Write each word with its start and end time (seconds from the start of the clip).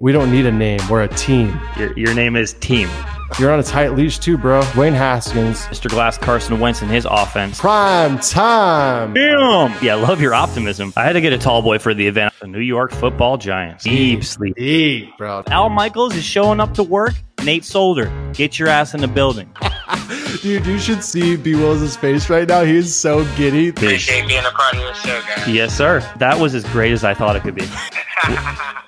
We 0.00 0.12
don't 0.12 0.30
need 0.30 0.46
a 0.46 0.52
name. 0.52 0.78
We're 0.88 1.02
a 1.02 1.08
team. 1.08 1.60
Your, 1.76 1.98
your 1.98 2.14
name 2.14 2.36
is 2.36 2.52
Team. 2.52 2.88
You're 3.36 3.52
on 3.52 3.58
a 3.58 3.64
tight 3.64 3.94
leash 3.94 4.20
too, 4.20 4.38
bro. 4.38 4.62
Wayne 4.76 4.92
Haskins. 4.92 5.62
Mr. 5.62 5.90
Glass, 5.90 6.16
Carson 6.16 6.60
Wentz, 6.60 6.82
and 6.82 6.90
his 6.90 7.04
offense. 7.04 7.58
Prime 7.58 8.16
time. 8.20 9.14
Damn. 9.14 9.74
Yeah, 9.82 9.96
I 9.96 10.00
love 10.00 10.20
your 10.20 10.34
optimism. 10.34 10.92
I 10.96 11.02
had 11.02 11.14
to 11.14 11.20
get 11.20 11.32
a 11.32 11.38
tall 11.38 11.62
boy 11.62 11.80
for 11.80 11.94
the 11.94 12.06
event. 12.06 12.32
The 12.40 12.46
New 12.46 12.60
York 12.60 12.92
Football 12.92 13.38
Giants. 13.38 13.82
Deep 13.82 14.22
sleep. 14.22 14.54
Deep, 14.54 15.18
bro. 15.18 15.42
Al 15.48 15.68
Michaels 15.68 16.14
is 16.14 16.22
showing 16.22 16.60
up 16.60 16.74
to 16.74 16.84
work. 16.84 17.14
Nate 17.42 17.64
Solder, 17.64 18.08
get 18.34 18.56
your 18.56 18.68
ass 18.68 18.94
in 18.94 19.00
the 19.00 19.08
building. 19.08 19.52
Dude, 20.42 20.64
you 20.64 20.78
should 20.78 21.02
see 21.02 21.36
B 21.36 21.56
Will's 21.56 21.96
face 21.96 22.30
right 22.30 22.46
now. 22.46 22.62
He's 22.62 22.94
so 22.94 23.24
giddy. 23.34 23.70
Appreciate 23.70 24.28
being 24.28 24.44
a 24.44 24.50
part 24.50 24.74
of 24.74 24.80
your 24.80 24.94
show, 24.94 25.20
guys. 25.22 25.48
Yes, 25.48 25.76
sir. 25.76 26.08
That 26.18 26.38
was 26.38 26.54
as 26.54 26.64
great 26.66 26.92
as 26.92 27.02
I 27.02 27.14
thought 27.14 27.34
it 27.34 27.42
could 27.42 27.56
be. 27.56 27.66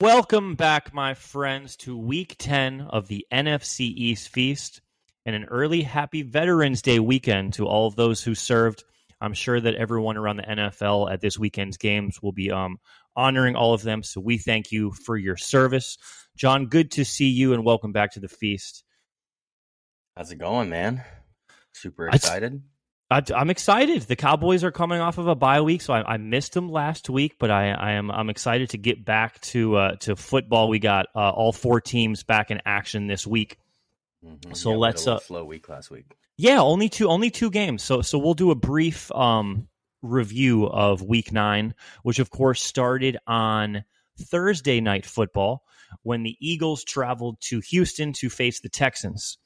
Welcome 0.00 0.54
back, 0.54 0.94
my 0.94 1.14
friends, 1.14 1.74
to 1.78 1.98
week 1.98 2.36
10 2.38 2.82
of 2.82 3.08
the 3.08 3.26
NFC 3.32 3.80
East 3.80 4.28
Feast 4.28 4.80
and 5.26 5.34
an 5.34 5.46
early 5.46 5.82
happy 5.82 6.22
Veterans 6.22 6.82
Day 6.82 7.00
weekend 7.00 7.54
to 7.54 7.66
all 7.66 7.88
of 7.88 7.96
those 7.96 8.22
who 8.22 8.36
served. 8.36 8.84
I'm 9.20 9.34
sure 9.34 9.60
that 9.60 9.74
everyone 9.74 10.16
around 10.16 10.36
the 10.36 10.44
NFL 10.44 11.12
at 11.12 11.20
this 11.20 11.36
weekend's 11.36 11.78
games 11.78 12.22
will 12.22 12.30
be 12.30 12.52
um, 12.52 12.78
honoring 13.16 13.56
all 13.56 13.74
of 13.74 13.82
them. 13.82 14.04
So 14.04 14.20
we 14.20 14.38
thank 14.38 14.70
you 14.70 14.92
for 14.92 15.16
your 15.16 15.36
service. 15.36 15.98
John, 16.36 16.66
good 16.66 16.92
to 16.92 17.04
see 17.04 17.30
you 17.30 17.52
and 17.52 17.64
welcome 17.64 17.90
back 17.90 18.12
to 18.12 18.20
the 18.20 18.28
feast. 18.28 18.84
How's 20.16 20.30
it 20.30 20.36
going, 20.36 20.70
man? 20.70 21.02
Super 21.72 22.06
excited. 22.06 22.62
I, 23.10 23.22
I'm 23.34 23.48
excited. 23.48 24.02
The 24.02 24.16
Cowboys 24.16 24.64
are 24.64 24.70
coming 24.70 25.00
off 25.00 25.16
of 25.18 25.28
a 25.28 25.34
bye 25.34 25.62
week, 25.62 25.80
so 25.80 25.94
I, 25.94 26.14
I 26.14 26.16
missed 26.18 26.52
them 26.52 26.70
last 26.70 27.08
week, 27.08 27.36
but 27.38 27.50
I, 27.50 27.70
I 27.70 27.92
am 27.92 28.10
I'm 28.10 28.28
excited 28.28 28.70
to 28.70 28.78
get 28.78 29.04
back 29.04 29.40
to 29.42 29.76
uh, 29.76 29.96
to 30.00 30.14
football. 30.14 30.68
We 30.68 30.78
got 30.78 31.06
uh, 31.14 31.30
all 31.30 31.52
four 31.52 31.80
teams 31.80 32.22
back 32.22 32.50
in 32.50 32.60
action 32.66 33.06
this 33.06 33.26
week. 33.26 33.58
Mhm. 34.24 34.54
So 34.54 34.72
Yeah, 34.72 34.76
let's, 34.76 35.06
a 35.06 35.14
uh, 35.14 35.18
slow 35.20 35.44
week 35.44 35.68
last 35.68 35.90
week. 35.90 36.16
Yeah, 36.36 36.60
only 36.60 36.88
two 36.88 37.08
only 37.08 37.30
two 37.30 37.50
games. 37.50 37.82
So 37.82 38.02
so 38.02 38.18
we'll 38.18 38.34
do 38.34 38.50
a 38.50 38.54
brief 38.54 39.10
um 39.12 39.68
review 40.02 40.66
of 40.66 41.02
week 41.02 41.32
9, 41.32 41.74
which 42.02 42.18
of 42.18 42.30
course 42.30 42.62
started 42.62 43.16
on 43.26 43.84
Thursday 44.20 44.80
night 44.80 45.06
football 45.06 45.64
when 46.02 46.22
the 46.22 46.36
Eagles 46.40 46.84
traveled 46.84 47.40
to 47.40 47.60
Houston 47.60 48.12
to 48.14 48.28
face 48.28 48.60
the 48.60 48.68
Texans. 48.68 49.38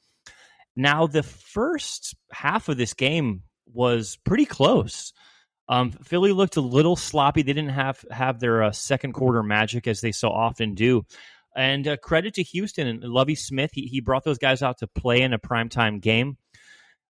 Now 0.75 1.07
the 1.07 1.23
first 1.23 2.15
half 2.31 2.69
of 2.69 2.77
this 2.77 2.93
game 2.93 3.43
was 3.73 4.17
pretty 4.23 4.45
close. 4.45 5.13
Um, 5.69 5.91
Philly 5.91 6.31
looked 6.31 6.57
a 6.57 6.61
little 6.61 6.95
sloppy. 6.95 7.41
They 7.41 7.53
didn't 7.53 7.71
have 7.71 8.03
have 8.11 8.39
their 8.39 8.63
uh, 8.63 8.71
second 8.71 9.13
quarter 9.13 9.43
magic 9.43 9.87
as 9.87 10.01
they 10.01 10.11
so 10.11 10.29
often 10.29 10.75
do. 10.75 11.05
And 11.55 11.87
uh, 11.87 11.97
credit 11.97 12.33
to 12.35 12.43
Houston 12.43 12.87
and 12.87 13.03
Lovie 13.03 13.35
Smith. 13.35 13.71
He, 13.73 13.83
he 13.83 14.01
brought 14.01 14.23
those 14.23 14.39
guys 14.39 14.61
out 14.61 14.79
to 14.79 14.87
play 14.87 15.21
in 15.21 15.33
a 15.33 15.39
primetime 15.39 16.01
game. 16.01 16.37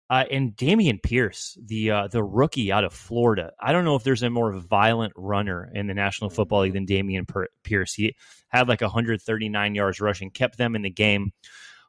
Uh, 0.09 0.25
and 0.29 0.55
Dameon 0.55 1.01
Pierce, 1.01 1.57
the 1.63 1.91
uh, 1.91 2.07
the 2.07 2.23
rookie 2.23 2.71
out 2.71 2.83
of 2.83 2.93
Florida. 2.93 3.51
I 3.59 3.71
don't 3.71 3.85
know 3.85 3.95
if 3.95 4.03
there's 4.03 4.21
a 4.21 4.29
more 4.29 4.51
violent 4.51 5.13
runner 5.15 5.69
in 5.73 5.87
the 5.87 5.93
National 5.93 6.29
Football 6.29 6.61
League 6.61 6.73
than 6.73 6.85
Dameon 6.85 7.25
Pierce. 7.63 7.93
He 7.93 8.15
had 8.49 8.67
like 8.67 8.81
139 8.81 9.75
yards 9.75 10.01
rushing, 10.01 10.29
kept 10.29 10.57
them 10.57 10.75
in 10.75 10.83
the 10.83 10.89
game. 10.89 11.31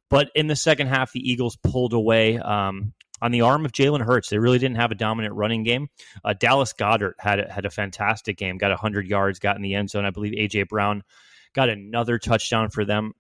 But 0.09 0.31
in 0.35 0.47
the 0.47 0.57
second 0.57 0.87
half, 0.87 1.13
the 1.13 1.29
Eagles 1.29 1.57
pulled 1.57 1.93
away 1.93 2.39
um, 2.39 2.95
on 3.23 3.31
the 3.31 3.43
arm 3.43 3.65
of 3.65 3.73
Jalen 3.73 4.05
Hurts. 4.05 4.29
They 4.29 4.39
really 4.39 4.59
didn't 4.59 4.77
have 4.77 4.91
a 4.91 4.97
dominant 4.97 5.35
running 5.35 5.63
game. 5.63 5.89
Uh, 6.25 6.35
Dallas 6.35 6.73
Goedert 6.73 7.15
had 7.19 7.41
a, 7.41 7.53
had 7.53 7.65
a 7.65 7.71
fantastic 7.71 8.37
game, 8.37 8.59
got 8.59 8.71
100 8.71 9.07
yards, 9.07 9.39
got 9.39 9.57
in 9.57 9.63
the 9.63 9.75
end 9.75 9.91
zone. 9.91 10.05
I 10.05 10.11
believe 10.11 10.33
AJ 10.33 10.69
Brown 10.69 11.03
got 11.55 11.69
another 11.69 12.19
touchdown 12.19 12.71
for 12.71 12.85
them. 12.85 13.13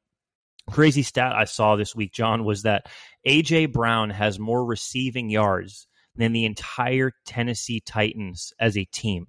Crazy 0.70 1.02
stat 1.02 1.34
I 1.34 1.44
saw 1.44 1.76
this 1.76 1.94
week, 1.94 2.12
John, 2.12 2.44
was 2.44 2.62
that 2.62 2.86
AJ 3.26 3.72
Brown 3.72 4.10
has 4.10 4.38
more 4.38 4.64
receiving 4.64 5.28
yards 5.28 5.86
than 6.16 6.32
the 6.32 6.46
entire 6.46 7.12
Tennessee 7.26 7.80
Titans 7.80 8.52
as 8.58 8.76
a 8.76 8.84
team. 8.84 9.26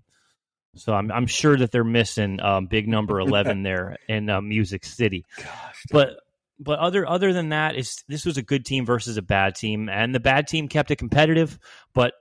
So 0.75 0.93
I'm, 0.93 1.11
I'm 1.11 1.27
sure 1.27 1.57
that 1.57 1.71
they're 1.71 1.83
missing 1.83 2.39
um, 2.41 2.67
big 2.67 2.87
number 2.87 3.19
11 3.19 3.63
there 3.63 3.97
in 4.07 4.29
uh, 4.29 4.41
Music 4.41 4.85
City 4.85 5.25
Gosh, 5.37 5.83
but 5.91 6.17
but 6.59 6.79
other 6.79 7.07
other 7.07 7.33
than 7.33 7.49
that 7.49 7.75
is 7.75 8.03
this 8.07 8.25
was 8.25 8.37
a 8.37 8.41
good 8.41 8.65
team 8.65 8.85
versus 8.85 9.17
a 9.17 9.21
bad 9.21 9.55
team 9.55 9.89
and 9.89 10.13
the 10.13 10.19
bad 10.19 10.47
team 10.47 10.67
kept 10.67 10.91
it 10.91 10.97
competitive 10.97 11.59
but 11.93 12.13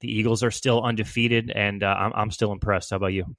the 0.00 0.12
eagles 0.12 0.42
are 0.42 0.50
still 0.50 0.82
undefeated 0.82 1.50
and 1.50 1.82
uh, 1.82 1.94
I'm, 1.98 2.12
I'm 2.14 2.30
still 2.30 2.52
impressed 2.52 2.90
how 2.90 2.96
about 2.96 3.12
you 3.12 3.36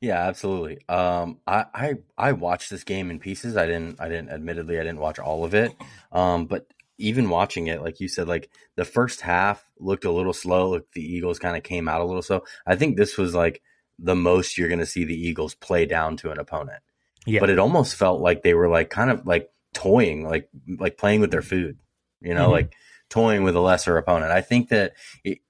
yeah, 0.00 0.26
absolutely. 0.26 0.78
Um, 0.88 1.38
I, 1.46 1.64
I 1.74 1.94
I 2.16 2.32
watched 2.32 2.70
this 2.70 2.84
game 2.84 3.10
in 3.10 3.18
pieces. 3.18 3.56
I 3.56 3.66
didn't. 3.66 4.00
I 4.00 4.08
didn't. 4.08 4.30
Admittedly, 4.30 4.78
I 4.78 4.82
didn't 4.82 5.00
watch 5.00 5.18
all 5.18 5.44
of 5.44 5.54
it. 5.54 5.74
Um, 6.12 6.46
but 6.46 6.66
even 6.98 7.28
watching 7.30 7.66
it, 7.66 7.82
like 7.82 8.00
you 8.00 8.08
said, 8.08 8.26
like 8.26 8.50
the 8.76 8.84
first 8.84 9.20
half 9.20 9.64
looked 9.78 10.04
a 10.04 10.10
little 10.10 10.32
slow. 10.32 10.70
Like 10.70 10.86
the 10.92 11.02
Eagles 11.02 11.38
kind 11.38 11.56
of 11.56 11.62
came 11.62 11.88
out 11.88 12.00
a 12.00 12.04
little 12.04 12.22
slow. 12.22 12.44
I 12.66 12.76
think 12.76 12.96
this 12.96 13.16
was 13.18 13.34
like 13.34 13.62
the 13.98 14.16
most 14.16 14.58
you're 14.58 14.68
going 14.68 14.80
to 14.80 14.86
see 14.86 15.04
the 15.04 15.18
Eagles 15.18 15.54
play 15.54 15.86
down 15.86 16.16
to 16.18 16.30
an 16.30 16.38
opponent. 16.38 16.82
yeah 17.26 17.40
but 17.40 17.50
it 17.50 17.58
almost 17.58 17.96
felt 17.96 18.20
like 18.20 18.42
they 18.42 18.54
were 18.54 18.68
like 18.68 18.90
kind 18.90 19.10
of 19.10 19.26
like 19.26 19.50
toying, 19.76 20.24
like 20.24 20.48
like 20.78 20.96
playing 20.98 21.20
with 21.20 21.30
their 21.30 21.42
food, 21.42 21.78
you 22.20 22.34
know, 22.34 22.48
Mhm. 22.48 22.52
like 22.52 22.72
toying 23.10 23.44
with 23.44 23.54
a 23.54 23.60
lesser 23.60 23.96
opponent. 23.96 24.32
I 24.32 24.40
think 24.40 24.70
that 24.70 24.92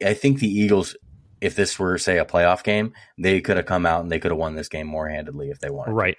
I 0.05 0.13
think 0.15 0.41
the 0.41 0.49
Eagles, 0.49 0.97
if 1.41 1.55
this 1.57 1.79
were 1.79 1.97
say 1.99 2.19
a 2.19 2.25
playoff 2.25 2.63
game, 2.65 2.93
they 3.19 3.41
could 3.41 3.57
have 3.57 3.67
come 3.67 3.87
out 3.87 4.03
and 4.03 4.11
they 4.13 4.19
could 4.19 4.31
have 4.33 4.39
won 4.39 4.55
this 4.57 4.69
game 4.69 4.87
more 4.87 5.09
handedly 5.09 5.51
if 5.51 5.59
they 5.61 5.71
wanted. 5.71 5.93
right 5.93 6.17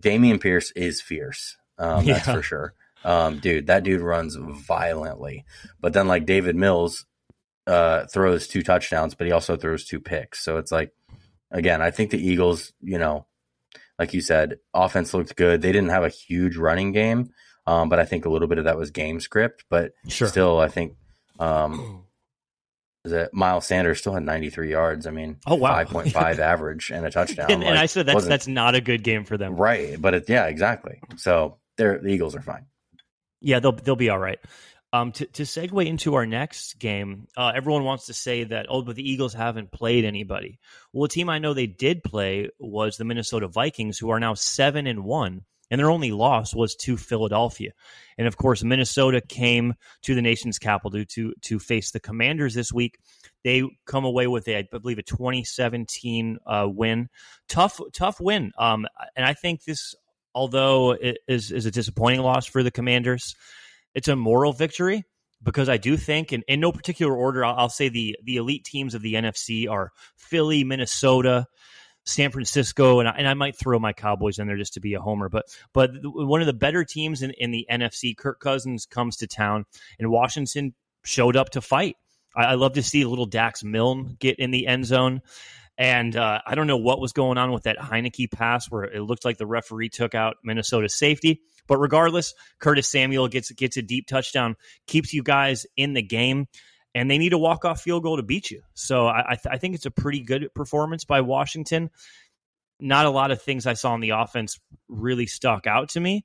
Dameon 0.00 0.40
Pierce 0.40 0.70
is 0.76 1.00
fierce, 1.00 1.56
um, 1.78 2.04
that's 2.06 2.26
for 2.30 2.42
sure. 2.42 2.74
Um, 3.04 3.38
dude, 3.40 3.66
that 3.68 3.82
dude 3.84 4.00
runs 4.00 4.36
violently. 4.36 5.44
But 5.80 5.92
then 5.92 6.06
like 6.08 6.26
Davis 6.26 6.54
Mills 6.54 7.06
uh, 7.66 8.06
throws 8.06 8.46
two 8.48 8.62
touchdowns, 8.62 9.14
but 9.14 9.26
he 9.26 9.32
also 9.32 9.56
throws 9.56 9.84
two 9.84 10.00
picks. 10.00 10.42
So 10.44 10.58
it's 10.58 10.70
like 10.72 10.92
again, 11.50 11.80
I 11.82 11.90
think 11.90 12.10
the 12.10 12.18
Eagles, 12.24 12.72
you 12.80 12.98
know, 12.98 13.26
like 13.98 14.14
you 14.14 14.20
said, 14.20 14.58
offense 14.74 15.12
looked 15.14 15.34
good. 15.36 15.62
They 15.62 15.72
didn't 15.72 15.90
have 15.90 16.04
a 16.04 16.08
huge 16.08 16.56
running 16.56 16.92
game, 16.92 17.30
um, 17.66 17.88
but 17.88 17.98
I 17.98 18.04
think 18.04 18.24
a 18.24 18.30
little 18.30 18.48
bit 18.48 18.58
of 18.58 18.64
that 18.64 18.76
was 18.78 18.90
game 18.90 19.20
script. 19.20 19.64
But 19.68 19.92
sure 20.08 20.28
still, 20.28 20.58
I 20.60 20.68
think 20.68 20.94
um, 21.38 22.04
that 23.04 23.32
Miles 23.34 23.66
Sanders 23.66 23.98
still 24.00 24.12
had 24.14 24.22
93 24.22 24.70
yards. 24.70 25.06
I 25.06 25.10
mean, 25.10 25.38
Oh, 25.46 25.54
wow. 25.54 25.82
5.5 25.84 26.38
average 26.38 26.90
and 26.90 27.06
a 27.06 27.10
touchdown. 27.10 27.50
and, 27.50 27.64
and 27.64 27.78
i 27.78 27.86
said 27.86 28.06
that's 28.06 28.26
that's 28.26 28.46
not 28.48 28.74
a 28.74 28.80
good 28.80 29.02
game 29.02 29.24
for 29.24 29.36
them 29.36 29.56
right, 29.56 30.00
but 30.00 30.14
it, 30.14 30.28
yeah, 30.28 30.46
exactly. 30.46 31.00
So 31.16 31.58
they're 31.76 31.98
the 31.98 32.08
Eagles 32.08 32.34
are 32.36 32.42
fine. 32.42 32.66
Yeah, 33.40 33.60
they'll 33.60 33.72
they'll 33.72 33.94
be 33.96 34.10
all 34.10 34.18
right. 34.18 34.38
Um, 34.90 35.12
to 35.12 35.26
to 35.26 35.42
segue 35.42 35.86
into 35.86 36.14
our 36.14 36.24
next 36.24 36.78
game, 36.78 37.26
uh, 37.36 37.52
everyone 37.54 37.84
wants 37.84 38.06
to 38.06 38.14
say 38.14 38.44
that 38.44 38.66
oh, 38.70 38.80
but 38.80 38.96
the 38.96 39.08
Eagles 39.08 39.34
haven't 39.34 39.70
played 39.70 40.06
anybody. 40.06 40.58
Well, 40.92 41.04
a 41.04 41.08
team 41.08 41.28
I 41.28 41.38
know 41.38 41.52
they 41.52 41.66
did 41.66 42.02
play 42.02 42.48
was 42.58 42.96
the 42.96 43.04
Minnesota 43.04 43.48
Vikings, 43.48 43.98
who 43.98 44.08
are 44.10 44.20
now 44.20 44.32
seven 44.32 44.86
and 44.86 45.04
one, 45.04 45.42
and 45.70 45.78
their 45.78 45.90
only 45.90 46.10
loss 46.10 46.54
was 46.54 46.74
to 46.76 46.96
Philadelphia. 46.96 47.72
And 48.16 48.26
of 48.26 48.36
course, 48.36 48.64
Minnesota 48.64 49.20
came 49.20 49.74
to 50.02 50.14
the 50.14 50.22
nation's 50.22 50.58
capital 50.58 51.04
to 51.04 51.34
to 51.42 51.58
face 51.58 51.90
the 51.90 52.00
Commanders 52.00 52.54
this 52.54 52.72
week. 52.72 52.98
They 53.44 53.62
come 53.86 54.04
away 54.04 54.26
with 54.26 54.48
a, 54.48 54.58
I 54.58 54.62
believe, 54.70 54.98
a 54.98 55.02
2017 55.02 56.38
uh, 56.46 56.66
win. 56.68 57.08
Tough, 57.48 57.80
tough 57.92 58.20
win. 58.20 58.52
Um, 58.58 58.86
and 59.14 59.24
I 59.24 59.34
think 59.34 59.64
this, 59.64 59.94
although 60.34 60.92
it 60.92 61.18
is 61.28 61.52
is 61.52 61.66
a 61.66 61.70
disappointing 61.70 62.20
loss 62.20 62.46
for 62.46 62.62
the 62.62 62.70
Commanders, 62.70 63.36
it's 63.98 64.06
a 64.06 64.14
moral 64.14 64.52
victory 64.52 65.02
because 65.42 65.68
I 65.68 65.76
do 65.76 65.96
think, 65.96 66.32
in, 66.32 66.44
in 66.46 66.60
no 66.60 66.70
particular 66.70 67.16
order, 67.16 67.44
I'll, 67.44 67.56
I'll 67.56 67.68
say 67.68 67.88
the 67.88 68.16
the 68.22 68.36
elite 68.36 68.64
teams 68.64 68.94
of 68.94 69.02
the 69.02 69.14
NFC 69.14 69.68
are 69.68 69.90
Philly, 70.16 70.62
Minnesota, 70.62 71.46
San 72.04 72.30
Francisco, 72.30 73.00
and 73.00 73.08
I, 73.08 73.12
and 73.18 73.26
I 73.26 73.34
might 73.34 73.58
throw 73.58 73.76
my 73.80 73.92
Cowboys 73.92 74.38
in 74.38 74.46
there 74.46 74.56
just 74.56 74.74
to 74.74 74.80
be 74.80 74.94
a 74.94 75.00
homer. 75.00 75.28
But 75.28 75.46
but 75.72 75.90
one 76.04 76.40
of 76.40 76.46
the 76.46 76.52
better 76.52 76.84
teams 76.84 77.22
in, 77.22 77.32
in 77.38 77.50
the 77.50 77.66
NFC, 77.68 78.16
Kirk 78.16 78.38
Cousins 78.38 78.86
comes 78.86 79.16
to 79.16 79.26
town, 79.26 79.64
and 79.98 80.12
Washington 80.12 80.74
showed 81.04 81.36
up 81.36 81.50
to 81.50 81.60
fight. 81.60 81.96
I, 82.36 82.44
I 82.44 82.54
love 82.54 82.74
to 82.74 82.82
see 82.84 83.04
little 83.04 83.26
Dax 83.26 83.64
Milne 83.64 84.16
get 84.20 84.38
in 84.38 84.52
the 84.52 84.68
end 84.68 84.86
zone. 84.86 85.22
And 85.76 86.16
uh, 86.16 86.40
I 86.44 86.56
don't 86.56 86.66
know 86.66 86.76
what 86.76 87.00
was 87.00 87.12
going 87.12 87.38
on 87.38 87.52
with 87.52 87.62
that 87.62 87.78
Heinicke 87.78 88.32
pass 88.32 88.68
where 88.68 88.82
it 88.82 89.00
looked 89.00 89.24
like 89.24 89.38
the 89.38 89.46
referee 89.46 89.90
took 89.90 90.12
out 90.12 90.36
Minnesota's 90.42 90.98
safety. 90.98 91.40
But 91.68 91.78
regardless, 91.78 92.34
Curtis 92.58 92.88
Samuel 92.88 93.28
gets 93.28 93.52
gets 93.52 93.76
a 93.76 93.82
deep 93.82 94.08
touchdown, 94.08 94.56
keeps 94.86 95.14
you 95.14 95.22
guys 95.22 95.66
in 95.76 95.92
the 95.92 96.02
game, 96.02 96.48
and 96.94 97.10
they 97.10 97.18
need 97.18 97.34
a 97.34 97.38
walk 97.38 97.64
off 97.64 97.82
field 97.82 98.02
goal 98.02 98.16
to 98.16 98.22
beat 98.22 98.50
you. 98.50 98.62
So 98.74 99.06
I, 99.06 99.20
I, 99.20 99.34
th- 99.34 99.52
I 99.52 99.58
think 99.58 99.74
it's 99.74 99.86
a 99.86 99.90
pretty 99.90 100.20
good 100.20 100.48
performance 100.54 101.04
by 101.04 101.20
Washington. 101.20 101.90
Not 102.80 103.06
a 103.06 103.10
lot 103.10 103.30
of 103.30 103.42
things 103.42 103.66
I 103.66 103.74
saw 103.74 103.92
on 103.92 104.00
the 104.00 104.10
offense 104.10 104.58
really 104.88 105.26
stuck 105.26 105.66
out 105.66 105.90
to 105.90 106.00
me, 106.00 106.24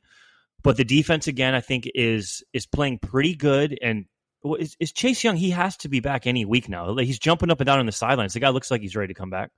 but 0.63 0.77
the 0.77 0.85
defense 0.85 1.27
again 1.27 1.53
I 1.53 1.61
think 1.61 1.89
is 1.93 2.43
is 2.53 2.65
playing 2.65 2.99
pretty 2.99 3.35
good. 3.35 3.77
And 3.81 4.05
is, 4.59 4.75
is 4.79 4.91
Chase 4.91 5.23
Young? 5.23 5.35
He 5.35 5.49
has 5.51 5.77
to 5.77 5.89
be 5.89 5.99
back 5.99 6.27
any 6.27 6.45
week 6.45 6.69
now. 6.69 6.95
He's 6.97 7.19
jumping 7.19 7.49
up 7.49 7.59
and 7.59 7.65
down 7.65 7.79
on 7.79 7.85
the 7.85 7.91
sidelines. 7.91 8.33
The 8.33 8.39
guy 8.39 8.49
looks 8.49 8.71
like 8.71 8.81
he's 8.81 8.95
ready 8.95 9.13
to 9.13 9.19
come 9.19 9.29
back. 9.29 9.51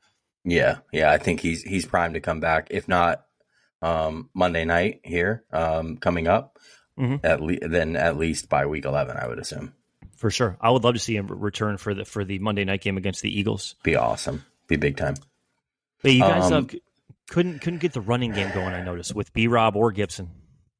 Yeah, 0.45 0.77
yeah, 0.91 1.11
I 1.11 1.17
think 1.17 1.39
he's 1.41 1.63
he's 1.63 1.85
primed 1.85 2.13
to 2.13 2.21
come 2.21 2.39
back. 2.39 2.67
If 2.69 2.87
not 2.87 3.25
um, 3.81 4.29
Monday 4.33 4.65
night 4.65 5.01
here 5.03 5.43
um, 5.51 5.97
coming 5.97 6.27
up, 6.27 6.57
Mhm. 6.97 7.19
at 7.23 7.41
le- 7.41 7.67
then 7.67 7.95
at 7.95 8.17
least 8.17 8.49
by 8.49 8.65
week 8.65 8.85
eleven, 8.85 9.17
I 9.17 9.27
would 9.27 9.39
assume. 9.39 9.73
For 10.15 10.31
sure, 10.31 10.57
I 10.61 10.71
would 10.71 10.83
love 10.83 10.93
to 10.95 10.99
see 10.99 11.15
him 11.15 11.27
return 11.27 11.77
for 11.77 11.93
the 11.93 12.05
for 12.05 12.23
the 12.23 12.39
Monday 12.39 12.63
night 12.63 12.81
game 12.81 12.97
against 12.97 13.21
the 13.21 13.37
Eagles. 13.37 13.75
Be 13.83 13.95
awesome. 13.95 14.45
Be 14.67 14.77
big 14.77 14.95
time. 14.97 15.15
But 16.01 16.13
you 16.13 16.21
guys 16.21 16.51
Um, 16.51 16.69
uh, 16.71 16.77
couldn't 17.29 17.59
couldn't 17.61 17.79
get 17.79 17.93
the 17.93 18.01
running 18.01 18.31
game 18.31 18.49
going. 18.53 18.73
I 18.73 18.81
noticed 18.83 19.13
with 19.13 19.33
B 19.33 19.47
Rob 19.47 19.75
or 19.75 19.91
Gibson. 19.91 20.29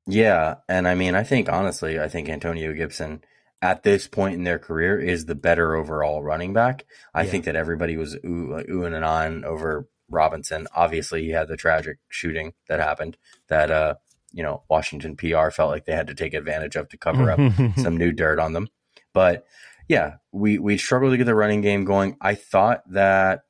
Yeah, 0.08 0.56
and 0.70 0.88
I 0.88 0.96
mean, 0.96 1.16
I 1.16 1.24
think 1.24 1.50
honestly, 1.52 2.00
I 2.00 2.08
think 2.08 2.30
Antonio 2.30 2.72
Gibson 2.74 3.24
at 3.62 3.82
this 3.84 4.08
point 4.08 4.36
in 4.36 4.44
their 4.44 4.60
career 4.60 5.00
is 5.00 5.26
the 5.26 5.34
better 5.36 5.76
overall 5.76 6.22
running 6.24 6.54
back. 6.54 6.86
I 7.14 7.24
Yeah. 7.24 7.32
think 7.32 7.46
that 7.46 7.56
everybody 7.56 7.98
was 7.98 8.14
ooh, 8.24 8.62
oohing 8.70 8.94
and 8.96 9.04
on 9.04 9.44
over 9.44 9.88
Robinson. 10.10 10.68
Obviously, 10.76 11.24
he 11.24 11.30
had 11.32 11.48
the 11.48 11.58
tragic 11.58 11.98
shooting 12.10 12.54
that 12.68 12.80
happened 12.80 13.18
that 13.50 13.72
uh, 13.72 13.96
you 14.32 14.44
know, 14.44 14.64
Washington 14.70 15.16
PR 15.16 15.50
felt 15.50 15.72
like 15.72 15.86
they 15.86 15.94
had 15.96 16.08
to 16.08 16.16
take 16.16 16.34
advantage 16.34 16.76
of 16.76 16.90
to 16.90 16.98
cover 16.98 17.32
up 17.32 17.40
some 17.78 17.98
new 17.98 18.12
dirt 18.12 18.40
on 18.40 18.54
them. 18.54 18.68
But 19.14 19.46
yeah, 19.88 20.16
we 20.32 20.58
we 20.60 20.78
struggled 20.78 21.12
to 21.14 21.18
get 21.18 21.26
the 21.26 21.36
running 21.36 21.62
game 21.62 21.86
going. 21.86 22.18
I 22.20 22.36
thought 22.36 22.82
that 22.92 23.42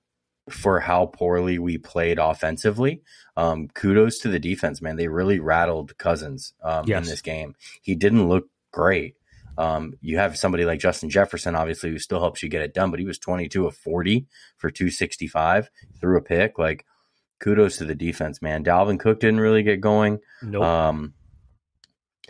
for 0.50 0.80
how 0.82 1.08
poorly 1.08 1.58
we 1.58 1.80
played 1.80 2.20
offensively, 2.20 3.02
um, 3.36 3.68
kudos 3.70 4.20
to 4.20 4.28
the 4.28 4.38
defense, 4.38 4.80
man. 4.80 4.96
They 4.96 5.08
really 5.08 5.40
rattled 5.40 5.98
Cousins 5.98 6.54
um, 6.64 6.86
Yes. 6.88 7.04
in 7.04 7.10
this 7.10 7.22
game. 7.22 7.56
He 7.82 7.96
didn't 7.96 8.30
look 8.30 8.46
great. 8.72 9.16
Um, 9.58 9.94
you 10.02 10.18
have 10.18 10.38
somebody 10.38 10.66
like 10.66 10.80
Justin 10.80 11.10
Jefferson, 11.10 11.56
obviously, 11.56 11.90
who 11.90 12.00
still 12.00 12.20
helps 12.20 12.44
you 12.44 12.50
get 12.50 12.62
it 12.62 12.74
done, 12.74 12.92
but 12.92 13.00
he 13.00 13.06
was 13.06 13.20
22 13.20 13.68
of 13.68 13.76
40 13.76 14.28
for 14.58 14.70
265, 14.70 15.70
threw 16.00 16.18
a 16.18 16.22
pick. 16.22 16.60
Like, 16.60 16.86
kudos 17.40 17.78
to 17.78 17.86
the 17.86 17.96
defense, 17.96 18.42
man. 18.42 18.64
Dalvin 18.64 19.00
Cook 19.00 19.20
didn't 19.20 19.40
really 19.40 19.64
get 19.64 19.82
going. 19.82 20.20
nope. 20.42 20.64
Um, 20.64 21.14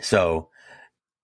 so 0.00 0.50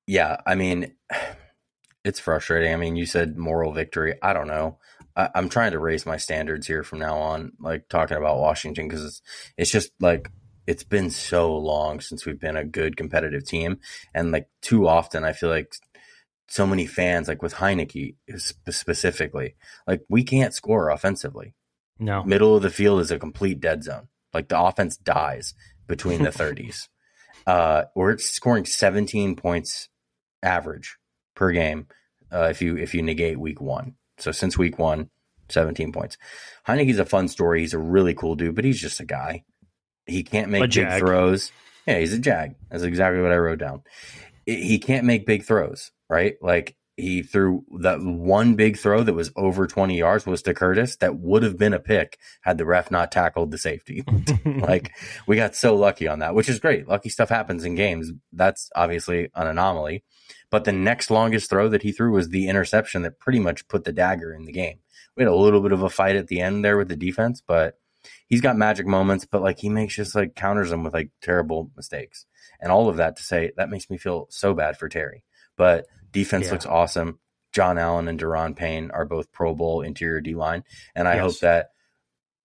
yeah, 0.07 0.37
I 0.47 0.55
mean, 0.55 0.95
it's 2.05 2.21
frustrating. 2.21 2.73
I 2.73 2.77
mean, 2.77 2.97
you 2.97 3.07
said 3.07 3.37
moral 3.37 3.73
victory. 3.73 4.15
I 4.23 4.33
don't 4.33 4.49
know. 4.49 4.79
I, 5.17 5.31
I'm 5.35 5.49
trying 5.49 5.73
to 5.73 5.79
raise 5.79 6.07
my 6.07 6.17
standards 6.17 6.67
here 6.67 6.83
from 6.83 6.99
now 6.99 7.17
on, 7.19 7.53
like 7.61 7.89
talking 7.89 8.17
about 8.17 8.39
Washington, 8.39 8.89
because 8.89 9.05
it's, 9.05 9.23
it's 9.57 9.71
just 9.71 9.93
like 10.01 10.31
it's 10.67 10.85
been 10.85 11.11
so 11.11 11.57
long 11.57 12.01
since 12.01 12.25
we've 12.25 12.41
been 12.41 12.57
a 12.57 12.65
good 12.65 12.97
competitive 12.97 13.45
team, 13.45 13.79
and 14.15 14.33
like 14.33 14.49
too 14.61 14.89
often, 14.89 15.25
I 15.25 15.33
feel 15.33 15.51
like 15.51 15.73
so 16.53 16.67
many 16.67 16.87
fans, 16.87 17.29
like 17.29 17.41
with 17.41 17.55
Heinicke 17.55 18.15
specifically, 18.69 19.57
like 19.87 20.03
we 20.11 20.23
can't 20.23 20.53
score 20.53 20.91
offensively 20.91 21.55
no. 21.99 22.23
middle 22.25 22.55
of 22.55 22.63
the 22.63 22.69
field 22.69 23.01
is 23.01 23.11
a 23.11 23.19
complete 23.19 23.59
dead 23.59 23.83
zone. 23.83 24.09
Like 24.35 24.49
the 24.49 24.61
offense 24.61 24.99
dies 24.99 25.55
between 25.87 26.23
the 26.23 26.31
30s. 26.31 26.89
Uh, 27.47 27.85
we're 27.95 28.19
scoring 28.19 28.67
17 28.67 29.35
points 29.35 29.89
average 30.43 30.99
per 31.35 31.53
game 31.53 31.87
uh, 32.31 32.49
if 32.51 32.61
you 32.61 32.77
if 32.77 32.95
you 32.95 33.03
negate 33.03 33.39
week 33.39 33.61
one. 33.61 33.95
So 34.19 34.31
since 34.31 34.59
week 34.59 34.79
one, 34.79 35.09
17 35.49 35.91
points. 35.91 36.19
Heinicke's 36.69 36.99
a 36.99 37.07
fun 37.07 37.29
story. 37.29 37.61
He's 37.61 37.75
a 37.75 37.79
really 37.79 38.13
cool 38.13 38.35
dude, 38.35 38.55
but 38.55 38.67
he's 38.67 38.81
just 38.81 39.01
a 39.01 39.07
guy. 39.07 39.45
He 40.05 40.23
can't 40.23 40.51
make 40.51 40.71
big 40.71 40.99
throws. 40.99 41.51
Yeah, 41.87 41.99
he's 41.99 42.13
a 42.13 42.19
jag. 42.19 42.57
That's 42.71 42.83
exactly 42.83 43.23
what 43.23 43.33
I 43.33 43.39
wrote 43.39 43.59
down. 43.59 43.83
He 44.45 44.79
can't 44.79 45.07
make 45.07 45.25
big 45.25 45.45
throws, 45.45 45.93
right? 46.13 46.35
Like 46.43 46.77
he 46.97 47.23
threw 47.23 47.65
that 47.81 48.03
one 48.03 48.55
big 48.55 48.77
throw 48.77 49.03
that 49.03 49.15
was 49.15 49.33
over 49.35 49.67
20 49.67 49.97
yards 49.97 50.27
was 50.27 50.43
to 50.43 50.53
Curtis 50.53 50.97
that 50.97 51.17
would 51.17 51.43
have 51.43 51.57
been 51.57 51.73
a 51.73 51.81
pick 51.81 52.19
had 52.43 52.59
the 52.59 52.67
ref 52.67 52.91
not 52.91 53.11
tackled 53.11 53.51
the 53.51 53.57
safety. 53.57 54.05
like 54.45 54.93
we 55.27 55.37
got 55.37 55.57
so 55.57 55.75
lucky 55.75 56.07
on 56.07 56.19
that, 56.19 56.35
which 56.35 56.51
is 56.51 56.61
great. 56.61 56.87
Lucky 56.87 57.09
stuff 57.09 57.31
happens 57.31 57.65
in 57.65 57.77
games. 57.77 58.13
That's 58.33 58.69
obviously 58.77 59.31
an 59.35 59.47
anomaly. 59.47 60.05
But 60.51 60.65
the 60.65 60.73
next 60.73 61.11
longest 61.11 61.49
throw 61.49 61.71
that 61.71 61.83
he 61.83 61.93
threw 61.93 62.13
was 62.13 62.29
the 62.29 62.49
interception 62.49 63.03
that 63.03 63.19
pretty 63.19 63.41
much 63.41 63.69
put 63.69 63.85
the 63.85 63.93
dagger 63.93 64.35
in 64.35 64.45
the 64.45 64.53
game. 64.53 64.81
We 65.17 65.23
had 65.23 65.33
a 65.33 65.35
little 65.35 65.63
bit 65.63 65.73
of 65.73 65.83
a 65.83 65.89
fight 65.89 66.17
at 66.17 66.29
the 66.29 66.41
end 66.41 66.63
there 66.63 66.77
with 66.77 66.89
the 66.89 66.97
defense, 66.97 67.43
but 67.45 67.79
he's 68.27 68.43
got 68.43 68.59
magic 68.59 68.87
moments, 68.87 69.25
but 69.25 69.41
like 69.41 69.59
he 69.59 69.71
makes 69.71 69.97
just 69.97 70.15
like 70.15 70.35
counters 70.35 70.69
them 70.69 70.85
with 70.85 70.93
like 70.93 71.11
terrible 71.23 71.71
mistakes. 71.75 72.27
And 72.61 72.71
all 72.71 72.91
of 72.91 72.99
that 72.99 73.17
to 73.17 73.23
say 73.23 73.53
that 73.57 73.71
makes 73.71 73.89
me 73.89 73.97
feel 73.97 74.27
so 74.29 74.53
bad 74.53 74.77
for 74.77 74.91
Terry. 74.91 75.25
But 75.57 75.87
defense 76.13 76.47
Yeah. 76.47 76.53
looks 76.53 76.67
awesome. 76.67 77.19
John 77.53 77.77
Allen 77.79 78.09
and 78.09 78.19
Daron 78.19 78.57
Payne 78.57 78.91
are 78.93 79.05
both 79.05 79.33
Pro 79.33 79.55
Bowl 79.55 79.83
interior 79.83 80.21
D 80.21 80.35
line. 80.35 80.65
And 80.95 81.07
I 81.09 81.15
Yes. 81.17 81.23
hope 81.23 81.39
that 81.41 81.71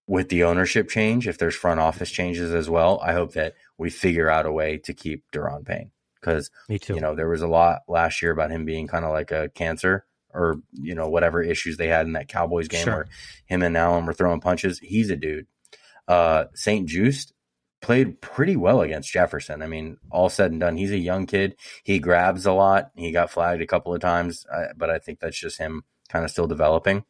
with 0.06 0.28
the 0.30 0.44
ownership 0.44 0.88
change, 0.88 1.28
if 1.28 1.38
there's 1.38 1.54
front 1.54 1.80
office 1.80 2.10
changes 2.10 2.52
as 2.54 2.68
well, 2.68 3.00
I 3.02 3.12
hope 3.12 3.32
that 3.34 3.54
we 3.76 3.90
figure 3.90 4.28
out 4.30 4.46
a 4.46 4.52
way 4.52 4.78
to 4.78 4.92
keep 4.94 5.24
Daron 5.32 5.64
Payne. 5.66 5.90
Because, 6.20 6.50
Me 6.68 6.78
too. 6.78 6.94
you 6.94 7.00
know, 7.00 7.14
there 7.14 7.28
was 7.28 7.42
a 7.42 7.46
lot 7.46 7.82
last 7.88 8.20
year 8.22 8.32
about 8.32 8.50
him 8.50 8.64
being 8.64 8.86
kind 8.88 9.04
of 9.04 9.12
like 9.12 9.30
a 9.30 9.50
cancer 9.50 10.04
or, 10.34 10.56
you 10.72 10.94
know, 10.94 11.08
whatever 11.08 11.42
issues 11.42 11.76
they 11.76 11.86
had 11.88 12.06
in 12.06 12.12
that 12.14 12.28
Cowboys 12.28 12.68
game 12.68 12.84
Sure. 12.84 12.94
where 12.94 13.06
him 13.46 13.62
and 13.62 13.76
Allen 13.76 14.04
were 14.04 14.12
throwing 14.12 14.40
punches. 14.40 14.78
He's 14.80 15.10
a 15.10 15.16
dude. 15.16 15.46
Uh, 16.08 16.46
St-Juste 16.54 17.32
played 17.80 18.20
pretty 18.20 18.56
well 18.56 18.80
against 18.80 19.12
Jefferson. 19.12 19.62
I 19.62 19.66
mean, 19.66 19.98
all 20.10 20.28
said 20.28 20.50
and 20.50 20.60
done, 20.60 20.76
he's 20.76 20.90
a 20.90 20.98
young 20.98 21.26
kid. 21.26 21.56
He 21.84 21.98
grabs 21.98 22.46
a 22.46 22.52
lot. 22.52 22.90
He 22.96 23.12
got 23.12 23.30
flagged 23.30 23.62
a 23.62 23.66
couple 23.66 23.94
of 23.94 24.00
times, 24.00 24.46
uh, 24.52 24.68
but 24.76 24.90
I 24.90 24.98
think 24.98 25.20
that's 25.20 25.38
just 25.38 25.58
him 25.58 25.84
kind 26.08 26.24
of 26.24 26.30
still 26.30 26.46
developing. 26.46 27.04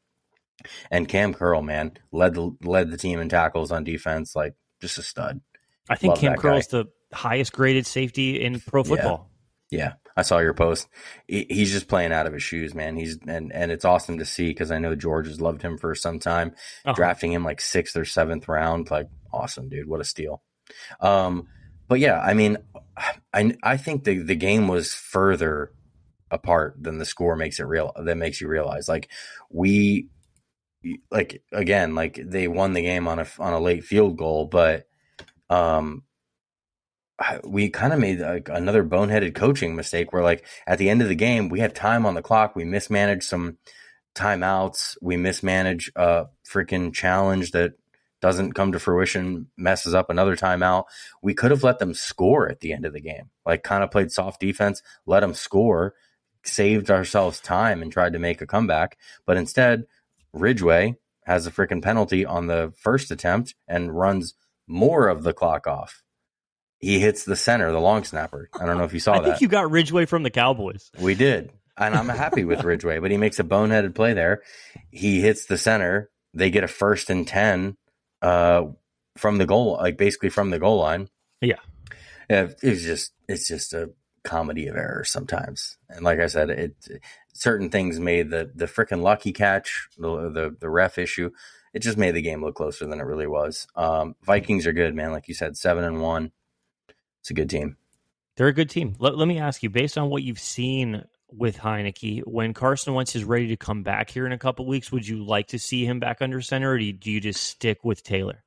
And 0.91 1.09
Cam 1.09 1.35
Curl, 1.35 1.63
man, 1.63 1.93
led 2.13 2.35
the 2.35 2.51
led 2.63 2.91
the 2.91 2.97
team 2.97 3.21
in 3.21 3.29
tackles 3.29 3.71
on 3.71 3.85
defense, 3.85 4.35
like 4.35 4.55
just 4.81 4.99
a 4.99 5.03
stud. 5.03 5.41
I 5.89 5.95
think 5.95 6.13
love 6.13 6.21
Cam 6.21 6.33
that 6.33 6.41
Curl's 6.41 6.67
the 6.67 6.87
highest 7.13 7.53
graded 7.53 7.87
safety 7.87 8.43
in 8.43 8.61
pro 8.61 8.85
football. 8.85 9.31
Yeah, 9.71 9.95
I 10.17 10.23
saw 10.23 10.39
your 10.39 10.55
post. 10.55 10.89
He's 11.29 11.71
just 11.71 11.89
playing 11.89 12.13
out 12.13 12.27
of 12.27 12.33
his 12.33 12.43
shoes, 12.43 12.75
man. 12.75 12.97
He's 12.97 13.19
and 13.27 13.53
and 13.53 13.71
it's 13.71 13.85
awesome 13.85 14.19
to 14.19 14.25
see 14.25 14.49
because 14.49 14.71
I 14.71 14.79
know 14.79 14.97
George 14.97 15.29
has 15.29 15.41
loved 15.41 15.63
him 15.63 15.79
for 15.79 15.95
some 15.95 16.19
time. 16.19 16.55
Uh-huh. 16.85 16.95
Drafting 16.95 17.33
him 17.33 17.45
like 17.45 17.61
sixth 17.61 17.97
or 17.97 18.05
seventh 18.05 18.49
round, 18.49 18.91
like 18.91 19.09
awesome, 19.33 19.69
dude. 19.69 19.87
What 19.87 20.01
a 20.01 20.05
steal. 20.05 20.43
Um, 21.01 21.49
but 21.89 22.01
yeah, 22.01 22.21
I 22.21 22.35
mean, 22.35 22.59
I 23.33 23.57
I 23.63 23.77
think 23.77 24.05
the 24.05 24.19
the 24.19 24.35
game 24.35 24.69
was 24.69 24.95
further 24.95 25.73
apart 26.31 26.77
than 26.81 26.99
the 26.99 27.05
score 27.05 27.37
makes 27.37 27.61
it 27.61 27.65
real. 27.65 27.93
That 27.97 28.17
makes 28.17 28.41
you 28.41 28.49
realize, 28.49 28.89
like 28.89 29.09
we, 29.51 30.09
like 31.11 31.43
again, 31.53 31.95
like 31.95 32.21
they 32.23 32.49
won 32.49 32.73
the 32.73 32.83
game 32.83 33.09
on 33.09 33.19
a 33.19 33.27
on 33.39 33.53
a 33.53 33.61
late 33.61 33.85
field 33.85 34.17
goal, 34.17 34.47
but 34.47 34.87
um 35.51 36.03
we 37.45 37.69
kind 37.69 37.93
of 37.93 37.99
made 37.99 38.21
like 38.21 38.49
another 38.49 38.85
boneheaded 38.85 39.35
coaching 39.35 39.75
mistake 39.75 40.13
where 40.13 40.23
like 40.23 40.45
at 40.67 40.79
the 40.79 40.89
end 40.89 41.03
of 41.03 41.09
the 41.09 41.15
game 41.15 41.49
we 41.49 41.61
had 41.61 41.75
time 41.75 42.07
on 42.07 42.15
the 42.15 42.23
clock 42.23 42.55
we 42.55 42.65
mismanaged 42.65 43.25
some 43.25 43.57
timeouts 44.15 44.97
we 45.03 45.17
mismanaged 45.17 45.91
a 45.97 46.27
freaking 46.49 46.93
challenge 46.93 47.51
that 47.51 47.73
doesn't 48.21 48.53
come 48.53 48.73
to 48.73 48.79
fruition 48.79 49.47
messes 49.57 49.95
up 49.95 50.11
another 50.11 50.37
timeout 50.37 50.85
we 51.23 51.35
could 51.35 51.51
have 51.51 51.63
let 51.63 51.79
them 51.79 51.95
score 51.95 52.49
at 52.49 52.61
the 52.61 52.73
end 52.73 52.85
of 52.85 52.93
the 52.93 53.01
game 53.01 53.31
like 53.47 53.63
kind 53.63 53.83
of 53.85 53.91
played 53.91 54.11
soft 54.11 54.41
defense 54.41 54.83
let 55.07 55.21
them 55.21 55.35
score 55.35 55.95
saved 56.45 56.91
ourselves 56.91 57.41
time 57.41 57.83
and 57.83 57.93
tried 57.93 58.13
to 58.13 58.19
make 58.19 58.41
a 58.41 58.47
comeback 58.47 58.97
but 59.27 59.37
instead 59.37 59.85
ridgeway 60.33 60.95
has 61.25 61.47
a 61.47 61.51
freaking 61.51 61.83
penalty 61.83 62.25
on 62.25 62.47
the 62.47 62.73
first 62.77 63.11
attempt 63.11 63.55
and 63.67 63.97
runs 63.99 64.35
more 64.67 65.09
of 65.09 65.23
the 65.23 65.33
clock 65.33 65.67
off 65.67 66.03
he 66.81 67.01
hits 67.01 67.25
the 67.25 67.37
center, 67.37 67.73
the 67.73 67.81
long 67.81 68.05
snapper. 68.05 68.49
I 68.59 68.65
don't 68.65 68.79
know 68.79 68.85
if 68.85 68.95
you 68.95 69.01
saw 69.01 69.13
I 69.15 69.19
that. 69.21 69.25
think 69.25 69.41
you 69.41 69.49
got 69.49 69.71
Ridgeway 69.71 70.07
from 70.07 70.23
the 70.23 70.31
Cowboys. 70.31 70.91
we 70.99 71.15
did. 71.15 71.53
And 71.77 71.95
I'm 71.95 72.09
happy 72.09 72.45
with 72.45 72.65
Ridgeway, 72.65 72.99
but 73.01 73.11
he 73.11 73.17
makes 73.17 73.39
a 73.39 73.45
boneheaded 73.45 73.95
play 73.95 74.13
there. 74.13 74.43
He 74.91 75.21
hits 75.21 75.47
the 75.47 75.59
center. 75.59 76.11
They 76.35 76.51
get 76.51 76.65
a 76.65 76.69
first 76.69 77.11
and 77.11 77.27
10 77.27 77.77
uh, 78.23 78.65
from 79.17 79.39
the 79.39 79.47
goal, 79.47 79.79
like 79.81 79.97
basically 79.97 80.29
from 80.29 80.51
the 80.51 80.59
goal 80.59 80.79
line. 80.79 81.09
Yeah. 81.41 81.57
Yeah, 82.29 82.49
It's 82.63 82.83
just, 82.83 83.13
it's 83.29 83.49
just 83.49 83.73
a 83.73 83.91
comedy 84.25 84.67
of 84.67 84.77
errors 84.77 85.11
sometimes. 85.11 85.79
And 85.89 86.05
like 86.05 86.19
I 86.21 86.27
said, 86.27 86.51
it 86.51 86.77
certain 87.33 87.71
things 87.71 87.99
made 87.99 88.31
the, 88.31 88.51
the 88.55 88.67
freaking 88.67 89.01
lucky 89.03 89.33
catch, 89.33 89.89
the, 89.97 90.31
the, 90.31 90.57
the 90.61 90.69
ref 90.69 90.99
issue. 90.99 91.31
it 91.73 91.81
just 91.81 91.97
made 91.97 92.15
the 92.15 92.23
game 92.23 92.43
look 92.43 92.57
closer 92.57 92.87
than 92.87 93.01
it 93.01 93.05
really 93.05 93.27
was. 93.27 93.67
Um, 93.77 94.15
Vikings 94.23 94.67
are 94.67 94.73
good, 94.73 94.95
man. 94.95 95.13
Like 95.13 95.29
you 95.29 95.35
said, 95.35 95.57
seven 95.57 95.85
and 95.85 96.03
one. 96.03 96.33
It's 97.21 97.31
a 97.31 97.35
good 97.35 97.49
team. 97.51 97.77
They're 98.37 98.49
a 98.49 98.53
good 98.53 98.71
team. 98.71 98.95
Let, 98.99 99.17
let 99.17 99.27
me 99.29 99.39
ask 99.39 99.63
you, 99.63 99.71
based 99.71 99.99
on 99.99 100.11
what 100.11 100.23
you've 100.23 100.39
seen 100.39 101.05
with 101.31 101.59
Heinicke, 101.59 102.23
when 102.27 102.55
Carson 102.55 102.95
Wentz 102.95 103.15
is 103.15 103.25
ready 103.25 103.49
to 103.49 103.57
come 103.57 103.83
back 103.83 104.11
here 104.11 104.27
in 104.27 104.33
a 104.33 104.39
couple 104.39 104.67
weeks, 104.67 104.91
would 104.93 105.07
you 105.07 105.25
like 105.25 105.49
to 105.49 105.59
see 105.59 105.85
him 105.85 106.01
back 106.01 106.23
under 106.23 106.41
center, 106.41 106.73
or 106.73 106.79
do 106.79 106.85
you, 106.85 106.93
do 106.93 107.11
you 107.11 107.21
just 107.21 107.43
stick 107.43 107.85
with 107.85 108.03
Taylor? 108.03 108.45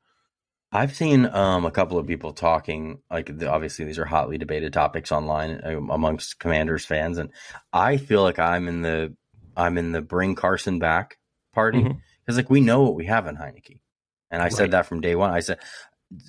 I've 0.73 0.95
seen 0.95 1.25
um, 1.25 1.65
a 1.65 1.71
couple 1.71 1.97
of 1.97 2.07
people 2.07 2.31
talking, 2.31 2.99
like 3.11 3.37
the, 3.37 3.51
obviously 3.51 3.85
these 3.85 3.99
are 3.99 4.05
hotly 4.05 4.37
debated 4.37 4.71
topics 4.71 5.11
online 5.11 5.59
um, 5.63 5.89
amongst 5.89 6.39
Commanders 6.39 6.85
fans, 6.85 7.17
and 7.17 7.29
I 7.73 7.97
feel 7.97 8.23
like 8.23 8.39
I'm 8.39 8.67
in 8.69 8.81
the 8.81 9.15
I'm 9.57 9.77
in 9.77 9.91
the 9.91 10.01
bring 10.01 10.35
Carson 10.35 10.79
back 10.79 11.17
party 11.53 11.79
because 11.79 11.97
mm-hmm. 11.97 12.35
like 12.35 12.49
we 12.49 12.61
know 12.61 12.83
what 12.83 12.95
we 12.95 13.05
have 13.07 13.27
in 13.27 13.35
Heineke, 13.35 13.81
and 14.29 14.41
I 14.41 14.45
right. 14.45 14.53
said 14.53 14.71
that 14.71 14.85
from 14.85 15.01
day 15.01 15.13
one. 15.13 15.31
I 15.31 15.41
said 15.41 15.59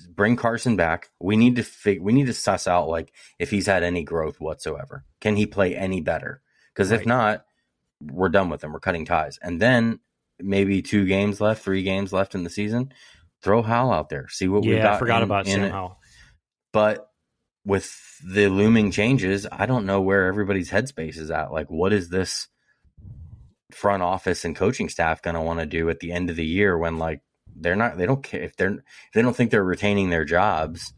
bring 0.09 0.35
Carson 0.35 0.75
back. 0.75 1.09
We 1.21 1.37
need 1.37 1.55
to 1.55 1.63
fig- 1.63 2.01
we 2.01 2.11
need 2.11 2.27
to 2.27 2.33
suss 2.33 2.67
out 2.67 2.89
like 2.89 3.13
if 3.39 3.49
he's 3.49 3.67
had 3.67 3.83
any 3.83 4.03
growth 4.03 4.41
whatsoever. 4.41 5.05
Can 5.21 5.37
he 5.37 5.45
play 5.45 5.73
any 5.73 6.01
better? 6.01 6.41
Because 6.73 6.91
right. 6.91 6.99
if 6.99 7.05
not, 7.05 7.45
we're 8.01 8.29
done 8.29 8.49
with 8.49 8.61
them. 8.61 8.73
We're 8.73 8.79
cutting 8.79 9.05
ties, 9.05 9.39
and 9.41 9.61
then 9.61 9.99
maybe 10.39 10.81
two 10.81 11.05
games 11.05 11.39
left, 11.39 11.63
three 11.63 11.83
games 11.83 12.11
left 12.11 12.35
in 12.35 12.43
the 12.43 12.49
season 12.49 12.91
throw 13.43 13.61
Hal 13.61 13.91
out 13.91 14.09
there, 14.09 14.27
see 14.29 14.47
what 14.47 14.63
yeah, 14.63 14.75
we 14.75 14.81
got. 14.81 14.93
I 14.93 14.99
forgot 14.99 15.17
in, 15.17 15.23
about 15.23 15.45
Sam 15.45 15.69
Howell. 15.69 15.99
But 16.71 17.09
with 17.65 17.93
the 18.25 18.47
looming 18.47 18.89
changes, 18.89 19.45
I 19.51 19.65
don't 19.65 19.85
know 19.85 20.01
where 20.01 20.25
everybody's 20.25 20.71
headspace 20.71 21.17
is 21.17 21.29
at. 21.29 21.51
Like, 21.51 21.69
what 21.69 21.93
is 21.93 22.09
this 22.09 22.47
front 23.71 24.01
office 24.01 24.45
and 24.45 24.55
coaching 24.55 24.89
staff 24.89 25.21
going 25.21 25.35
to 25.35 25.41
want 25.41 25.59
to 25.59 25.65
do 25.65 25.89
at 25.89 25.99
the 25.99 26.11
end 26.11 26.29
of 26.29 26.35
the 26.35 26.45
year 26.45 26.77
when 26.77 26.97
like 26.97 27.21
they're 27.55 27.75
not 27.75 27.97
they 27.97 28.05
don't 28.05 28.21
care 28.21 28.41
if 28.41 28.55
they're 28.55 28.73
if 28.73 29.13
they 29.15 29.21
don't 29.23 29.35
think 29.35 29.49
they're 29.49 29.63
retaining 29.63 30.11
their 30.11 30.25
jobs 30.25 30.93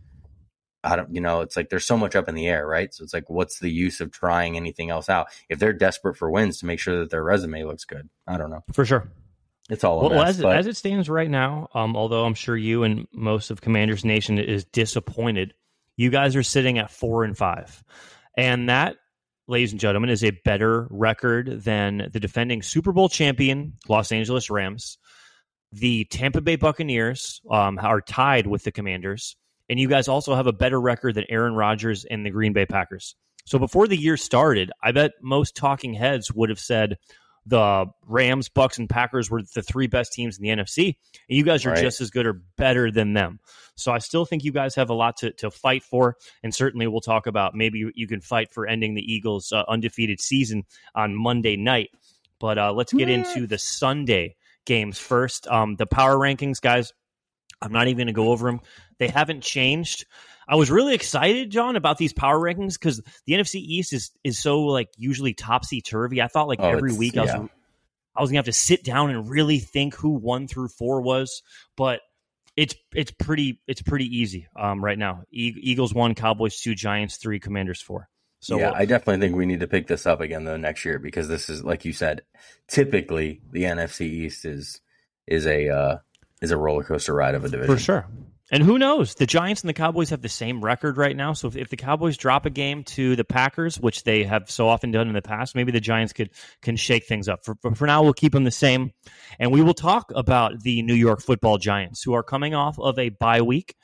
I 0.86 0.96
don't, 0.96 1.14
you 1.14 1.22
know, 1.22 1.42
it's 1.42 1.58
like 1.58 1.70
there's 1.70 1.86
so 1.86 1.98
much 1.98 2.16
up 2.16 2.30
in 2.30 2.36
the 2.36 2.48
air, 2.48 2.66
right? 2.66 2.94
So 2.94 3.04
it's 3.04 3.14
like, 3.14 3.30
what's 3.30 3.60
the 3.60 3.72
use 3.72 4.02
of 4.02 4.12
trying 4.12 4.56
anything 4.56 4.90
else 4.90 5.10
out 5.10 5.28
if 5.50 5.60
they're 5.60 5.74
desperate 5.74 6.16
for 6.16 6.30
wins 6.30 6.60
to 6.60 6.66
make 6.66 6.80
sure 6.80 7.00
that 7.00 7.10
their 7.10 7.24
resume 7.24 7.64
looks 7.64 7.86
good? 7.86 8.10
I 8.28 8.38
don't 8.38 8.52
know. 8.52 8.64
For 8.74 8.86
sure. 8.86 9.12
It's 9.70 9.84
all 9.84 10.00
well, 10.00 10.10
mess, 10.12 10.30
as, 10.30 10.42
but... 10.42 10.56
as 10.56 10.68
it 10.68 10.78
stands 10.78 11.10
right 11.10 11.30
now. 11.30 11.70
Um, 11.74 11.96
although 11.96 12.26
I'm 12.26 12.36
sure 12.36 12.56
you 12.56 12.84
and 12.84 13.08
most 13.12 13.50
of 13.50 13.62
Commanders 13.62 14.06
Nation 14.06 14.38
is 14.38 14.66
disappointed, 14.66 15.54
you 15.98 16.12
guys 16.12 16.36
are 16.36 16.44
sitting 16.44 16.78
at 16.78 16.92
four 16.92 17.24
and 17.24 17.36
five, 17.36 17.84
and 18.38 18.70
that, 18.70 18.98
ladies 19.48 19.72
and 19.72 19.80
gentlemen, 19.80 20.12
is 20.12 20.24
a 20.24 20.32
better 20.32 20.88
record 20.92 21.64
than 21.64 22.10
the 22.12 22.20
defending 22.20 22.62
Super 22.62 22.92
Bowl 22.92 23.10
champion 23.10 23.74
Los 23.90 24.12
Angeles 24.12 24.50
Rams. 24.52 25.00
The 25.72 26.06
Tampa 26.06 26.42
Bay 26.42 26.58
Buccaneers 26.58 27.42
um, 27.50 27.80
are 27.82 28.02
tied 28.02 28.46
with 28.46 28.64
the 28.64 28.72
Commanders, 28.72 29.36
and 29.70 29.80
you 29.80 29.88
guys 29.88 30.08
also 30.08 30.36
have 30.36 30.48
a 30.48 30.54
better 30.54 30.80
record 30.80 31.16
than 31.16 31.26
Aaron 31.30 31.56
Rodgers 31.56 32.06
and 32.06 32.26
the 32.26 32.30
Green 32.30 32.54
Bay 32.54 32.66
Packers. 32.66 33.16
So 33.46 33.60
before 33.60 33.88
the 33.88 33.98
year 33.98 34.18
started, 34.18 34.72
I 34.82 34.92
bet 34.92 35.14
most 35.22 35.56
talking 35.56 35.94
heads 35.94 36.32
would 36.32 36.50
have 36.50 36.60
said, 36.60 36.98
the 37.46 37.86
Rams, 38.08 38.50
Bucks, 38.50 38.80
and 38.80 38.90
Packers 38.90 39.30
were 39.30 39.44
the 39.54 39.62
three 39.62 39.88
best 39.88 40.14
teams 40.14 40.38
in 40.38 40.44
the 40.44 40.50
NFC. 40.50 40.96
And 41.30 41.38
you 41.38 41.44
guys 41.44 41.66
are 41.66 41.72
right. 41.72 41.82
just 41.82 42.02
as 42.02 42.10
good 42.10 42.26
or 42.26 42.42
better 42.58 42.90
than 42.90 43.14
them. 43.14 43.40
So 43.76 43.92
I 43.92 44.00
still 44.00 44.26
think 44.26 44.44
you 44.44 44.52
guys 44.52 44.76
have 44.76 44.90
a 44.90 44.96
lot 44.96 45.18
to, 45.18 45.32
to 45.34 45.52
fight 45.52 45.84
for. 45.84 46.18
And 46.42 46.54
certainly 46.54 46.88
we'll 46.88 47.02
talk 47.02 47.28
about 47.28 47.54
maybe 47.54 47.80
you, 47.80 47.92
you 47.94 48.08
can 48.08 48.22
fight 48.22 48.52
for 48.52 48.66
ending 48.66 48.96
the 48.96 49.14
Eagles' 49.14 49.52
uh, 49.52 49.64
undefeated 49.68 50.20
season 50.20 50.64
on 50.96 51.16
Monday 51.16 51.56
night. 51.56 51.92
But 52.40 52.58
uh, 52.58 52.74
let's 52.74 52.94
get 52.94 53.10
into 53.10 53.48
the 53.48 53.60
Sunday 53.60 54.36
games 54.66 54.98
first. 54.98 55.48
Um, 55.48 55.76
the 55.76 55.86
power 55.86 56.16
rankings, 56.16 56.60
guys, 56.60 56.94
I'm 57.62 57.72
not 57.72 57.88
even 57.88 57.98
going 57.98 58.08
to 58.08 58.14
go 58.14 58.32
over 58.32 58.48
them. 58.50 58.60
They 59.00 59.08
haven't 59.08 59.42
changed. 59.42 60.06
I 60.48 60.56
was 60.56 60.70
really 60.70 60.94
excited, 60.94 61.50
John, 61.50 61.76
about 61.76 61.98
these 61.98 62.14
power 62.14 62.40
rankings 62.40 62.74
because 62.74 63.02
the 63.26 63.34
NFC 63.34 63.56
East 63.56 63.94
is 63.94 64.12
is 64.24 64.40
so 64.40 64.62
like 64.62 64.90
usually 64.98 65.34
topsy 65.34 65.82
turvy. 65.82 66.22
I 66.22 66.28
thought 66.28 66.48
like 66.48 66.60
oh, 66.62 66.70
every 66.70 66.94
week 66.94 67.18
I 67.18 67.22
was 67.22 67.30
yeah. 67.30 67.48
I 68.16 68.22
was 68.22 68.30
gonna 68.30 68.40
have 68.40 68.46
to 68.46 68.54
sit 68.54 68.84
down 68.84 69.10
and 69.10 69.30
really 69.30 69.60
think 69.60 69.96
who 69.96 70.12
one 70.12 70.48
through 70.48 70.70
four 70.70 71.02
was, 71.02 71.42
but 71.76 72.02
it's 72.56 72.76
it's 72.94 73.12
pretty 73.12 73.62
it's 73.68 73.82
pretty 73.82 74.18
easy 74.18 74.48
um, 74.56 74.84
right 74.84 74.98
now. 74.98 75.24
E- 75.32 75.54
Eagles 75.58 75.94
one, 75.94 76.16
Cowboys 76.16 76.60
two, 76.60 76.76
Giants 76.76 77.18
three, 77.18 77.40
Commanders 77.40 77.82
four. 77.82 78.08
So 78.40 78.60
yeah, 78.60 78.72
I 78.74 78.86
definitely 78.86 79.26
think 79.26 79.36
we 79.36 79.46
need 79.46 79.62
to 79.62 79.68
pick 79.68 79.88
this 79.88 80.06
up 80.06 80.22
again 80.22 80.46
though 80.46 80.58
next 80.58 80.86
year 80.86 81.00
because 81.00 81.28
this 81.28 81.50
is 81.50 81.64
like 81.64 81.84
you 81.84 81.94
said, 81.94 82.22
typically 82.68 83.42
the 83.52 83.64
NFC 83.64 84.02
East 84.02 84.46
is 84.46 84.82
is 85.28 85.48
a 85.48 85.70
uh, 85.70 85.98
is 86.42 86.52
a 86.52 86.58
roller 86.58 86.84
coaster 86.84 87.14
ride 87.14 87.36
of 87.36 87.44
a 87.44 87.50
division 87.50 87.76
for 87.76 87.82
sure. 87.82 88.08
And 88.52 88.62
who 88.62 88.78
knows? 88.78 89.16
The 89.16 89.26
Giants 89.26 89.62
and 89.62 89.70
the 89.70 89.74
Cowboys 89.74 90.12
have 90.12 90.22
the 90.22 90.30
same 90.30 90.64
record 90.64 90.98
right 90.98 91.16
now. 91.16 91.34
So 91.34 91.48
if, 91.48 91.56
if, 91.56 91.70
the 91.70 91.78
Cowboys 91.78 92.16
drop 92.16 92.46
a 92.46 92.52
game 92.52 92.84
to 92.84 93.16
the 93.16 93.24
Packers, 93.24 93.80
which 93.80 94.04
they 94.04 94.24
have 94.24 94.52
so 94.52 94.70
often 94.70 94.92
done 94.92 95.08
in 95.08 95.16
the 95.16 95.22
past, 95.22 95.56
maybe 95.56 95.72
the 95.72 95.80
Giants 95.80 96.14
could 96.14 96.30
can 96.62 96.76
shake 96.76 97.08
things 97.08 97.28
up. 97.28 97.44
For, 97.44 97.56
for 97.74 97.88
now, 97.88 98.04
we'll 98.04 98.14
keep 98.14 98.34
them 98.34 98.44
the 98.44 98.52
same. 98.52 98.92
And 99.40 99.52
we 99.52 99.64
will 99.64 99.74
talk 99.74 100.12
about 100.14 100.62
the 100.62 100.84
New 100.84 100.94
York 100.94 101.22
football 101.22 101.58
Giants, 101.58 102.04
who 102.04 102.14
are 102.14 102.24
coming 102.24 102.54
off 102.54 102.78
of 102.78 103.00
a 103.00 103.10
bye 103.10 103.42
week. 103.42 103.76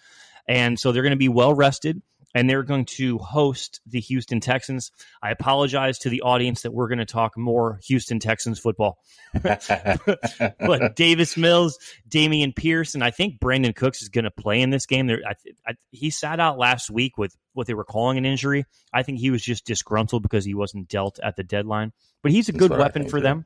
And 0.48 0.80
so 0.80 0.92
they're 0.92 1.04
going 1.04 1.12
to 1.12 1.18
be 1.18 1.30
well 1.30 1.56
rested 1.56 2.02
and 2.34 2.50
they're 2.50 2.64
going 2.64 2.86
to 2.86 3.18
host 3.18 3.82
the 3.86 4.00
Houston 4.00 4.40
Texans. 4.40 4.92
I 5.22 5.32
apologize 5.32 6.00
to 6.00 6.10
the 6.10 6.22
audience 6.22 6.62
that 6.62 6.74
we're 6.74 6.88
going 6.88 7.00
to 7.00 7.06
talk 7.06 7.38
more 7.38 7.80
Houston 7.86 8.20
Texans 8.20 8.60
football. 8.60 9.00
but 9.44 10.96
Davis 10.96 11.38
Mills, 11.38 11.78
Dameon 12.10 12.56
Pierce, 12.56 12.96
and 12.96 13.04
I 13.04 13.12
think 13.12 13.40
Brandin 13.40 13.76
Cooks 13.76 14.02
is 14.02 14.10
going 14.10 14.26
to 14.26 14.32
play 14.32 14.62
in 14.62 14.70
this 14.70 14.86
game. 14.86 15.08
There, 15.08 15.22
I, 15.28 15.34
I, 15.68 15.74
he 15.92 16.10
sat 16.10 16.40
out 16.40 16.58
last 16.58 16.90
week 16.90 17.18
with 17.18 17.36
what 17.54 17.68
they 17.68 17.74
were 17.74 17.86
calling 17.86 18.18
an 18.18 18.26
injury. 18.26 18.66
I 18.94 19.04
think 19.04 19.20
he 19.20 19.32
was 19.32 19.42
just 19.42 19.66
disgruntled 19.66 20.24
because 20.24 20.46
he 20.46 20.54
wasn't 20.54 20.88
dealt 20.88 21.20
at 21.22 21.36
the 21.36 21.44
deadline. 21.44 21.94
But 22.22 22.32
he's 22.32 22.50
a 22.50 22.52
That's 22.52 22.68
good 22.68 22.78
weapon 22.78 23.08
for 23.08 23.20
them. 23.20 23.46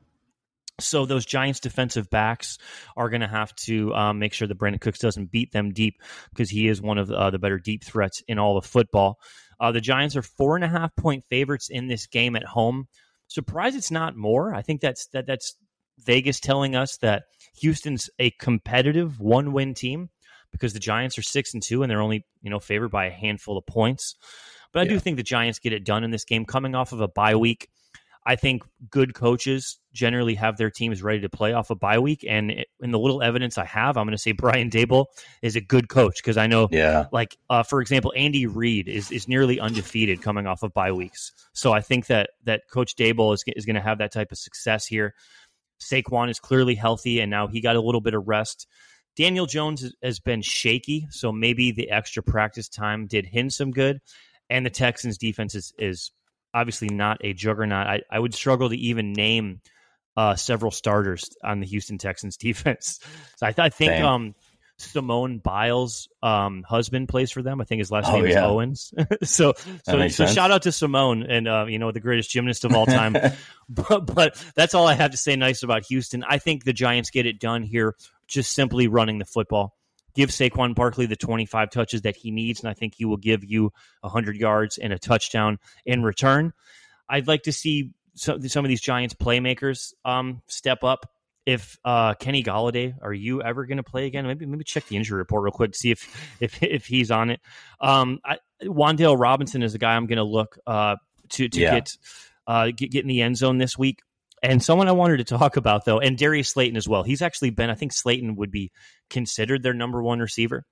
So 0.78 1.06
those 1.06 1.24
Giants 1.24 1.60
defensive 1.60 2.10
backs 2.10 2.58
are 2.96 3.08
going 3.08 3.22
to 3.22 3.26
have 3.26 3.54
to 3.56 3.94
um, 3.94 4.18
make 4.18 4.34
sure 4.34 4.46
that 4.46 4.58
Brandin 4.58 4.80
Cooks 4.80 4.98
doesn't 4.98 5.30
beat 5.30 5.52
them 5.52 5.72
deep 5.72 6.02
because 6.30 6.50
he 6.50 6.68
is 6.68 6.82
one 6.82 6.98
of 6.98 7.10
uh, 7.10 7.30
the 7.30 7.38
better 7.38 7.58
deep 7.58 7.82
threats 7.82 8.22
in 8.28 8.38
all 8.38 8.58
of 8.58 8.66
football. 8.66 9.18
Uh, 9.58 9.72
the 9.72 9.80
Giants 9.80 10.16
are 10.16 10.22
four 10.22 10.54
and 10.54 10.64
a 10.64 10.68
half 10.68 10.94
point 10.94 11.24
favorites 11.28 11.68
in 11.70 11.88
this 11.88 12.06
game 12.06 12.36
at 12.36 12.44
home. 12.44 12.88
Surprised 13.28 13.76
it's 13.76 13.90
not 13.90 14.16
more. 14.16 14.54
I 14.54 14.62
think 14.62 14.80
that's 14.80 15.08
that 15.08 15.26
that's 15.26 15.56
Vegas 15.98 16.40
telling 16.40 16.76
us 16.76 16.98
that 16.98 17.24
Houston's 17.60 18.10
a 18.18 18.30
competitive 18.32 19.18
one 19.18 19.52
win 19.52 19.72
team 19.72 20.10
because 20.52 20.74
the 20.74 20.78
Giants 20.78 21.18
are 21.18 21.22
six 21.22 21.54
and 21.54 21.62
two 21.62 21.82
and 21.82 21.90
they're 21.90 22.02
only 22.02 22.24
you 22.42 22.50
know 22.50 22.60
favored 22.60 22.90
by 22.90 23.06
a 23.06 23.10
handful 23.10 23.56
of 23.56 23.66
points. 23.66 24.14
But 24.72 24.80
I 24.80 24.82
yeah. 24.84 24.90
do 24.90 24.98
think 24.98 25.16
the 25.16 25.22
Giants 25.22 25.58
get 25.58 25.72
it 25.72 25.84
done 25.84 26.04
in 26.04 26.10
this 26.10 26.24
game, 26.24 26.44
coming 26.44 26.74
off 26.74 26.92
of 26.92 27.00
a 27.00 27.08
bye 27.08 27.36
week. 27.36 27.70
I 28.26 28.34
think 28.34 28.64
good 28.90 29.14
coaches 29.14 29.78
generally 29.92 30.34
have 30.34 30.56
their 30.56 30.70
teams 30.70 31.00
ready 31.00 31.20
to 31.20 31.28
play 31.28 31.52
off 31.52 31.70
a 31.70 31.76
bye 31.76 32.00
week. 32.00 32.24
And 32.28 32.64
in 32.80 32.90
the 32.90 32.98
little 32.98 33.22
evidence 33.22 33.56
I 33.56 33.64
have, 33.64 33.96
I'm 33.96 34.04
going 34.04 34.16
to 34.16 34.18
say 34.18 34.32
Brian 34.32 34.68
Daboll 34.68 35.06
is 35.42 35.54
a 35.54 35.60
good 35.60 35.88
coach 35.88 36.16
because 36.16 36.36
I 36.36 36.48
know, 36.48 36.68
yeah. 36.72 37.06
like 37.12 37.36
uh, 37.48 37.62
for 37.62 37.80
example, 37.80 38.12
Andy 38.16 38.46
Reid 38.46 38.88
is 38.88 39.12
is 39.12 39.28
nearly 39.28 39.60
undefeated 39.60 40.22
coming 40.22 40.46
off 40.48 40.64
of 40.64 40.74
bye 40.74 40.90
weeks. 40.90 41.32
So 41.52 41.72
I 41.72 41.80
think 41.80 42.06
that 42.06 42.30
that 42.44 42.62
Coach 42.68 42.96
Daboll 42.96 43.32
is 43.32 43.44
is 43.46 43.64
going 43.64 43.76
to 43.76 43.82
have 43.82 43.98
that 43.98 44.12
type 44.12 44.32
of 44.32 44.38
success 44.38 44.86
here. 44.86 45.14
Saquon 45.80 46.28
is 46.28 46.40
clearly 46.40 46.74
healthy, 46.74 47.20
and 47.20 47.30
now 47.30 47.46
he 47.46 47.60
got 47.60 47.76
a 47.76 47.80
little 47.80 48.00
bit 48.00 48.14
of 48.14 48.26
rest. 48.26 48.66
Daniel 49.14 49.46
Jones 49.46 49.94
has 50.02 50.20
been 50.20 50.42
shaky, 50.42 51.06
so 51.10 51.32
maybe 51.32 51.70
the 51.70 51.90
extra 51.90 52.22
practice 52.22 52.68
time 52.68 53.06
did 53.06 53.24
him 53.24 53.50
some 53.50 53.70
good. 53.70 54.00
And 54.50 54.64
the 54.64 54.70
Texans' 54.70 55.18
defense 55.18 55.54
is, 55.54 55.72
is 55.78 56.12
obviously 56.56 56.88
not 56.88 57.18
a 57.22 57.34
juggernaut. 57.34 57.86
I, 57.86 58.02
I 58.10 58.18
would 58.18 58.34
struggle 58.34 58.70
to 58.70 58.76
even 58.76 59.12
name 59.12 59.60
uh, 60.16 60.34
several 60.34 60.70
starters 60.70 61.28
on 61.44 61.60
the 61.60 61.66
Houston 61.66 61.98
Texans 61.98 62.36
defense. 62.38 62.98
So 63.36 63.46
I, 63.46 63.52
th- 63.52 63.64
I 63.66 63.68
think 63.68 64.02
um, 64.02 64.34
Simone 64.78 65.38
Biles' 65.38 66.08
um, 66.22 66.62
husband 66.62 67.10
plays 67.10 67.30
for 67.30 67.42
them. 67.42 67.60
I 67.60 67.64
think 67.64 67.80
his 67.80 67.90
last 67.90 68.08
oh, 68.08 68.16
name 68.16 68.24
yeah. 68.24 68.30
is 68.30 68.36
Owens. 68.36 68.94
so 69.22 69.52
so, 69.84 70.08
so 70.08 70.26
shout 70.26 70.50
out 70.50 70.62
to 70.62 70.72
Simone 70.72 71.22
and 71.24 71.46
uh, 71.46 71.66
you 71.68 71.78
know 71.78 71.92
the 71.92 72.00
greatest 72.00 72.30
gymnast 72.30 72.64
of 72.64 72.74
all 72.74 72.86
time. 72.86 73.12
but, 73.68 74.06
but 74.06 74.42
that's 74.54 74.74
all 74.74 74.86
I 74.86 74.94
have 74.94 75.10
to 75.10 75.18
say 75.18 75.36
nice 75.36 75.62
about 75.62 75.84
Houston. 75.86 76.24
I 76.26 76.38
think 76.38 76.64
the 76.64 76.72
Giants 76.72 77.10
get 77.10 77.26
it 77.26 77.38
done 77.38 77.62
here, 77.62 77.94
just 78.26 78.52
simply 78.52 78.88
running 78.88 79.18
the 79.18 79.26
football 79.26 79.76
give 80.16 80.30
Saquon 80.30 80.74
Barkley 80.74 81.06
the 81.06 81.14
25 81.14 81.70
touches 81.70 82.02
that 82.02 82.16
he 82.16 82.30
needs, 82.30 82.60
and 82.60 82.68
I 82.68 82.74
think 82.74 82.94
he 82.96 83.04
will 83.04 83.18
give 83.18 83.44
you 83.44 83.72
100 84.00 84.36
yards 84.36 84.78
and 84.78 84.92
a 84.92 84.98
touchdown 84.98 85.58
in 85.84 86.02
return. 86.02 86.52
I'd 87.08 87.28
like 87.28 87.44
to 87.44 87.52
see 87.52 87.92
some, 88.14 88.46
some 88.48 88.64
of 88.64 88.68
these 88.68 88.80
Giants 88.80 89.14
playmakers 89.14 89.92
um, 90.04 90.42
step 90.48 90.82
up. 90.82 91.12
If 91.44 91.78
uh, 91.84 92.14
Kenny 92.14 92.42
Golladay, 92.42 92.94
are 93.00 93.12
you 93.12 93.40
ever 93.40 93.66
going 93.66 93.76
to 93.76 93.84
play 93.84 94.06
again? 94.06 94.26
Maybe 94.26 94.46
maybe 94.46 94.64
check 94.64 94.84
the 94.88 94.96
injury 94.96 95.18
report 95.18 95.44
real 95.44 95.52
quick 95.52 95.70
to 95.72 95.78
see 95.78 95.92
if 95.92 96.36
if 96.40 96.60
if 96.60 96.86
he's 96.86 97.12
on 97.12 97.30
it. 97.30 97.40
Um, 97.80 98.18
I, 98.24 98.38
Wan'Dale 98.64 99.16
Robinson 99.16 99.62
is 99.62 99.72
a 99.74 99.78
guy 99.78 99.94
I'm 99.94 100.06
going 100.06 100.16
to 100.16 100.24
look 100.24 100.58
uh, 100.66 100.96
to 101.30 101.48
to 101.48 101.60
yeah. 101.60 101.74
get, 101.74 101.96
uh, 102.48 102.66
get 102.76 102.90
get 102.90 103.02
in 103.02 103.08
the 103.08 103.22
end 103.22 103.36
zone 103.36 103.58
this 103.58 103.78
week. 103.78 104.00
And 104.42 104.62
someone 104.62 104.88
I 104.88 104.92
wanted 104.92 105.18
to 105.18 105.24
talk 105.24 105.56
about 105.56 105.84
though, 105.84 105.98
and 105.98 106.16
Darius 106.16 106.50
Slayton 106.50 106.76
as 106.76 106.86
well. 106.88 107.02
He's 107.02 107.22
actually 107.22 107.50
been. 107.50 107.70
I 107.70 107.74
think 107.74 107.92
Slayton 107.92 108.36
would 108.36 108.50
be 108.50 108.70
considered 109.10 109.62
their 109.62 109.74
number 109.74 110.02
one 110.02 110.20
receiver. 110.20 110.64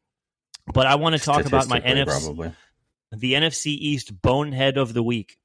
But 0.73 0.87
I 0.87 0.95
want 0.97 1.17
to 1.17 1.21
talk 1.23 1.45
about 1.45 1.69
my 1.69 1.81
NFC, 1.81 2.07
Probably. 2.07 2.53
the 3.13 3.35
NFC 3.35 3.67
East 3.69 4.21
bonehead 4.23 4.77
of 4.79 4.95
the 4.95 5.03
week. 5.03 5.37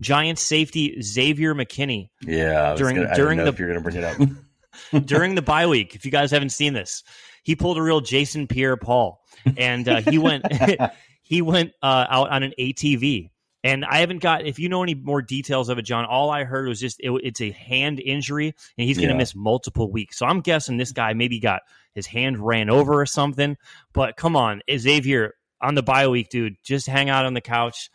Giants 0.00 0.42
safety 0.42 1.00
Xavier 1.02 1.54
McKinney 1.54 2.08
Yeah. 2.22 2.72
I 2.72 2.76
During- 2.76 2.96
gonna, 2.96 3.14
during 3.14 3.38
the- 3.38 3.54
you're 3.58 3.68
going 3.68 3.74
to 3.74 3.80
bring 3.80 3.96
it 3.96 4.04
up. 4.04 5.04
during 5.06 5.34
the 5.34 5.42
bye 5.42 5.66
week. 5.66 5.94
If 5.94 6.04
you 6.04 6.10
guys 6.10 6.30
haven't 6.30 6.50
seen 6.50 6.72
this, 6.72 7.02
he 7.42 7.56
pulled 7.56 7.76
a 7.76 7.82
real 7.82 8.00
Jason 8.00 8.46
Pierre 8.46 8.76
Paul, 8.76 9.20
and 9.56 9.86
uh, 9.88 10.00
he 10.00 10.16
went 10.18 10.44
he 11.22 11.42
went 11.42 11.72
uh, 11.82 12.06
out 12.08 12.30
on 12.30 12.42
an 12.44 12.52
ATV. 12.58 13.30
And 13.62 13.84
I 13.84 13.98
haven't 13.98 14.20
got 14.22 14.46
if 14.46 14.58
you 14.58 14.68
know 14.70 14.82
any 14.82 14.94
more 14.94 15.20
details 15.20 15.68
of 15.68 15.78
it, 15.78 15.82
John. 15.82 16.06
All 16.06 16.30
I 16.30 16.44
heard 16.44 16.66
was 16.66 16.80
just 16.80 16.98
it, 17.00 17.10
it's 17.22 17.40
a 17.42 17.50
hand 17.50 18.00
injury, 18.00 18.54
and 18.78 18.86
he's 18.86 18.96
going 18.96 19.08
to 19.08 19.14
Yeah. 19.14 19.18
miss 19.18 19.34
multiple 19.34 19.90
weeks. 19.92 20.16
So 20.18 20.24
I'm 20.26 20.40
guessing 20.40 20.76
this 20.78 20.92
guy 20.92 21.12
maybe 21.12 21.40
got 21.40 21.62
his 21.94 22.06
hand 22.06 22.38
ran 22.38 22.70
over 22.70 23.00
or 23.00 23.06
something. 23.06 23.56
But 23.92 24.16
come 24.16 24.34
on, 24.36 24.62
Xavier 24.74 25.34
on 25.60 25.74
the 25.74 25.82
bye 25.82 26.08
week, 26.08 26.30
dude, 26.30 26.56
just 26.62 26.86
hang 26.86 27.10
out 27.10 27.26
on 27.26 27.34
the 27.34 27.42
couch, 27.42 27.90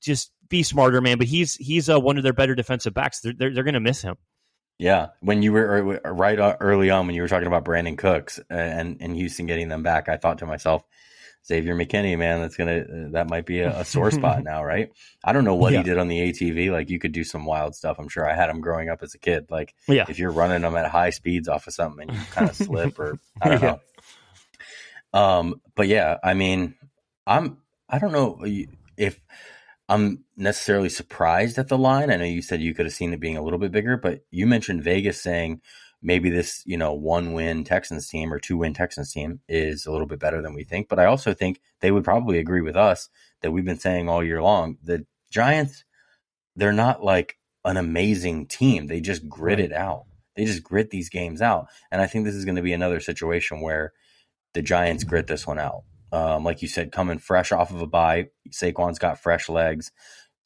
just 0.00 0.30
be 0.50 0.62
smarter, 0.62 1.00
man. 1.00 1.16
But 1.18 1.28
he's 1.28 1.54
he's 1.56 1.88
uh, 1.88 1.98
one 1.98 2.18
of 2.18 2.22
their 2.22 2.34
better 2.34 2.54
defensive 2.54 2.92
backs. 2.92 3.20
They're 3.20 3.32
they're, 3.32 3.54
they're 3.54 3.64
going 3.64 3.74
to 3.74 3.80
miss 3.80 4.02
him. 4.02 4.16
Yeah, 4.78 5.08
when 5.20 5.42
you 5.42 5.52
were 5.52 6.00
right 6.04 6.38
uh, 6.38 6.56
early 6.60 6.90
on 6.90 7.06
when 7.06 7.14
you 7.14 7.22
were 7.22 7.28
talking 7.28 7.46
about 7.46 7.64
Brandin 7.64 7.96
Cooks 7.96 8.40
and 8.50 8.98
and 9.00 9.16
Houston 9.16 9.46
getting 9.46 9.68
them 9.68 9.82
back, 9.82 10.08
I 10.08 10.16
thought 10.16 10.38
to 10.38 10.46
myself, 10.46 10.82
Xavier 11.46 11.74
McKinney, 11.76 12.16
man, 12.16 12.40
that's 12.40 12.56
gonna 12.56 12.78
uh, 12.80 13.10
that 13.12 13.28
might 13.28 13.44
be 13.44 13.60
a, 13.60 13.80
a 13.80 13.84
sore 13.84 14.10
spot 14.18 14.42
now, 14.42 14.64
right? 14.64 14.90
I 15.22 15.32
don't 15.32 15.44
know 15.44 15.54
what 15.54 15.72
Yeah. 15.72 15.78
he 15.78 15.84
did 15.84 15.98
on 15.98 16.08
the 16.08 16.18
ATV. 16.32 16.70
Like 16.72 16.88
you 16.90 16.98
could 16.98 17.12
do 17.12 17.24
some 17.24 17.44
wild 17.44 17.74
stuff. 17.74 17.98
I'm 17.98 18.08
sure 18.08 18.28
I 18.28 18.34
had 18.34 18.48
him 18.50 18.60
growing 18.60 18.88
up 18.88 19.02
as 19.02 19.14
a 19.14 19.18
kid. 19.18 19.46
Like 19.50 19.74
Yeah. 19.86 20.06
if 20.08 20.18
you're 20.18 20.30
running 20.32 20.62
them 20.62 20.74
at 20.76 20.90
high 20.90 21.10
speeds 21.10 21.48
off 21.48 21.66
of 21.66 21.74
something 21.74 22.08
and 22.08 22.18
you 22.18 22.24
kind 22.30 22.48
of 22.48 22.56
slip 22.66 22.98
or 22.98 23.18
I 23.42 23.48
don't 23.50 23.62
Yeah. 23.62 23.76
know. 25.12 25.20
Um, 25.20 25.60
but 25.74 25.86
yeah, 25.88 26.16
I 26.24 26.34
mean, 26.34 26.74
I'm 27.26 27.58
I 27.88 27.98
don't 27.98 28.12
know 28.12 28.42
if 28.96 29.20
I'm 29.88 30.24
necessarily 30.36 30.88
surprised 30.88 31.58
at 31.58 31.68
the 31.68 31.76
line. 31.78 32.10
I 32.10 32.16
know 32.16 32.24
you 32.24 32.40
said 32.42 32.62
you 32.62 32.74
could 32.74 32.86
have 32.86 32.94
seen 32.94 33.12
it 33.12 33.20
being 33.20 33.36
a 33.36 33.42
little 33.42 33.58
bit 33.58 33.70
bigger, 33.70 33.96
but 33.96 34.24
you 34.30 34.46
mentioned 34.46 34.82
Vegas 34.82 35.20
saying 35.20 35.60
maybe 36.04 36.30
this, 36.30 36.62
you 36.66 36.76
know, 36.76 36.92
one 36.92 37.32
win 37.32 37.64
Texans 37.64 38.08
team 38.08 38.32
or 38.32 38.38
two 38.38 38.58
win 38.58 38.74
Texans 38.74 39.10
team 39.10 39.40
is 39.48 39.86
a 39.86 39.90
little 39.90 40.06
bit 40.06 40.20
better 40.20 40.42
than 40.42 40.54
we 40.54 40.62
think. 40.62 40.88
But 40.88 41.00
I 41.00 41.06
also 41.06 41.34
think 41.34 41.60
they 41.80 41.90
would 41.90 42.04
probably 42.04 42.38
agree 42.38 42.60
with 42.60 42.76
us 42.76 43.08
that 43.40 43.50
we've 43.50 43.64
been 43.64 43.78
saying 43.78 44.08
all 44.08 44.22
year 44.22 44.42
long 44.42 44.76
the 44.82 45.06
Giants, 45.30 45.84
they're 46.54 46.72
not 46.72 47.02
like 47.02 47.38
an 47.64 47.76
amazing 47.76 48.46
team. 48.46 48.86
They 48.86 49.00
just 49.00 49.28
grit 49.28 49.58
it 49.58 49.72
out. 49.72 50.04
They 50.36 50.44
just 50.44 50.62
grit 50.62 50.90
these 50.90 51.08
games 51.08 51.40
out. 51.40 51.66
And 51.90 52.00
I 52.02 52.06
think 52.06 52.24
this 52.24 52.34
is 52.34 52.44
going 52.44 52.56
to 52.56 52.62
be 52.62 52.72
another 52.72 53.00
situation 53.00 53.60
where 53.60 53.92
the 54.52 54.62
Giants 54.62 55.04
grit 55.04 55.26
this 55.26 55.46
one 55.46 55.58
out. 55.58 55.82
Um, 56.12 56.44
like 56.44 56.62
you 56.62 56.68
said, 56.68 56.92
coming 56.92 57.18
fresh 57.18 57.50
off 57.50 57.72
of 57.72 57.80
a 57.80 57.86
bye, 57.86 58.28
Saquon's 58.50 59.00
got 59.00 59.18
fresh 59.18 59.48
legs. 59.48 59.90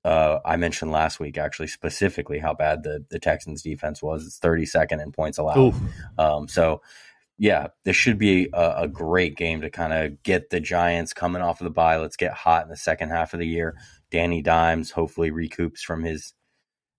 Uh, 0.04 0.38
I 0.44 0.56
mentioned 0.56 0.90
last 0.92 1.18
week 1.20 1.36
actually 1.38 1.68
specifically 1.68 2.38
how 2.38 2.54
bad 2.54 2.82
the 2.82 3.04
the 3.10 3.18
Texans 3.18 3.62
defense 3.62 4.02
was. 4.02 4.26
It's 4.26 4.38
32nd 4.38 5.02
in 5.02 5.12
points 5.12 5.38
allowed. 5.38 5.74
Um, 6.18 6.48
so 6.48 6.80
yeah, 7.36 7.68
this 7.84 7.94
should 7.96 8.18
be 8.18 8.48
a, 8.52 8.74
a 8.82 8.88
great 8.88 9.36
game 9.36 9.60
to 9.60 9.70
kind 9.70 9.92
of 9.92 10.22
get 10.22 10.50
the 10.50 10.60
Giants 10.60 11.12
coming 11.12 11.42
off 11.42 11.60
of 11.60 11.64
the 11.64 11.70
bye. 11.70 11.96
Let's 11.96 12.16
get 12.16 12.32
hot 12.32 12.64
in 12.64 12.68
the 12.68 12.76
second 12.76 13.10
half 13.10 13.32
of 13.32 13.38
the 13.40 13.46
year. 13.46 13.76
Danny 14.10 14.42
Dimes 14.42 14.90
hopefully 14.90 15.30
recoups 15.30 15.80
from 15.80 16.02
his 16.04 16.32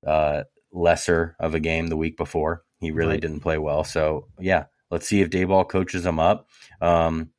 uh, 0.06 0.44
lesser 0.72 1.36
of 1.40 1.56
a 1.56 1.60
game 1.60 1.88
the 1.88 1.98
week 1.98 2.16
before. 2.18 2.64
He 2.80 2.92
really 2.92 3.14
Right. 3.14 3.22
didn't 3.22 3.42
play 3.42 3.58
well. 3.58 3.84
So 3.84 4.28
yeah, 4.40 4.66
let's 4.92 5.08
see 5.08 5.22
if 5.22 5.30
Daboll 5.30 5.68
coaches 5.68 6.04
them 6.04 6.20
up. 6.20 6.48
Um, 6.80 7.32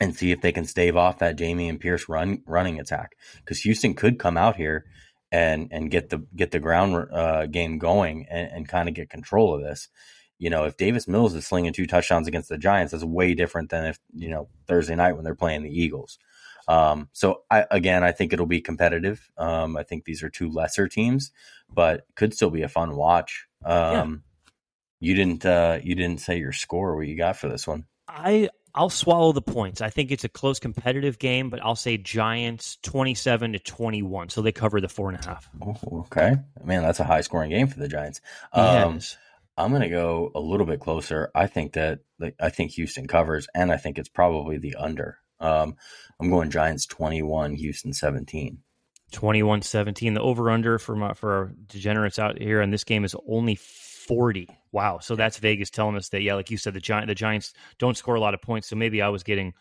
and 0.00 0.14
see 0.14 0.30
if 0.30 0.40
they 0.40 0.52
can 0.52 0.64
stave 0.64 0.96
off 0.96 1.18
that 1.18 1.36
Dameon 1.36 1.80
Pierce 1.80 2.08
run 2.08 2.42
running 2.46 2.78
attack 2.78 3.16
because 3.38 3.60
Houston 3.60 3.94
could 3.94 4.18
come 4.18 4.36
out 4.36 4.56
here 4.56 4.84
and 5.32 5.68
and 5.70 5.90
get 5.90 6.10
the 6.10 6.24
get 6.34 6.50
the 6.50 6.60
ground 6.60 7.08
uh, 7.12 7.46
game 7.46 7.78
going 7.78 8.26
and, 8.30 8.50
and 8.52 8.68
kind 8.68 8.88
of 8.88 8.94
get 8.94 9.10
control 9.10 9.54
of 9.54 9.62
this. 9.62 9.88
You 10.38 10.50
know, 10.50 10.64
if 10.64 10.76
Davis 10.76 11.08
Mills 11.08 11.34
is 11.34 11.46
slinging 11.46 11.72
two 11.72 11.86
touchdowns 11.86 12.28
against 12.28 12.48
the 12.48 12.58
Giants, 12.58 12.92
that's 12.92 13.04
way 13.04 13.34
different 13.34 13.70
than 13.70 13.86
if 13.86 13.98
you 14.14 14.28
know 14.28 14.48
Thursday 14.66 14.94
night 14.94 15.14
when 15.14 15.24
they're 15.24 15.34
playing 15.34 15.62
the 15.62 15.70
Eagles. 15.70 16.18
Um, 16.68 17.08
so 17.12 17.42
I, 17.50 17.64
again, 17.70 18.02
I 18.02 18.12
think 18.12 18.32
it'll 18.32 18.46
be 18.46 18.60
competitive. 18.60 19.30
Um, 19.38 19.76
I 19.76 19.82
think 19.82 20.04
these 20.04 20.22
are 20.22 20.30
two 20.30 20.50
lesser 20.50 20.88
teams, 20.88 21.32
but 21.72 22.04
could 22.16 22.34
still 22.34 22.50
be 22.50 22.62
a 22.62 22.68
fun 22.68 22.96
watch. 22.96 23.46
Um, 23.64 24.24
You 24.98 25.14
didn't 25.14 25.44
uh, 25.44 25.78
you 25.82 25.94
didn't 25.94 26.20
say 26.20 26.38
your 26.38 26.52
score. 26.52 26.96
What 26.96 27.06
you 27.06 27.16
got 27.16 27.36
for 27.36 27.48
this 27.48 27.66
one? 27.66 27.84
I 28.08 28.48
I'll 28.76 28.90
swallow 28.90 29.32
the 29.32 29.42
points. 29.42 29.80
I 29.80 29.88
think 29.90 30.10
it's 30.12 30.24
a 30.24 30.28
close 30.28 30.58
competitive 30.58 31.18
game, 31.18 31.48
but 31.48 31.64
I'll 31.64 31.76
say 31.76 31.96
Giants 31.96 32.76
twenty 32.82 33.14
seven 33.14 33.52
to 33.54 33.58
twenty 33.58 34.02
one, 34.02 34.28
so 34.28 34.42
they 34.42 34.52
cover 34.52 34.80
the 34.80 34.88
four 34.88 35.08
and 35.10 35.18
a 35.18 35.26
half. 35.26 35.48
Oh, 35.64 36.00
okay, 36.06 36.36
man, 36.62 36.82
that's 36.82 37.00
a 37.00 37.04
high 37.04 37.22
scoring 37.22 37.50
game 37.50 37.66
for 37.68 37.78
the 37.78 37.88
Giants. 37.88 38.20
Um, 38.52 38.94
Yes. 38.94 39.16
I'm 39.58 39.70
going 39.70 39.82
to 39.82 39.88
go 39.88 40.30
a 40.34 40.40
little 40.40 40.66
bit 40.66 40.80
closer. 40.80 41.30
I 41.34 41.46
think 41.46 41.72
that 41.72 42.00
like, 42.18 42.34
I 42.38 42.50
think 42.50 42.72
Houston 42.72 43.06
covers, 43.08 43.48
and 43.54 43.72
I 43.72 43.78
think 43.78 43.98
it's 43.98 44.10
probably 44.10 44.58
the 44.58 44.74
under. 44.74 45.18
Um, 45.40 45.76
I'm 46.20 46.28
going 46.28 46.50
Giants 46.50 46.84
21, 46.84 47.54
Houston 47.54 47.94
17. 47.94 48.58
21-17. 49.12 50.14
The 50.14 50.20
over 50.20 50.50
under 50.50 50.78
for 50.78 50.96
my, 50.96 51.14
for 51.14 51.32
our 51.32 51.52
degenerates 51.68 52.18
out 52.18 52.38
here 52.38 52.60
in 52.60 52.70
this 52.70 52.84
game 52.84 53.04
is 53.04 53.14
only 53.28 53.54
forty. 53.54 54.48
Wow, 54.76 54.98
so 54.98 55.16
that's 55.16 55.38
Vegas 55.38 55.70
telling 55.70 55.96
us 55.96 56.10
that 56.10 56.20
yeah, 56.20 56.34
like 56.34 56.50
you 56.50 56.58
said, 56.58 56.74
the 56.74 56.80
Giant 56.80 57.08
the 57.08 57.14
Giants 57.14 57.54
don't 57.78 57.96
score 57.96 58.14
a 58.14 58.20
lot 58.20 58.34
of 58.34 58.42
points. 58.42 58.68
So 58.68 58.76
maybe 58.76 59.00
I 59.00 59.08
was 59.08 59.22
getting 59.22 59.54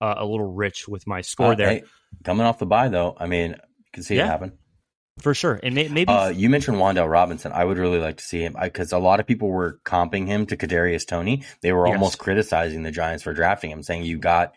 uh, 0.00 0.14
a 0.16 0.24
little 0.24 0.50
rich 0.50 0.88
with 0.88 1.06
my 1.06 1.20
score 1.20 1.52
Uh, 1.52 1.54
there 1.56 1.68
hey, 1.70 1.82
coming 2.24 2.46
off 2.46 2.58
the 2.58 2.64
bye, 2.64 2.88
though, 2.88 3.14
I 3.20 3.26
mean, 3.26 3.50
you 3.50 3.90
can 3.92 4.02
see 4.02 4.16
Yeah. 4.16 4.24
it 4.24 4.28
happen. 4.28 4.52
for 5.20 5.34
sure. 5.34 5.60
And 5.62 5.74
may, 5.74 5.88
maybe 5.88 6.10
Uh, 6.10 6.30
you 6.30 6.48
mentioned 6.48 6.78
Wan'Dale 6.78 7.08
Robinson. 7.08 7.52
I 7.52 7.64
would 7.66 7.76
really 7.76 7.98
like 7.98 8.16
to 8.16 8.24
see 8.24 8.40
him 8.42 8.56
because 8.60 8.92
a 8.92 8.98
lot 8.98 9.20
of 9.20 9.26
people 9.26 9.48
were 9.50 9.78
comping 9.84 10.26
him 10.26 10.46
to 10.46 10.56
Kadarius 10.56 11.06
Toney. 11.06 11.44
They 11.60 11.72
were 11.72 11.86
Yes. 11.86 11.92
almost 11.94 12.18
criticizing 12.18 12.82
the 12.82 12.90
Giants 12.90 13.22
for 13.22 13.34
drafting 13.34 13.70
him, 13.70 13.82
saying 13.82 14.04
you 14.04 14.16
got 14.18 14.54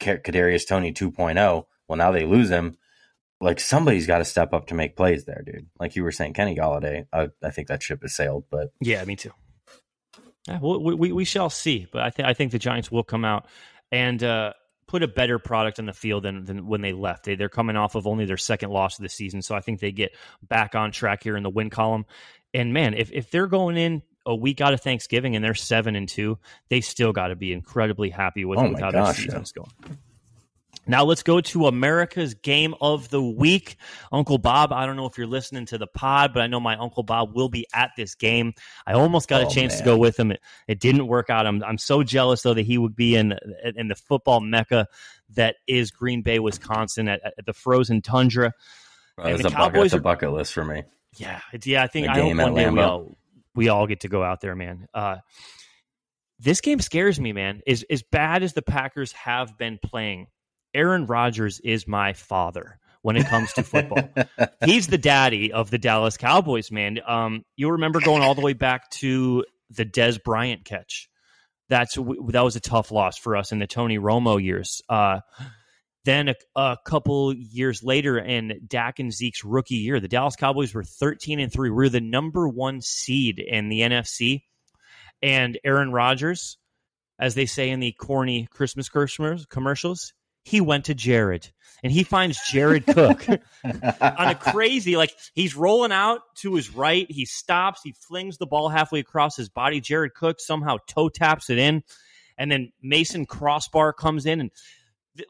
Ka- 0.00 0.18
Kadarius 0.26 0.66
Toney 0.68 0.92
2.0. 0.92 1.66
Well, 1.88 1.96
now 1.96 2.10
they 2.12 2.26
lose 2.26 2.50
him. 2.50 2.76
Like 3.40 3.58
somebody's 3.60 4.06
got 4.06 4.18
to 4.18 4.24
step 4.24 4.52
up 4.52 4.66
to 4.66 4.74
make 4.74 4.96
plays 4.96 5.24
there, 5.24 5.42
dude. 5.44 5.66
Like 5.78 5.96
you 5.96 6.02
were 6.02 6.12
saying, 6.12 6.34
Kenny 6.34 6.54
Golladay. 6.54 7.06
I, 7.12 7.28
I 7.42 7.50
think 7.50 7.68
that 7.68 7.82
ship 7.82 8.02
has 8.02 8.14
sailed, 8.14 8.44
but 8.50 8.72
Yeah, 8.80 9.02
me 9.04 9.16
too. 9.16 9.32
Yeah, 10.46 10.58
well, 10.60 10.82
we, 10.82 10.94
we 10.94 11.12
we 11.12 11.24
shall 11.24 11.50
see, 11.50 11.86
but 11.90 12.02
I 12.02 12.10
think 12.10 12.28
I 12.28 12.34
think 12.34 12.52
the 12.52 12.58
Giants 12.58 12.90
will 12.90 13.04
come 13.04 13.24
out 13.24 13.46
and 13.92 14.22
uh, 14.22 14.52
put 14.86 15.02
a 15.02 15.08
better 15.08 15.38
product 15.38 15.78
on 15.78 15.86
the 15.86 15.92
field 15.92 16.24
than, 16.24 16.44
than 16.44 16.66
when 16.66 16.80
they 16.80 16.92
left. 16.92 17.24
They, 17.24 17.34
they're 17.34 17.48
coming 17.48 17.76
off 17.76 17.94
of 17.94 18.06
only 18.06 18.24
their 18.24 18.36
second 18.36 18.70
loss 18.70 18.98
of 18.98 19.02
the 19.02 19.08
season, 19.08 19.42
so 19.42 19.54
I 19.54 19.60
think 19.60 19.80
they 19.80 19.92
get 19.92 20.16
back 20.42 20.74
on 20.74 20.92
track 20.92 21.22
here 21.22 21.36
in 21.36 21.42
the 21.42 21.50
win 21.50 21.70
column. 21.70 22.06
And 22.52 22.72
man, 22.72 22.94
if 22.94 23.12
if 23.12 23.30
they're 23.30 23.46
going 23.46 23.76
in 23.76 24.02
a 24.26 24.34
week 24.34 24.60
out 24.60 24.74
of 24.74 24.80
Thanksgiving 24.80 25.36
and 25.36 25.44
they're 25.44 25.54
seven 25.54 25.94
and 25.94 26.08
two, 26.08 26.38
they 26.68 26.80
still 26.80 27.12
got 27.12 27.28
to 27.28 27.36
be 27.36 27.52
incredibly 27.52 28.10
happy 28.10 28.44
with, 28.44 28.58
Oh 28.58 28.70
with 28.70 28.80
how 28.80 28.90
gosh, 28.90 29.16
their 29.16 29.24
yeah. 29.24 29.30
season's 29.30 29.52
going. 29.52 29.70
Now 30.86 31.04
let's 31.04 31.22
go 31.22 31.40
to 31.40 31.66
America's 31.66 32.34
game 32.34 32.74
of 32.80 33.08
the 33.10 33.22
week. 33.22 33.76
Uncle 34.10 34.38
Bob, 34.38 34.72
I 34.72 34.86
don't 34.86 34.96
know 34.96 35.06
if 35.06 35.16
you're 35.18 35.26
listening 35.26 35.66
to 35.66 35.78
the 35.78 35.86
pod, 35.86 36.32
but 36.32 36.42
I 36.42 36.46
know 36.46 36.58
my 36.58 36.76
Uncle 36.76 37.02
Bob 37.02 37.34
will 37.34 37.48
be 37.48 37.66
at 37.72 37.90
this 37.96 38.14
game. 38.14 38.54
I 38.86 38.94
almost 38.94 39.28
got 39.28 39.42
Oh, 39.44 39.46
a 39.48 39.50
chance 39.50 39.76
to 39.78 39.84
go 39.84 39.96
with 39.96 40.18
him. 40.18 40.32
It, 40.32 40.40
it 40.66 40.80
didn't 40.80 41.06
work 41.06 41.30
out. 41.30 41.46
I'm 41.46 41.62
I'm 41.62 41.78
so 41.78 42.02
jealous 42.02 42.42
though 42.42 42.54
that 42.54 42.66
he 42.66 42.78
would 42.78 42.96
be 42.96 43.14
in 43.14 43.34
in 43.76 43.88
the 43.88 43.94
football 43.94 44.40
mecca 44.40 44.88
that 45.34 45.56
is 45.68 45.90
Green 45.90 46.22
Bay, 46.22 46.38
Wisconsin, 46.40 47.08
at, 47.08 47.20
at 47.24 47.46
the 47.46 47.52
frozen 47.52 48.02
tundra. 48.02 48.52
And 49.18 49.32
that's 49.38 49.42
the 49.42 49.48
a, 49.48 49.50
bucket, 49.52 49.92
are- 49.94 50.00
bucket 50.00 50.32
list 50.32 50.52
for 50.54 50.64
me. 50.64 50.82
Yeah, 51.16 51.40
yeah. 51.64 51.82
I 51.82 51.86
think 51.88 52.08
I 52.08 52.14
hope 52.20 52.36
one 52.36 52.54
day 52.54 52.70
we 52.70 52.80
all 52.80 53.16
we 53.54 53.68
all 53.68 53.86
get 53.86 54.00
to 54.00 54.08
go 54.08 54.22
out 54.24 54.40
there, 54.40 54.56
man. 54.56 54.86
Uh, 54.94 55.16
this 56.38 56.60
game 56.60 56.80
scares 56.80 57.20
me, 57.20 57.32
man. 57.32 57.60
As 57.66 57.84
as 57.90 58.02
bad 58.02 58.42
as 58.42 58.54
the 58.54 58.62
Packers 58.62 59.12
have 59.12 59.58
been 59.58 59.78
playing, 59.82 60.28
Aaron 60.74 61.06
Rodgers 61.06 61.60
is 61.60 61.86
my 61.86 62.12
father 62.12 62.78
when 63.02 63.16
it 63.16 63.26
comes 63.26 63.52
to 63.54 63.62
football. 63.62 64.08
He's 64.64 64.86
the 64.86 64.98
daddy 64.98 65.52
of 65.52 65.70
the 65.70 65.78
Dallas 65.78 66.16
Cowboys, 66.16 66.70
man. 66.70 67.00
Um, 67.06 67.44
you 67.56 67.70
remember 67.70 68.00
going 68.00 68.22
all 68.22 68.34
the 68.34 68.42
way 68.42 68.52
back 68.52 68.90
to 68.90 69.44
the 69.70 69.84
Dez 69.84 70.22
Bryant 70.22 70.64
catch. 70.64 71.08
That's 71.68 71.94
that 71.94 72.44
was 72.44 72.56
a 72.56 72.60
tough 72.60 72.90
loss 72.90 73.16
for 73.16 73.36
us 73.36 73.52
in 73.52 73.60
the 73.60 73.66
Tony 73.66 73.98
Romo 73.98 74.42
years. 74.42 74.82
Uh, 74.88 75.20
then 76.04 76.30
a, 76.30 76.34
a 76.56 76.76
couple 76.84 77.32
years 77.32 77.82
later, 77.82 78.18
in 78.18 78.62
Dak 78.66 78.98
and 78.98 79.12
Zeke's 79.12 79.44
rookie 79.44 79.76
year, 79.76 80.00
the 80.00 80.08
Dallas 80.08 80.34
Cowboys 80.34 80.74
were 80.74 80.82
thirteen 80.82 81.38
and 81.38 81.52
three. 81.52 81.70
We're 81.70 81.88
the 81.88 82.00
number 82.00 82.48
one 82.48 82.80
seed 82.80 83.38
in 83.38 83.68
the 83.68 83.80
NFC, 83.80 84.42
and 85.22 85.58
Aaron 85.64 85.92
Rodgers, 85.92 86.58
as 87.20 87.36
they 87.36 87.46
say 87.46 87.70
in 87.70 87.78
the 87.78 87.92
corny 87.92 88.48
Christmas 88.50 88.88
commercials, 88.88 90.12
He 90.44 90.60
went 90.60 90.86
to 90.86 90.94
Jared 90.94 91.48
and 91.82 91.92
he 91.92 92.02
finds 92.02 92.38
Jared 92.50 92.86
Cook 92.86 93.26
on 93.28 93.38
a 94.00 94.34
crazy, 94.40 94.96
like 94.96 95.14
he's 95.34 95.56
rolling 95.56 95.92
out 95.92 96.20
to 96.36 96.54
his 96.54 96.74
right. 96.74 97.06
He 97.10 97.24
stops, 97.24 97.80
he 97.82 97.92
flings 97.92 98.38
the 98.38 98.46
ball 98.46 98.68
halfway 98.68 99.00
across 99.00 99.36
his 99.36 99.48
body. 99.48 99.80
Jared 99.80 100.14
Cook 100.14 100.40
somehow 100.40 100.78
toe 100.86 101.08
taps 101.08 101.50
it 101.50 101.58
in. 101.58 101.82
And 102.36 102.50
then 102.50 102.72
Mason 102.82 103.26
Crosby 103.26 103.90
comes 103.98 104.24
in 104.24 104.40
and 104.40 104.50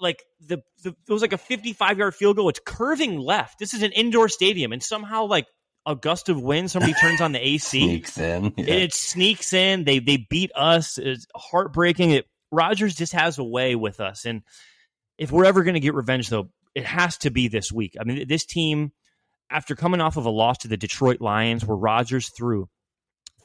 like 0.01 0.25
the, 0.41 0.63
the 0.83 0.91
it 0.91 1.13
was 1.13 1.23
like 1.23 1.33
a 1.33 1.39
55 1.39 1.99
yard 1.99 2.15
field 2.15 2.37
goal. 2.37 2.49
It's 2.49 2.61
curving 2.65 3.19
left. 3.19 3.59
This 3.59 3.75
is 3.75 3.83
an 3.83 3.93
indoor 3.93 4.29
stadium, 4.29 4.73
and 4.73 4.83
somehow 4.83 5.25
like 5.25 5.47
a 5.87 5.97
gust 5.97 6.29
of 6.29 6.41
wind, 6.41 6.71
somebody 6.71 6.93
turns 6.95 7.21
on 7.21 7.33
the 7.33 7.39
AC. 7.47 7.81
Sneaks 7.81 8.19
in. 8.19 8.53
Yeah. 8.57 8.75
It 8.75 8.95
sneaks 8.95 9.53
in. 9.53 9.85
They 9.85 9.99
they 9.99 10.27
beat 10.29 10.53
us. 10.55 10.99
It's 10.99 11.27
heartbreaking. 11.35 12.11
It 12.11 12.27
Rodgers 12.53 12.95
just 12.95 13.13
has 13.13 13.39
a 13.39 13.45
way 13.45 13.75
with 13.75 14.01
us, 14.01 14.25
and 14.25 14.43
if 15.21 15.31
we're 15.31 15.45
ever 15.45 15.63
going 15.63 15.75
to 15.75 15.81
get 15.81 15.95
revenge, 15.95 16.31
though, 16.31 16.49
it 16.75 16.87
has 16.87 17.19
to 17.19 17.31
be 17.31 17.47
this 17.47 17.71
week. 17.71 17.95
I 18.01 18.05
mean, 18.05 18.27
this 18.27 18.47
team, 18.47 18.91
after 19.51 19.77
coming 19.77 20.01
off 20.01 20.17
of 20.17 20.25
a 20.25 20.31
loss 20.31 20.59
to 20.59 20.69
the 20.69 20.79
Detroit 20.79 21.21
Lions, 21.21 21.65
where 21.65 21.77
Rodgers 21.77 22.31
threw 22.31 22.69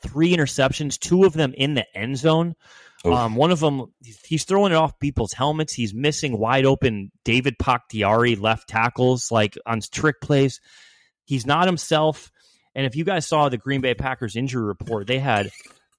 three 0.01 0.33
interceptions, 0.33 0.97
two 0.97 1.25
of 1.25 1.33
them 1.33 1.53
in 1.55 1.73
the 1.73 1.85
end 1.95 2.17
zone. 2.17 2.55
Um, 3.03 3.35
one 3.35 3.51
of 3.51 3.59
them, 3.59 3.93
he's 4.01 4.45
throwing 4.45 4.71
it 4.71 4.75
off 4.75 4.97
people's 4.99 5.33
helmets. 5.33 5.73
He's 5.73 5.93
missing 5.93 6.39
wide 6.39 6.65
open 6.65 7.11
David 7.23 7.55
Bakhtiari 7.59 8.35
left 8.35 8.67
tackles, 8.67 9.31
like 9.31 9.57
on 9.65 9.81
trick 9.81 10.21
plays. 10.21 10.59
He's 11.25 11.45
not 11.45 11.67
himself. 11.67 12.31
And 12.73 12.85
if 12.85 12.95
you 12.95 13.03
guys 13.03 13.27
saw 13.27 13.49
the 13.49 13.57
Green 13.57 13.81
Bay 13.81 13.93
Packers 13.93 14.35
injury 14.35 14.63
report, 14.63 15.05
they 15.05 15.19
had 15.19 15.51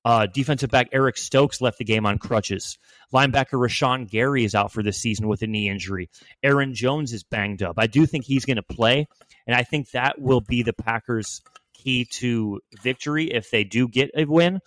uh, 0.07 0.25
defensive 0.25 0.71
back 0.71 0.89
Eric 0.93 1.17
Stokes 1.17 1.61
left 1.61 1.79
the 1.79 1.85
game 1.85 2.07
on 2.07 2.19
crutches. 2.19 2.79
Linebacker 3.13 3.59
Rashan 3.59 4.09
Gary 4.09 4.45
is 4.45 4.55
out 4.55 4.71
for 4.71 4.81
this 4.85 4.99
season 4.99 5.27
with 5.27 5.43
a 5.43 5.49
knee 5.49 5.69
injury. 5.69 6.09
Aaron 6.45 6.75
Jones 6.75 7.13
is 7.13 7.25
banged 7.25 7.61
up. 7.61 7.75
I 7.77 7.89
do 7.89 8.07
think 8.07 8.25
he's 8.25 8.45
going 8.45 8.57
to 8.57 8.63
play, 8.63 9.09
and 9.49 9.57
I 9.57 9.65
think 9.65 9.91
that 9.91 10.21
will 10.21 10.41
be 10.41 10.63
the 10.63 10.73
Packers' 10.73 11.43
key 11.75 12.05
to 12.05 12.61
victory 12.85 13.33
if 13.33 13.51
they 13.51 13.65
do 13.65 13.89
get 13.89 14.13
a 14.17 14.27
win. 14.27 14.61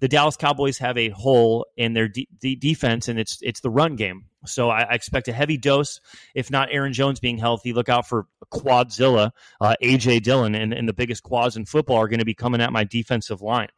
The 0.00 0.08
Dallas 0.08 0.36
Cowboys 0.36 0.78
have 0.78 0.98
a 0.98 1.10
hole 1.10 1.66
in 1.76 1.92
their 1.92 2.08
de- 2.08 2.28
de- 2.40 2.56
defense, 2.56 3.06
and 3.06 3.16
it's 3.16 3.38
it's 3.42 3.60
the 3.60 3.70
run 3.70 3.94
game. 3.94 4.24
So 4.44 4.70
I, 4.70 4.80
I, 4.82 4.94
expect 4.94 5.28
a 5.28 5.32
heavy 5.32 5.56
dose. 5.56 6.00
If 6.34 6.50
not 6.50 6.68
Aaron 6.72 6.94
Jones 6.94 7.20
being 7.20 7.38
healthy, 7.38 7.72
look 7.72 7.88
out 7.88 8.08
for 8.08 8.26
Quadzilla, 8.52 9.30
uh, 9.60 9.74
AJ 9.80 10.24
Dillon, 10.24 10.56
and, 10.56 10.72
and 10.72 10.88
the 10.88 10.94
biggest 10.94 11.22
quads 11.22 11.56
in 11.56 11.64
football 11.64 11.98
are 11.98 12.08
going 12.08 12.18
to 12.18 12.24
be 12.24 12.34
coming 12.34 12.60
at 12.60 12.72
my 12.72 12.82
defensive 12.82 13.40
line. 13.40 13.68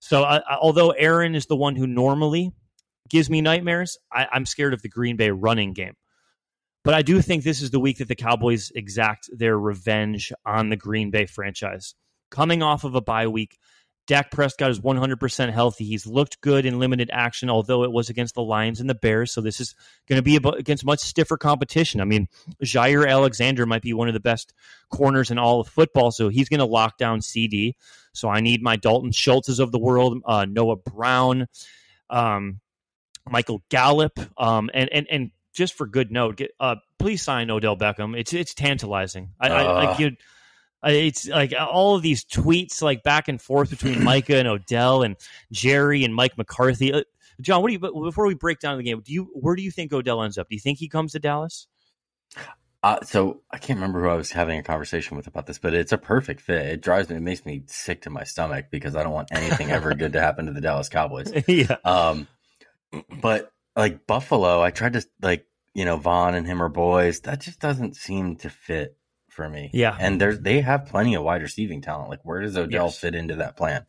So 0.00 0.24
I, 0.24 0.38
I, 0.38 0.56
although 0.60 0.90
Aaron 0.90 1.34
is 1.34 1.46
the 1.46 1.56
one 1.56 1.76
who 1.76 1.86
normally 1.86 2.52
gives 3.08 3.30
me 3.30 3.40
nightmares, 3.40 3.96
I'm 4.12 4.46
scared 4.46 4.74
of 4.74 4.82
the 4.82 4.88
Green 4.88 5.16
Bay 5.16 5.30
running 5.30 5.72
game. 5.72 5.94
But 6.82 6.94
I 6.94 7.02
do 7.02 7.20
think 7.20 7.44
this 7.44 7.60
is 7.60 7.70
the 7.70 7.80
week 7.80 7.98
that 7.98 8.08
the 8.08 8.14
Cowboys 8.14 8.72
exact 8.74 9.28
their 9.32 9.58
revenge 9.58 10.32
on 10.46 10.70
the 10.70 10.76
Green 10.76 11.10
Bay 11.10 11.26
franchise 11.26 11.94
coming 12.30 12.62
off 12.62 12.84
of 12.84 12.94
a 12.94 13.00
bye 13.00 13.26
week. 13.26 13.58
Dak 14.06 14.30
Prescott 14.30 14.70
is 14.70 14.80
100% 14.80 15.52
healthy. 15.52 15.84
He's 15.84 16.06
looked 16.06 16.40
good 16.40 16.66
in 16.66 16.78
limited 16.78 17.10
action, 17.12 17.48
although 17.48 17.84
it 17.84 17.92
was 17.92 18.08
against 18.08 18.34
the 18.34 18.42
Lions 18.42 18.80
and 18.80 18.90
the 18.90 18.94
Bears. 18.94 19.32
So 19.32 19.40
this 19.40 19.60
is 19.60 19.74
going 20.08 20.18
to 20.18 20.22
be 20.22 20.36
against 20.58 20.84
much 20.84 21.00
stiffer 21.00 21.36
competition. 21.36 22.00
I 22.00 22.04
mean, 22.04 22.28
Jaire 22.64 23.08
Alexander 23.08 23.66
might 23.66 23.82
be 23.82 23.92
one 23.92 24.08
of 24.08 24.14
the 24.14 24.20
best 24.20 24.52
corners 24.90 25.30
in 25.30 25.38
all 25.38 25.60
of 25.60 25.68
football, 25.68 26.10
so 26.10 26.28
he's 26.28 26.48
going 26.48 26.58
to 26.58 26.66
lock 26.66 26.98
down 26.98 27.20
CD. 27.20 27.76
So 28.12 28.28
I 28.28 28.40
need 28.40 28.62
my 28.62 28.76
Dalton 28.76 29.12
Schultzes 29.12 29.60
of 29.60 29.70
the 29.70 29.78
world, 29.78 30.18
uh, 30.24 30.44
Noah 30.48 30.76
Brown, 30.76 31.46
um, 32.08 32.60
Michael 33.28 33.62
Gallup, 33.68 34.18
um, 34.36 34.70
and 34.74 34.90
and 34.92 35.06
and 35.08 35.30
just 35.52 35.74
for 35.74 35.86
good 35.86 36.10
note, 36.10 36.36
get, 36.36 36.52
uh, 36.58 36.76
please 36.98 37.22
sign 37.22 37.50
Odell 37.50 37.76
Beckham. 37.76 38.18
It's 38.18 38.32
it's 38.32 38.54
tantalizing. 38.54 39.30
I, 39.38 39.50
uh. 39.50 39.54
I 39.54 39.84
like 39.84 39.98
you 39.98 40.16
it's 40.84 41.28
like 41.28 41.52
all 41.58 41.96
of 41.96 42.02
these 42.02 42.24
tweets, 42.24 42.82
like 42.82 43.02
back 43.02 43.28
and 43.28 43.40
forth 43.40 43.70
between 43.70 44.02
Micah 44.04 44.36
and 44.36 44.48
Odell 44.48 45.02
and 45.02 45.16
Jerry 45.52 46.04
and 46.04 46.14
Mike 46.14 46.38
McCarthy. 46.38 46.92
Uh, 46.92 47.02
John, 47.40 47.62
what 47.62 47.68
do 47.68 47.74
you? 47.74 48.04
Before 48.04 48.26
we 48.26 48.34
break 48.34 48.60
down 48.60 48.78
the 48.78 48.84
game, 48.84 49.00
do 49.00 49.12
you 49.12 49.30
where 49.34 49.56
do 49.56 49.62
you 49.62 49.70
think 49.70 49.92
Odell 49.92 50.22
ends 50.22 50.38
up? 50.38 50.48
Do 50.48 50.54
you 50.54 50.60
think 50.60 50.78
he 50.78 50.88
comes 50.88 51.12
to 51.12 51.18
Dallas? 51.18 51.66
Uh, 52.82 52.98
so 53.02 53.42
I 53.50 53.58
can't 53.58 53.76
remember 53.76 54.00
who 54.00 54.08
I 54.08 54.14
was 54.14 54.32
having 54.32 54.58
a 54.58 54.62
conversation 54.62 55.16
with 55.16 55.26
about 55.26 55.46
this, 55.46 55.58
but 55.58 55.74
it's 55.74 55.92
a 55.92 55.98
perfect 55.98 56.40
fit. 56.40 56.66
It 56.66 56.80
drives 56.80 57.10
me, 57.10 57.16
it 57.16 57.20
makes 57.20 57.44
me 57.44 57.62
sick 57.66 58.02
to 58.02 58.10
my 58.10 58.24
stomach 58.24 58.66
because 58.70 58.96
I 58.96 59.02
don't 59.02 59.12
want 59.12 59.28
anything 59.32 59.70
ever 59.70 59.92
good 59.94 60.14
to 60.14 60.20
happen 60.20 60.46
to 60.46 60.52
the 60.52 60.62
Dallas 60.62 60.88
Cowboys. 60.88 61.30
yeah. 61.46 61.76
Um, 61.84 62.26
but 63.20 63.52
like 63.76 64.06
Buffalo, 64.06 64.62
I 64.62 64.70
tried 64.70 64.94
to 64.94 65.04
like 65.20 65.46
you 65.74 65.84
know 65.84 65.98
Von 65.98 66.34
and 66.34 66.46
him 66.46 66.62
are 66.62 66.70
boys. 66.70 67.20
That 67.20 67.40
just 67.40 67.60
doesn't 67.60 67.96
seem 67.96 68.36
to 68.36 68.48
fit 68.48 68.96
for 69.32 69.48
me. 69.48 69.70
Yeah. 69.72 69.96
And 69.98 70.20
there's 70.20 70.40
they 70.40 70.60
have 70.60 70.86
plenty 70.86 71.14
of 71.14 71.22
wide 71.22 71.42
receiving 71.42 71.80
talent. 71.80 72.10
Like 72.10 72.24
where 72.24 72.40
does 72.40 72.56
Odell 72.56 72.86
yes. 72.86 72.98
fit 72.98 73.14
into 73.14 73.36
that 73.36 73.56
plan? 73.56 73.86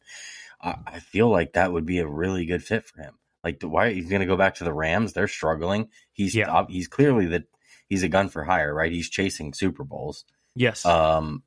I, 0.61 0.75
I, 0.85 0.99
feel 0.99 1.29
like 1.29 1.53
that 1.53 1.73
would 1.73 1.85
be 1.85 1.99
a 1.99 2.07
really 2.07 2.45
good 2.45 2.63
fit 2.63 2.85
for 2.85 3.01
him. 3.01 3.15
Like 3.43 3.61
why 3.63 3.93
he's 3.93 4.09
going 4.09 4.21
to 4.21 4.27
go 4.27 4.37
back 4.37 4.55
to 4.55 4.63
the 4.63 4.73
Rams? 4.73 5.13
They're 5.13 5.27
struggling. 5.27 5.89
He's 6.13 6.35
yeah. 6.35 6.65
he's 6.69 6.87
clearly 6.87 7.27
that 7.27 7.43
he's 7.87 8.03
a 8.03 8.09
gun 8.09 8.29
for 8.29 8.43
hire, 8.43 8.73
right? 8.73 8.91
He's 8.91 9.09
chasing 9.09 9.53
Super 9.53 9.83
Bowls. 9.83 10.25
Yes. 10.55 10.85
Um. 10.85 11.43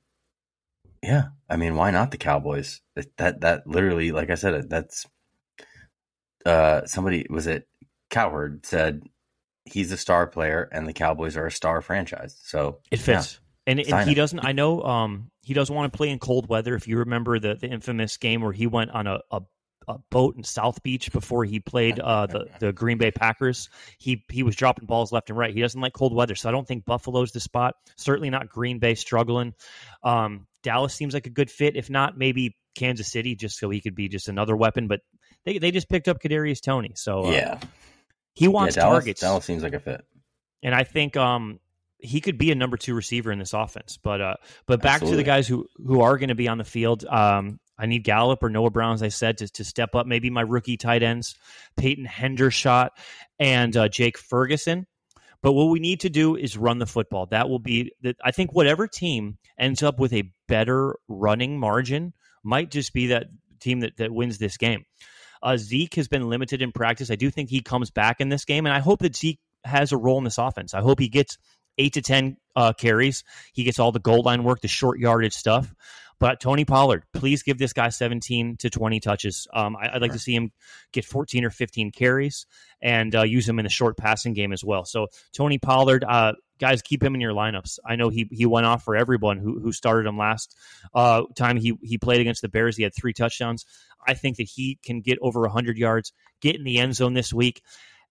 Yeah, 1.03 1.29
I 1.51 1.57
mean, 1.57 1.77
why 1.77 1.91
not 1.91 2.11
the 2.11 2.17
Cowboys? 2.17 2.81
That 2.95 3.17
that, 3.19 3.41
that 3.43 3.67
literally, 3.67 4.11
like 4.11 4.31
I 4.31 4.35
said, 4.35 4.69
that's 4.71 5.07
uh 6.47 6.87
somebody 6.87 7.27
was 7.31 7.47
it 7.47 7.69
Cowherd 8.11 8.67
said 8.67 9.03
he's 9.65 9.93
a 9.93 9.97
star 9.97 10.27
player 10.27 10.69
and 10.73 10.87
the 10.87 10.93
Cowboys 10.93 11.37
are 11.37 11.47
a 11.47 11.53
star 11.53 11.81
franchise. 11.81 12.39
So 12.43 12.81
it 12.91 12.99
fits. 12.99 13.41
And, 13.67 13.81
and 13.81 14.09
he 14.09 14.15
doesn't. 14.15 14.41
I 14.41 14.53
know 14.53 14.83
um, 14.83 15.31
he 15.43 15.55
doesn't 15.55 15.75
want 15.75 15.91
to 15.93 15.97
play 15.97 16.11
in 16.11 16.19
cold 16.19 16.49
weather. 16.49 16.75
If 16.75 16.87
you 16.87 16.99
remember 16.99 17.39
the, 17.39 17.55
the 17.55 17.69
infamous 17.69 18.17
game 18.17 18.43
where 18.43 18.53
he 18.53 18.67
went 18.67 18.91
on 18.91 19.07
a, 19.07 19.21
a, 19.31 19.41
a 19.89 19.99
boat 20.11 20.37
in 20.37 20.45
South 20.45 20.83
Beach 20.83 21.11
before 21.13 21.45
he 21.45 21.61
played 21.61 21.99
uh, 21.99 22.27
the 22.27 22.47
the 22.61 22.73
Green 22.73 22.99
Bay 22.99 23.11
Packers, 23.11 23.71
he 23.99 24.23
he 24.31 24.43
was 24.43 24.55
dropping 24.55 24.87
balls 24.87 25.13
left 25.13 25.31
and 25.31 25.39
right. 25.39 25.55
He 25.55 25.63
doesn't 25.63 25.81
like 25.81 25.95
cold 25.95 26.15
weather, 26.15 26.35
so 26.35 26.49
I 26.49 26.53
don't 26.53 26.69
think 26.69 26.85
Buffalo's 26.85 27.33
the 27.33 27.41
spot. 27.41 27.75
Certainly 27.97 28.31
not 28.31 28.49
Green 28.49 28.79
Bay 28.79 28.95
struggling. 28.95 29.55
Um, 30.03 30.47
Dallas 30.63 30.95
seems 30.95 31.15
like 31.15 31.27
a 31.27 31.31
good 31.31 31.51
fit. 31.51 31.75
If 31.75 31.89
not, 31.89 32.19
maybe 32.19 32.57
Kansas 32.75 33.11
City, 33.11 33.35
just 33.35 33.59
so 33.59 33.71
he 33.71 33.81
could 33.81 33.95
be 33.95 34.09
just 34.09 34.29
another 34.29 34.57
weapon. 34.57 34.89
But 34.89 35.01
they 35.47 35.57
they 35.57 35.71
just 35.71 35.89
picked 35.89 36.09
up 36.09 36.21
Kadarius 36.21 36.61
Toney, 36.61 36.93
so 36.97 37.25
uh, 37.27 37.31
yeah, 37.31 37.61
he 38.35 38.49
wants 38.49 38.77
yeah, 38.77 38.83
Dallas, 38.83 38.97
targets. 38.97 39.21
Dallas 39.23 39.45
seems 39.45 39.63
like 39.63 39.75
a 39.75 39.81
fit. 39.81 40.05
And 40.63 40.75
I 40.75 40.85
think 40.85 41.17
um, 41.17 41.61
he 42.05 42.21
could 42.21 42.39
be 42.39 42.51
a 42.51 42.55
number 42.55 42.77
two 42.77 42.95
receiver 42.95 43.33
in 43.33 43.39
this 43.39 43.53
offense. 43.53 43.99
But 44.03 44.21
uh, 44.21 44.35
but 44.67 44.81
back 44.81 44.97
Absolutely. 44.97 45.13
to 45.13 45.17
the 45.17 45.23
guys 45.25 45.49
who 45.49 45.67
who 45.77 46.01
are 46.01 46.19
going 46.19 46.29
to 46.29 46.35
be 46.35 46.49
on 46.49 46.59
the 46.59 46.65
field. 46.65 47.05
Um, 47.05 47.59
I 47.77 47.87
need 47.87 48.05
Gallup 48.05 48.43
or 48.43 48.51
Noah 48.51 48.71
Brown, 48.71 48.95
as 48.95 49.03
I 49.03 49.09
said, 49.09 49.39
to, 49.39 49.49
to 49.49 49.65
step 49.65 49.95
up. 49.95 50.07
Maybe 50.07 50.31
my 50.31 50.43
rookie 50.43 50.77
tight 50.77 51.03
ends, 51.03 51.35
Peyton 51.77 52.07
Hendershot 52.07 52.91
and 53.41 53.77
uh, 53.77 53.89
Jake 53.89 54.17
Ferguson. 54.17 54.87
But 55.43 55.53
what 55.53 55.65
we 55.65 55.81
need 55.81 56.01
to 56.01 56.09
do 56.09 56.37
is 56.37 56.57
run 56.57 56.79
the 56.79 56.87
football. 56.87 57.27
That 57.27 57.49
will 57.51 57.59
be, 57.59 57.93
the, 58.01 58.15
I 58.25 58.31
think, 58.31 58.55
whatever 58.55 58.87
team 58.87 59.39
ends 59.59 59.83
up 59.83 59.99
with 59.99 60.13
a 60.13 60.31
better 60.47 60.97
running 61.09 61.59
margin 61.59 62.15
might 62.43 62.71
just 62.71 62.93
be 62.95 63.09
that 63.09 63.27
team 63.61 63.81
that, 63.81 63.97
that 63.97 64.13
wins 64.13 64.39
this 64.39 64.57
game. 64.57 64.85
Uh, 65.43 65.57
Zeke 65.59 65.97
has 65.97 66.09
been 66.09 66.31
limited 66.31 66.63
in 66.63 66.73
practice. 66.73 67.11
I 67.11 67.17
do 67.17 67.31
think 67.31 67.51
he 67.51 67.61
comes 67.61 67.91
back 67.91 68.21
in 68.21 68.31
this 68.31 68.47
game, 68.47 68.65
and 68.65 68.75
I 68.75 68.79
hope 68.79 69.01
that 69.01 69.17
Zeke 69.17 69.41
has 69.65 69.93
a 69.93 69.99
role 69.99 70.19
in 70.19 70.25
this 70.25 70.39
offense. 70.39 70.73
I 70.73 70.81
hope 70.81 70.99
he 70.99 71.09
gets 71.09 71.37
eight 71.79 71.95
to 71.95 72.03
10 72.03 72.37
uh, 72.57 72.73
carries. 72.73 73.25
He 73.53 73.65
gets 73.65 73.79
all 73.79 73.93
the 73.93 74.01
goal 74.01 74.23
line 74.23 74.45
work, 74.45 74.61
the 74.61 74.69
short 74.69 74.99
yardage 74.99 75.35
stuff. 75.35 75.75
But 76.21 76.41
Tony 76.41 76.65
Pollard, 76.65 77.05
please 77.13 77.43
give 77.43 77.59
this 77.59 77.73
guy 77.73 77.89
17 77.89 78.57
to 78.59 78.71
20 78.71 79.01
touches. 79.01 79.49
Um, 79.53 79.77
I, 79.77 79.93
would 79.93 80.03
like 80.03 80.13
to 80.13 80.19
see 80.19 80.35
him 80.35 80.53
get 80.93 81.05
14 81.05 81.45
or 81.45 81.51
15 81.51 81.91
carries 81.91 82.47
and 82.81 83.15
uh, 83.15 83.23
use 83.23 83.49
him 83.49 83.59
in 83.59 83.65
the 83.65 83.71
short 83.71 83.97
passing 83.97 84.33
game 84.33 84.53
as 84.53 84.65
well. 84.65 84.85
So 84.85 85.09
Tony 85.33 85.59
Pollard, 85.59 86.05
uh, 86.05 86.35
guys, 86.59 86.83
keep 86.83 87.03
him 87.03 87.15
in 87.15 87.21
your 87.21 87.35
lineups. 87.35 87.79
I 87.85 87.97
know 87.97 88.11
he 88.11 88.29
he 88.31 88.47
went 88.47 88.65
off 88.65 88.85
for 88.85 88.97
everyone 88.97 89.39
who 89.39 89.61
who 89.61 89.73
started 89.73 90.09
him 90.09 90.17
last 90.17 90.57
uh, 90.95 91.23
time 91.35 91.57
he 91.57 91.77
he 91.83 91.99
played 91.99 92.21
against 92.21 92.43
the 92.43 92.49
Bears. 92.49 92.77
He 92.77 92.85
had 92.85 92.95
three 92.95 93.13
touchdowns. 93.13 93.67
I 94.07 94.15
think 94.15 94.37
that 94.37 94.49
he 94.49 94.79
can 94.85 95.01
get 95.01 95.19
over 95.21 95.41
100 95.41 95.79
yards, 95.79 96.13
get 96.41 96.57
in 96.57 96.65
the 96.65 96.79
end 96.79 96.95
zone 96.95 97.15
this 97.15 97.33
week. 97.33 97.63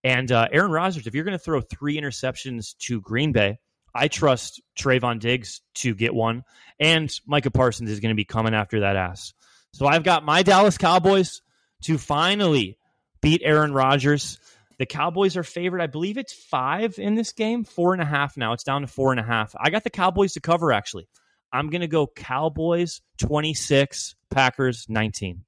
And 0.03 0.31
uh, 0.31 0.47
Aaron 0.51 0.71
Rodgers, 0.71 1.07
if 1.07 1.15
you're 1.15 1.23
going 1.23 1.37
to 1.37 1.43
throw 1.43 1.61
three 1.61 1.99
interceptions 1.99 2.75
to 2.79 2.99
Green 2.99 3.31
Bay, 3.31 3.59
I 3.95 4.07
trust 4.07 4.61
Trevon 4.77 5.19
Diggs 5.19 5.61
to 5.75 5.93
get 5.93 6.13
one, 6.13 6.43
and 6.79 7.11
Micah 7.27 7.51
Parsons 7.51 7.91
is 7.91 7.99
going 7.99 8.09
to 8.09 8.15
be 8.15 8.25
coming 8.25 8.53
after 8.53 8.81
that 8.81 8.95
ass. 8.95 9.33
So 9.73 9.85
I've 9.85 10.03
got 10.03 10.25
my 10.25 10.43
Dallas 10.43 10.77
Cowboys 10.77 11.41
to 11.83 11.97
finally 11.97 12.77
beat 13.21 13.41
Aaron 13.43 13.73
Rodgers. 13.73 14.39
The 14.79 14.85
Cowboys 14.85 15.37
are 15.37 15.43
favored. 15.43 15.81
I 15.81 15.87
believe 15.87 16.17
it's 16.17 16.33
five 16.33 16.97
in 16.97 17.15
this 17.15 17.33
game, 17.33 17.63
four 17.63 17.93
and 17.93 18.01
a 18.01 18.05
half 18.05 18.35
now. 18.35 18.53
It's 18.53 18.63
down 18.63 18.81
to 18.81 18.87
four 18.87 19.11
and 19.11 19.19
a 19.19 19.23
half. 19.23 19.55
I 19.57 19.69
got 19.69 19.83
the 19.83 19.89
Cowboys 19.89 20.33
to 20.33 20.41
cover, 20.41 20.71
actually. 20.71 21.07
I'm 21.51 21.69
going 21.69 21.81
to 21.81 21.87
go 21.87 22.07
Cowboys 22.07 23.01
26, 23.19 24.15
Packers 24.31 24.87
19. 24.89 25.43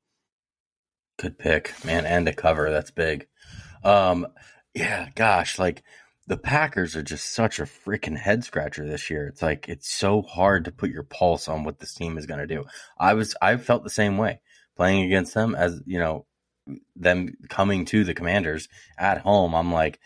Good 1.18 1.40
pick, 1.40 1.74
man. 1.84 2.06
And 2.06 2.28
a 2.28 2.34
cover. 2.34 2.70
That's 2.70 2.92
big. 2.92 3.28
Um, 3.86 4.28
yeah, 4.74 5.10
gosh, 5.16 5.58
like 5.58 5.84
the 6.28 6.38
Packers 6.38 6.96
are 6.96 7.04
just 7.04 7.34
such 7.34 7.60
a 7.60 7.64
freaking 7.64 8.18
head 8.18 8.44
scratcher 8.44 8.88
this 8.88 9.10
year. 9.10 9.28
It's 9.28 9.42
like 9.42 9.70
it's 9.70 9.90
so 9.90 10.22
hard 10.24 10.66
to 10.66 10.72
put 10.72 10.90
your 10.90 11.04
pulse 11.04 11.48
on 11.48 11.64
what 11.64 11.80
this 11.80 11.94
team 11.94 12.18
is 12.18 12.26
going 12.26 12.40
to 12.40 12.48
do. 12.48 12.66
I 12.98 13.14
was 13.14 13.36
I 13.42 13.58
felt 13.58 13.84
the 13.84 13.90
same 13.90 14.18
way 14.18 14.42
playing 14.76 15.06
against 15.06 15.34
them 15.34 15.56
as 15.56 15.82
you 15.86 16.00
know 16.00 16.26
them 16.96 17.36
coming 17.48 17.86
to 17.86 18.04
the 18.04 18.16
Commanders 18.16 18.68
at 18.98 19.20
home. 19.20 19.54
I'm 19.54 19.72
like, 19.72 20.00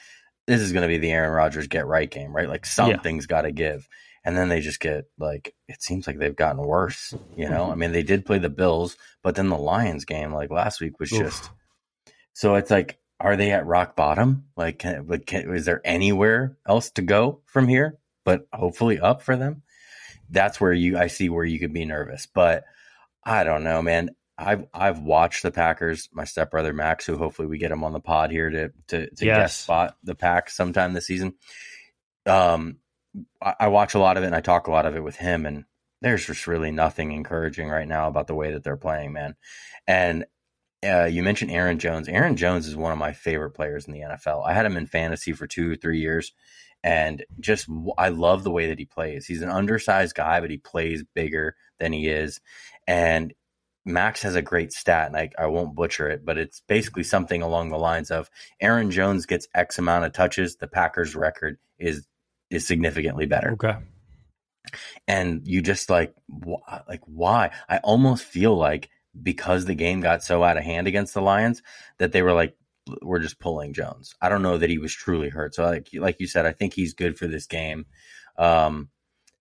this 0.46 0.60
is 0.60 0.74
going 0.74 0.82
to 0.82 0.90
be 0.90 0.98
the 0.98 1.12
Aaron 1.12 1.32
Rodgers 1.32 1.68
get 1.68 1.88
right 1.88 2.10
game, 2.10 2.36
right? 2.36 2.50
Like 2.50 2.66
something's 2.66 3.26
got 3.26 3.44
to 3.44 3.52
give. 3.52 3.88
And 4.26 4.36
then 4.36 4.50
they 4.50 4.60
just 4.60 4.82
get 4.82 5.06
like 5.18 5.56
it 5.70 5.82
seems 5.82 6.06
like 6.06 6.20
they've 6.20 6.36
gotten 6.36 6.62
worse. 6.62 7.14
You 7.38 7.50
know, 7.50 7.72
I 7.72 7.76
mean, 7.76 7.94
they 7.94 8.04
did 8.04 8.26
play 8.26 8.40
the 8.40 8.50
Bills, 8.50 8.98
but 9.24 9.36
then 9.36 9.48
the 9.48 9.58
Lions 9.58 10.04
game 10.04 10.34
like 10.34 10.52
last 10.52 10.82
week 10.82 11.00
was 11.00 11.12
Oof. 11.14 11.20
just. 11.20 11.50
So 12.34 12.56
it's 12.56 12.70
like, 12.70 12.99
are 13.20 13.36
they 13.36 13.52
at 13.52 13.66
rock 13.66 13.96
bottom? 13.96 14.46
Like, 14.56 14.80
can, 14.80 15.06
can, 15.26 15.54
is 15.54 15.66
there 15.66 15.82
anywhere 15.84 16.58
else 16.68 16.92
to 16.92 17.02
go 17.02 17.42
from 17.46 17.68
here? 17.68 17.98
But 18.24 18.48
hopefully 18.54 19.00
up 19.00 19.22
for 19.22 19.36
them. 19.36 19.64
That's 20.30 20.62
where 20.62 20.74
you 20.74 20.98
I 20.98 21.08
see 21.08 21.30
where 21.30 21.46
you 21.46 21.60
could 21.60 21.74
be 21.74 21.86
nervous, 21.86 22.28
but 22.28 22.64
I 23.24 23.44
don't 23.44 23.64
know, 23.64 23.82
man. 23.82 24.12
I've 24.38 24.68
I've 24.74 25.00
watched 25.00 25.44
the 25.44 25.52
Packers. 25.52 26.08
My 26.14 26.24
stepbrother 26.24 26.72
Max, 26.72 27.06
who 27.06 27.18
hopefully 27.18 27.48
we 27.48 27.58
get 27.58 27.72
him 27.72 27.84
on 27.84 27.94
the 27.94 28.00
pod 28.00 28.32
here 28.32 28.50
to 28.50 28.70
to, 28.88 29.10
to 29.10 29.26
Yes. 29.26 29.38
guest 29.38 29.62
spot 29.64 29.98
the 30.04 30.16
pack 30.16 30.50
sometime 30.50 30.94
this 30.94 31.08
season. 31.08 31.34
Um, 32.26 32.78
I, 33.42 33.56
I 33.62 33.68
watch 33.70 33.96
a 33.96 34.00
lot 34.00 34.18
of 34.18 34.24
it 34.24 34.28
and 34.28 34.36
I 34.36 34.42
talk 34.42 34.68
a 34.68 34.72
lot 34.72 34.86
of 34.86 34.96
it 34.96 35.04
with 35.04 35.16
him, 35.16 35.46
and 35.46 35.66
there's 36.02 36.26
just 36.26 36.48
really 36.48 36.72
nothing 36.72 37.12
encouraging 37.12 37.70
right 37.70 37.88
now 37.88 38.08
about 38.08 38.28
the 38.28 38.36
way 38.36 38.54
that 38.54 38.64
they're 38.64 38.78
playing, 38.78 39.14
man. 39.14 39.36
And 39.88 40.26
uh, 40.86 41.06
you 41.06 41.24
mentioned 41.24 41.52
Aaron 41.52 41.80
Jones. 41.80 42.08
Aaron 42.08 42.36
Jones 42.36 42.68
is 42.68 42.76
one 42.76 42.92
of 42.92 42.98
my 42.98 43.14
favorite 43.14 43.52
players 43.52 43.86
in 43.86 43.94
the 43.94 44.00
NFL. 44.02 44.46
I 44.48 44.54
had 44.54 44.66
him 44.66 44.78
in 44.78 44.86
fantasy 44.86 45.34
for 45.34 45.48
two 45.48 45.72
or 45.72 45.76
three 45.76 46.00
years, 46.00 46.32
and 46.84 47.24
just 47.40 47.68
I 47.98 48.10
love 48.10 48.44
the 48.44 48.52
way 48.52 48.68
that 48.68 48.80
he 48.80 48.86
plays. 48.86 49.26
He's 49.26 49.42
an 49.42 49.50
undersized 49.50 50.16
guy, 50.16 50.40
but 50.40 50.52
he 50.52 50.58
plays 50.58 51.04
bigger 51.14 51.56
than 51.80 51.92
he 51.94 52.08
is, 52.08 52.40
and 52.88 53.34
Max 53.86 54.22
has 54.22 54.36
a 54.36 54.42
great 54.42 54.72
stat, 54.72 55.08
and 55.08 55.18
I, 55.18 55.30
I 55.38 55.48
won't 55.48 55.76
butcher 55.76 56.10
it, 56.10 56.24
but 56.26 56.38
it's 56.38 56.62
basically 56.68 57.04
something 57.04 57.42
along 57.42 57.70
the 57.70 57.78
lines 57.78 58.12
of 58.12 58.30
Aaron 58.62 58.92
Jones 58.92 59.26
gets 59.26 59.48
X 59.56 59.80
amount 59.80 60.06
of 60.06 60.14
touches, 60.14 60.58
the 60.58 60.68
Packers' 60.68 61.16
record 61.16 61.58
is 61.78 62.06
is 62.50 62.66
significantly 62.66 63.26
better 63.28 63.52
Okay. 63.54 63.76
and 65.08 65.48
you 65.48 65.62
just 65.62 65.90
like 65.90 66.14
wh- 66.46 66.72
like 66.88 67.02
why 67.06 67.52
i 67.70 67.78
almost 67.78 68.24
feel 68.24 68.56
like 68.56 68.90
because 69.22 69.66
the 69.66 69.76
game 69.76 70.02
got 70.02 70.24
so 70.24 70.44
out 70.44 70.58
of 70.58 70.64
hand 70.64 70.88
against 70.88 71.14
the 71.14 71.22
lions 71.22 71.62
that 71.98 72.12
they 72.12 72.22
were 72.22 72.34
like 72.34 72.56
we're 73.02 73.20
just 73.20 73.40
pulling 73.40 73.74
jones. 73.74 74.16
I 74.22 74.30
don't 74.30 74.42
know 74.42 74.58
that 74.58 74.70
he 74.70 74.80
was 74.80 74.94
truly 74.94 75.30
hurt. 75.30 75.54
So 75.56 75.64
like 75.64 75.90
like 75.94 76.20
you 76.20 76.28
said 76.28 76.46
i 76.46 76.52
think 76.52 76.74
he's 76.74 76.94
good 76.94 77.18
for 77.18 77.28
this 77.28 77.46
game. 77.46 77.86
Um 78.38 78.90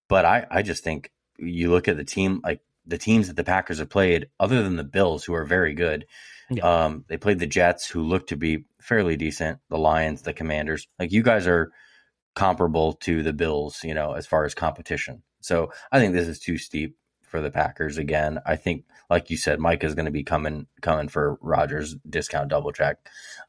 but 0.07 0.25
i 0.25 0.45
i 0.51 0.61
just 0.61 0.83
think 0.83 1.11
you 1.37 1.71
look 1.71 1.87
at 1.87 1.97
the 1.97 2.03
team 2.03 2.41
like 2.43 2.61
the 2.85 2.97
teams 2.97 3.27
that 3.27 3.35
the 3.35 3.43
packers 3.43 3.79
have 3.79 3.89
played 3.89 4.27
other 4.39 4.63
than 4.63 4.75
the 4.75 4.83
bills 4.83 5.23
who 5.23 5.33
are 5.33 5.45
very 5.45 5.73
good 5.73 6.05
Yeah. 6.49 6.83
um 6.85 7.05
they 7.07 7.17
played 7.17 7.39
the 7.39 7.47
jets 7.47 7.87
who 7.87 8.01
look 8.03 8.27
to 8.27 8.35
be 8.35 8.65
fairly 8.81 9.15
decent 9.15 9.59
the 9.69 9.77
lions 9.77 10.23
the 10.23 10.33
commanders. 10.33 10.87
Like 10.99 11.11
you 11.11 11.23
guys 11.23 11.47
are 11.47 11.71
comparable 12.35 12.93
to 12.93 13.23
the 13.23 13.33
Bills, 13.33 13.83
you 13.83 13.93
know, 13.93 14.13
as 14.13 14.25
far 14.25 14.45
as 14.45 14.53
competition. 14.55 15.23
So 15.41 15.71
I 15.91 15.99
think 15.99 16.13
this 16.13 16.27
is 16.27 16.39
too 16.39 16.57
steep 16.57 16.95
for 17.29 17.41
the 17.41 17.51
Packers 17.51 17.97
again. 17.97 18.39
I 18.45 18.55
think, 18.55 18.85
like 19.09 19.29
you 19.29 19.37
said, 19.37 19.59
Mike 19.59 19.83
is 19.83 19.95
going 19.95 20.05
to 20.05 20.11
be 20.11 20.23
coming 20.23 20.67
coming 20.81 21.07
for 21.07 21.37
Rodgers 21.41 21.95
discount 22.07 22.49
double 22.49 22.71
check, 22.71 22.97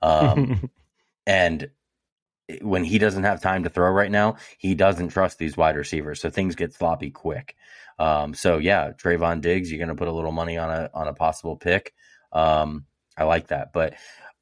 um, 0.03 0.71
and 1.27 1.71
when 2.62 2.85
he 2.85 2.99
doesn't 2.99 3.25
have 3.25 3.40
time 3.40 3.64
to 3.64 3.71
throw 3.71 3.90
right 3.90 4.11
now, 4.11 4.37
he 4.59 4.75
doesn't 4.75 5.09
trust 5.09 5.38
these 5.38 5.57
wide 5.57 5.77
receivers, 5.77 6.21
so 6.21 6.31
things 6.31 6.55
get 6.55 6.75
sloppy 6.75 7.11
quick. 7.11 7.57
Um, 7.99 8.35
so 8.35 8.59
yeah, 8.59 8.93
Trevon 8.93 9.40
Diggs, 9.40 9.71
you're 9.71 9.79
going 9.79 9.88
to 9.88 9.95
put 9.95 10.09
a 10.09 10.12
little 10.12 10.33
money 10.33 10.59
on 10.59 10.71
a 10.71 10.90
on 10.95 11.09
a 11.09 11.14
possible 11.14 11.57
pick. 11.57 11.95
Um, 12.33 12.87
I 13.16 13.25
like 13.25 13.49
that, 13.49 13.73
but 13.73 13.95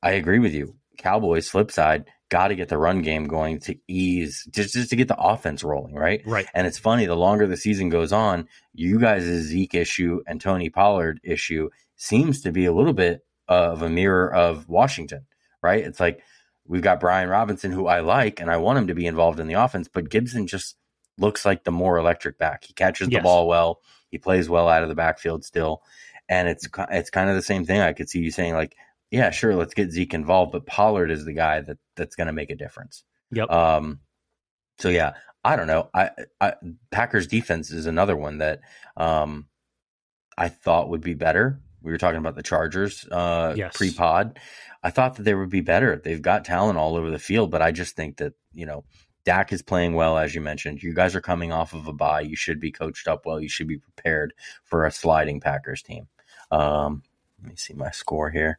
I 0.03 0.13
agree 0.13 0.39
with 0.39 0.55
you. 0.55 0.77
Cowboys 0.97 1.49
flip 1.49 1.71
side 1.71 2.07
got 2.31 2.49
to 2.49 2.55
get 2.55 2.69
the 2.69 2.79
run 2.79 3.03
game 3.03 3.27
going 3.27 3.59
to 3.61 3.77
ease 3.89 4.47
just 4.51 4.75
just 4.75 4.91
to 4.91 4.97
get 4.97 5.09
the 5.09 5.19
offense 5.19 5.65
rolling, 5.65 5.95
right? 5.95 6.23
right. 6.27 6.47
And 6.55 6.67
it's 6.67 6.79
funny, 6.79 7.07
the 7.07 7.15
longer 7.17 7.47
the 7.47 7.57
season 7.57 7.89
goes 7.89 8.13
on, 8.13 8.49
you 8.75 8.99
guys' 8.99 9.25
Zeke 9.25 9.75
issue 9.75 10.21
and 10.27 10.41
Tony 10.41 10.69
Pollard 10.69 11.21
issue 11.25 11.71
seems 11.97 12.43
to 12.43 12.53
be 12.53 12.67
a 12.67 12.73
little 12.73 12.93
bit 12.93 13.25
of 13.49 13.83
a 13.83 13.89
mirror 13.89 14.33
of 14.33 14.69
Washington, 14.69 15.27
right? 15.63 15.85
It's 15.85 16.01
like 16.01 16.21
we've 16.67 16.83
got 16.83 17.01
Brian 17.01 17.29
Robinson, 17.29 17.73
who 17.73 17.87
I 17.87 18.01
like, 18.01 18.41
and 18.41 18.51
I 18.51 18.59
want 18.59 18.79
him 18.79 18.87
to 18.89 18.95
be 18.95 19.07
involved 19.07 19.41
in 19.41 19.47
the 19.47 19.55
offense, 19.55 19.89
but 19.89 20.11
Gibson 20.11 20.47
just 20.47 20.77
looks 21.17 21.47
like 21.47 21.65
the 21.65 21.73
more 21.73 21.97
electric 21.97 22.39
back. 22.39 22.65
He 22.65 22.75
catches 22.75 23.09
the 23.09 23.15
Yes. 23.15 23.23
ball 23.25 23.49
well, 23.49 23.81
he 24.11 24.19
plays 24.19 24.49
well 24.49 24.69
out 24.69 24.83
of 24.83 24.89
the 24.89 24.95
backfield 24.95 25.45
still, 25.45 25.83
and 26.29 26.47
it's 26.49 26.69
it's 26.91 27.11
kind 27.11 27.31
of 27.31 27.37
the 27.37 27.43
same 27.43 27.65
thing. 27.65 27.81
I 27.81 27.95
could 27.95 28.09
see 28.11 28.21
you 28.21 28.31
saying 28.31 28.55
like, 28.55 28.77
yeah, 29.11 29.31
sure, 29.31 29.55
let's 29.55 29.75
get 29.75 29.91
Zeke 29.91 30.15
involved, 30.15 30.53
but 30.53 30.67
Pollard 30.67 31.11
is 31.11 31.25
the 31.25 31.33
guy 31.33 31.61
that 31.61 31.79
that's 31.97 32.17
going 32.17 32.27
to 32.27 32.33
make 32.33 32.51
a 32.51 32.57
difference. 32.57 33.05
Yep. 33.33 33.51
Um, 33.51 34.01
so 34.79 34.89
yeah, 34.89 35.15
I 35.45 35.57
don't 35.57 35.67
know. 35.67 35.91
I, 35.95 36.11
I 36.41 36.55
Packers 36.91 37.27
defense 37.27 37.71
is 37.71 37.87
another 37.87 38.17
one 38.17 38.39
that 38.39 38.61
um 38.97 39.47
I 40.37 40.49
thought 40.49 40.91
would 40.91 41.01
be 41.01 41.15
better. 41.15 41.61
We 41.83 41.91
were 41.91 41.99
talking 41.99 42.19
about 42.19 42.37
the 42.37 42.43
Chargers 42.43 43.07
uh 43.11 43.55
Yes. 43.57 43.77
pre-pod. 43.77 44.39
I 44.83 44.91
thought 44.91 45.17
that 45.17 45.25
they 45.25 45.35
would 45.35 45.51
be 45.51 45.61
better. 45.61 46.01
They've 46.03 46.23
got 46.23 46.45
talent 46.45 46.79
all 46.79 46.97
over 46.97 47.11
the 47.11 47.19
field, 47.19 47.51
but 47.51 47.63
I 47.63 47.73
just 47.73 47.97
think 47.97 48.19
that, 48.19 48.35
you 48.53 48.67
know, 48.67 48.85
Dak 49.25 49.53
is 49.53 49.63
playing 49.63 49.95
well 49.95 50.17
as 50.17 50.35
you 50.35 50.41
mentioned. 50.41 50.83
You 50.83 50.95
guys 50.95 51.17
are 51.17 51.21
coming 51.21 51.53
off 51.53 51.75
of 51.75 51.87
a 51.89 51.93
bye. 51.93 52.21
You 52.21 52.37
should 52.37 52.61
be 52.61 52.71
coached 52.71 53.09
up 53.09 53.27
well. 53.27 53.41
You 53.41 53.49
should 53.49 53.69
be 53.69 53.79
prepared 53.79 54.35
for 54.65 54.85
a 54.85 54.91
sliding 54.93 55.41
Packers 55.41 55.83
team. 55.83 56.09
Um 56.51 57.03
let 57.43 57.51
me 57.51 57.57
see 57.57 57.75
my 57.75 57.91
score 57.91 58.31
here. 58.31 58.59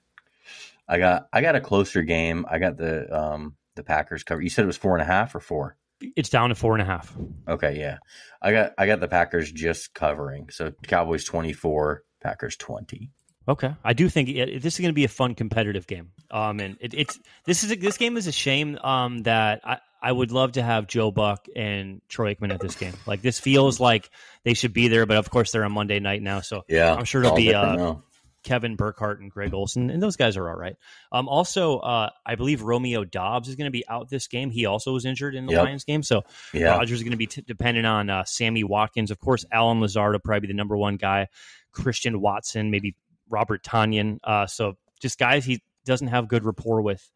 I 0.89 0.97
got 0.97 1.27
I 1.31 1.41
got 1.41 1.55
a 1.55 1.61
closer 1.61 2.01
game. 2.01 2.45
I 2.49 2.57
got 2.57 2.77
the 2.77 3.15
um 3.15 3.55
the 3.75 3.83
Packers 3.83 4.23
cover. 4.23 4.41
You 4.41 4.49
said 4.49 4.63
it 4.63 4.67
was 4.67 4.77
four 4.77 4.95
and 4.97 5.03
a 5.03 5.05
half 5.05 5.35
or 5.35 5.39
four. 5.39 5.77
It's 6.01 6.29
down 6.29 6.49
to 6.49 6.55
four 6.55 6.73
and 6.73 6.81
a 6.81 6.85
half. 6.85 7.15
Okay, 7.47 7.79
yeah. 7.79 7.97
I 8.41 8.51
got 8.51 8.73
I 8.77 8.87
got 8.87 8.99
the 8.99 9.07
Packers 9.07 9.51
just 9.51 9.93
covering. 9.93 10.49
So 10.49 10.71
Cowboys 10.87 11.25
24, 11.25 12.03
Packers 12.21 12.55
20. 12.55 13.11
Okay, 13.47 13.73
I 13.83 13.93
do 13.93 14.09
think 14.09 14.29
it, 14.29 14.61
this 14.61 14.75
is 14.75 14.79
going 14.79 14.89
to 14.89 14.93
be 14.93 15.05
a 15.05 15.09
fun 15.09 15.35
competitive 15.35 15.87
game. 15.87 16.11
Um, 16.31 16.59
and 16.59 16.77
it, 16.79 16.93
it's 16.93 17.19
this 17.45 17.63
is 17.63 17.71
a, 17.71 17.75
this 17.75 17.97
game 17.97 18.17
is 18.17 18.27
a 18.27 18.31
shame. 18.31 18.77
Um, 18.77 19.23
that 19.23 19.61
I 19.63 19.77
I 20.01 20.11
would 20.11 20.31
love 20.31 20.53
to 20.53 20.61
have 20.61 20.87
Joe 20.87 21.11
Buck 21.11 21.47
and 21.55 22.01
Troy 22.07 22.33
Aikman 22.33 22.53
at 22.53 22.59
this 22.59 22.75
game. 22.75 22.93
Like 23.05 23.21
this 23.21 23.39
feels 23.39 23.79
like 23.79 24.09
they 24.43 24.53
should 24.53 24.73
be 24.73 24.87
there, 24.87 25.05
but 25.05 25.17
of 25.17 25.29
course 25.29 25.51
they're 25.51 25.65
on 25.65 25.71
Monday 25.71 25.99
night 25.99 26.21
now, 26.21 26.41
so 26.41 26.63
Yeah. 26.67 26.93
I'm 26.95 27.05
sure 27.05 27.23
it'll 27.23 27.35
be, 27.35 27.53
uh, 27.53 27.75
now. 27.75 28.03
Kevin 28.43 28.75
Burkhardt 28.75 29.19
and 29.19 29.29
Greg 29.29 29.53
Olsen, 29.53 29.89
and 29.89 30.01
those 30.01 30.15
guys 30.15 30.37
are 30.37 30.47
all 30.49 30.55
right. 30.55 30.75
Um, 31.11 31.27
also, 31.27 31.79
uh, 31.79 32.09
I 32.25 32.35
believe 32.35 32.61
Romeo 32.61 33.03
Doubs 33.03 33.49
is 33.49 33.55
going 33.55 33.65
to 33.65 33.71
be 33.71 33.87
out 33.87 34.09
this 34.09 34.27
game. 34.27 34.49
He 34.49 34.65
also 34.65 34.93
was 34.93 35.05
injured 35.05 35.35
in 35.35 35.45
the 35.45 35.53
Yep. 35.53 35.63
Lions 35.65 35.83
game, 35.83 36.03
so 36.03 36.23
Yeah. 36.53 36.77
Rodgers 36.77 36.99
is 36.99 37.03
going 37.03 37.11
to 37.11 37.17
be 37.17 37.27
t- 37.27 37.41
dependent 37.41 37.85
on 37.85 38.09
uh, 38.09 38.23
Sammy 38.23 38.63
Watkins, 38.63 39.11
of 39.11 39.19
course. 39.19 39.45
Allen 39.51 39.81
Lazard 39.81 40.13
will 40.13 40.19
probably 40.19 40.41
be 40.41 40.47
the 40.47 40.53
number 40.53 40.77
one 40.77 40.95
guy. 40.95 41.27
Christian 41.71 42.21
Watson, 42.21 42.71
maybe 42.71 42.95
Robert 43.29 43.63
Tonyan. 43.63 44.19
Uh, 44.23 44.47
so 44.47 44.77
just 45.01 45.19
guys 45.19 45.45
he 45.45 45.61
doesn't 45.85 46.07
have 46.07 46.27
good 46.27 46.45
rapport 46.45 46.81
with. 46.81 47.11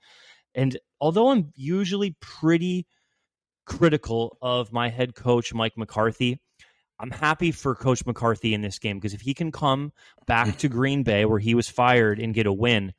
And 0.55 0.77
although 1.01 1.29
I'm 1.29 1.51
usually 1.55 2.15
pretty 2.19 2.86
critical 3.65 4.38
of 4.41 4.71
my 4.71 4.89
head 4.89 5.15
coach 5.15 5.53
Mike 5.53 5.73
McCarthy, 5.77 6.39
I'm 6.99 7.12
happy 7.12 7.51
for 7.51 7.75
Coach 7.75 8.06
McCarthy 8.06 8.53
in 8.53 8.62
this 8.62 8.79
game 8.79 8.97
because 8.97 9.13
if 9.13 9.21
he 9.21 9.34
can 9.34 9.51
come 9.51 9.91
back 10.27 10.58
to 10.60 10.69
Green 10.69 11.03
Bay 11.03 11.25
where 11.25 11.39
he 11.39 11.56
was 11.56 11.69
fired 11.69 12.19
and 12.19 12.34
get 12.34 12.45
a 12.45 12.53
win, 12.53 12.93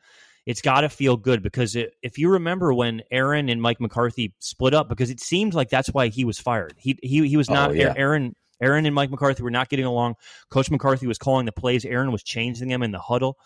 it's 0.46 0.60
got 0.60 0.82
to 0.82 0.88
feel 0.88 1.16
good 1.16 1.42
because 1.42 1.74
it, 1.74 1.94
if 2.02 2.18
you 2.18 2.32
remember 2.32 2.74
when 2.74 3.02
Aaron 3.10 3.48
and 3.48 3.62
Mike 3.62 3.80
McCarthy 3.80 4.34
split 4.40 4.74
up, 4.74 4.88
because 4.88 5.10
it 5.10 5.20
seems 5.20 5.54
like 5.54 5.70
that's 5.70 5.88
why 5.88 6.08
he 6.08 6.24
was 6.24 6.38
fired. 6.38 6.74
He 6.76 6.98
he 7.02 7.26
he 7.26 7.36
was 7.36 7.48
Oh, 7.48 7.54
not 7.54 7.74
yeah. 7.76 7.94
Aaron. 7.96 8.34
Aaron 8.62 8.86
and 8.86 8.94
Mike 8.94 9.10
McCarthy 9.10 9.42
were 9.42 9.50
not 9.50 9.68
getting 9.68 9.84
along. 9.84 10.14
Coach 10.48 10.70
McCarthy 10.70 11.08
was 11.08 11.18
calling 11.18 11.44
the 11.44 11.52
plays. 11.52 11.84
Aaron 11.84 12.12
was 12.12 12.22
changing 12.22 12.68
them 12.68 12.82
in 12.84 12.92
the 12.92 13.00
huddle. 13.00 13.36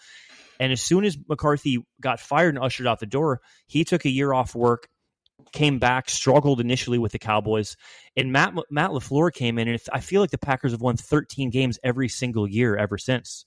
And 0.61 0.71
as 0.71 0.83
soon 0.83 1.05
as 1.05 1.17
McCarthy 1.29 1.79
got 2.01 2.21
fired 2.21 2.55
and 2.55 2.63
ushered 2.63 2.87
out 2.87 3.01
the 3.01 3.07
door, 3.07 3.41
he 3.67 3.85
took 3.85 4.05
a 4.05 4.11
year 4.11 4.35
off 4.35 4.55
work, 4.55 4.87
came 5.53 5.79
back, 5.79 6.09
struggled 6.09 6.61
initially 6.61 6.99
with 6.99 7.13
the 7.13 7.19
Cowboys, 7.19 7.77
and 8.17 8.33
Matt 8.33 8.55
Matt 8.71 8.91
Lafleur 8.91 9.33
came 9.33 9.59
in, 9.59 9.69
and 9.69 9.81
I 9.93 10.01
feel 10.01 10.21
like 10.21 10.31
the 10.31 10.39
Packers 10.39 10.73
have 10.73 10.81
won 10.81 10.97
13 10.97 11.51
games 11.51 11.79
every 11.83 12.09
single 12.09 12.49
year 12.49 12.77
ever 12.77 12.99
since. 12.99 13.45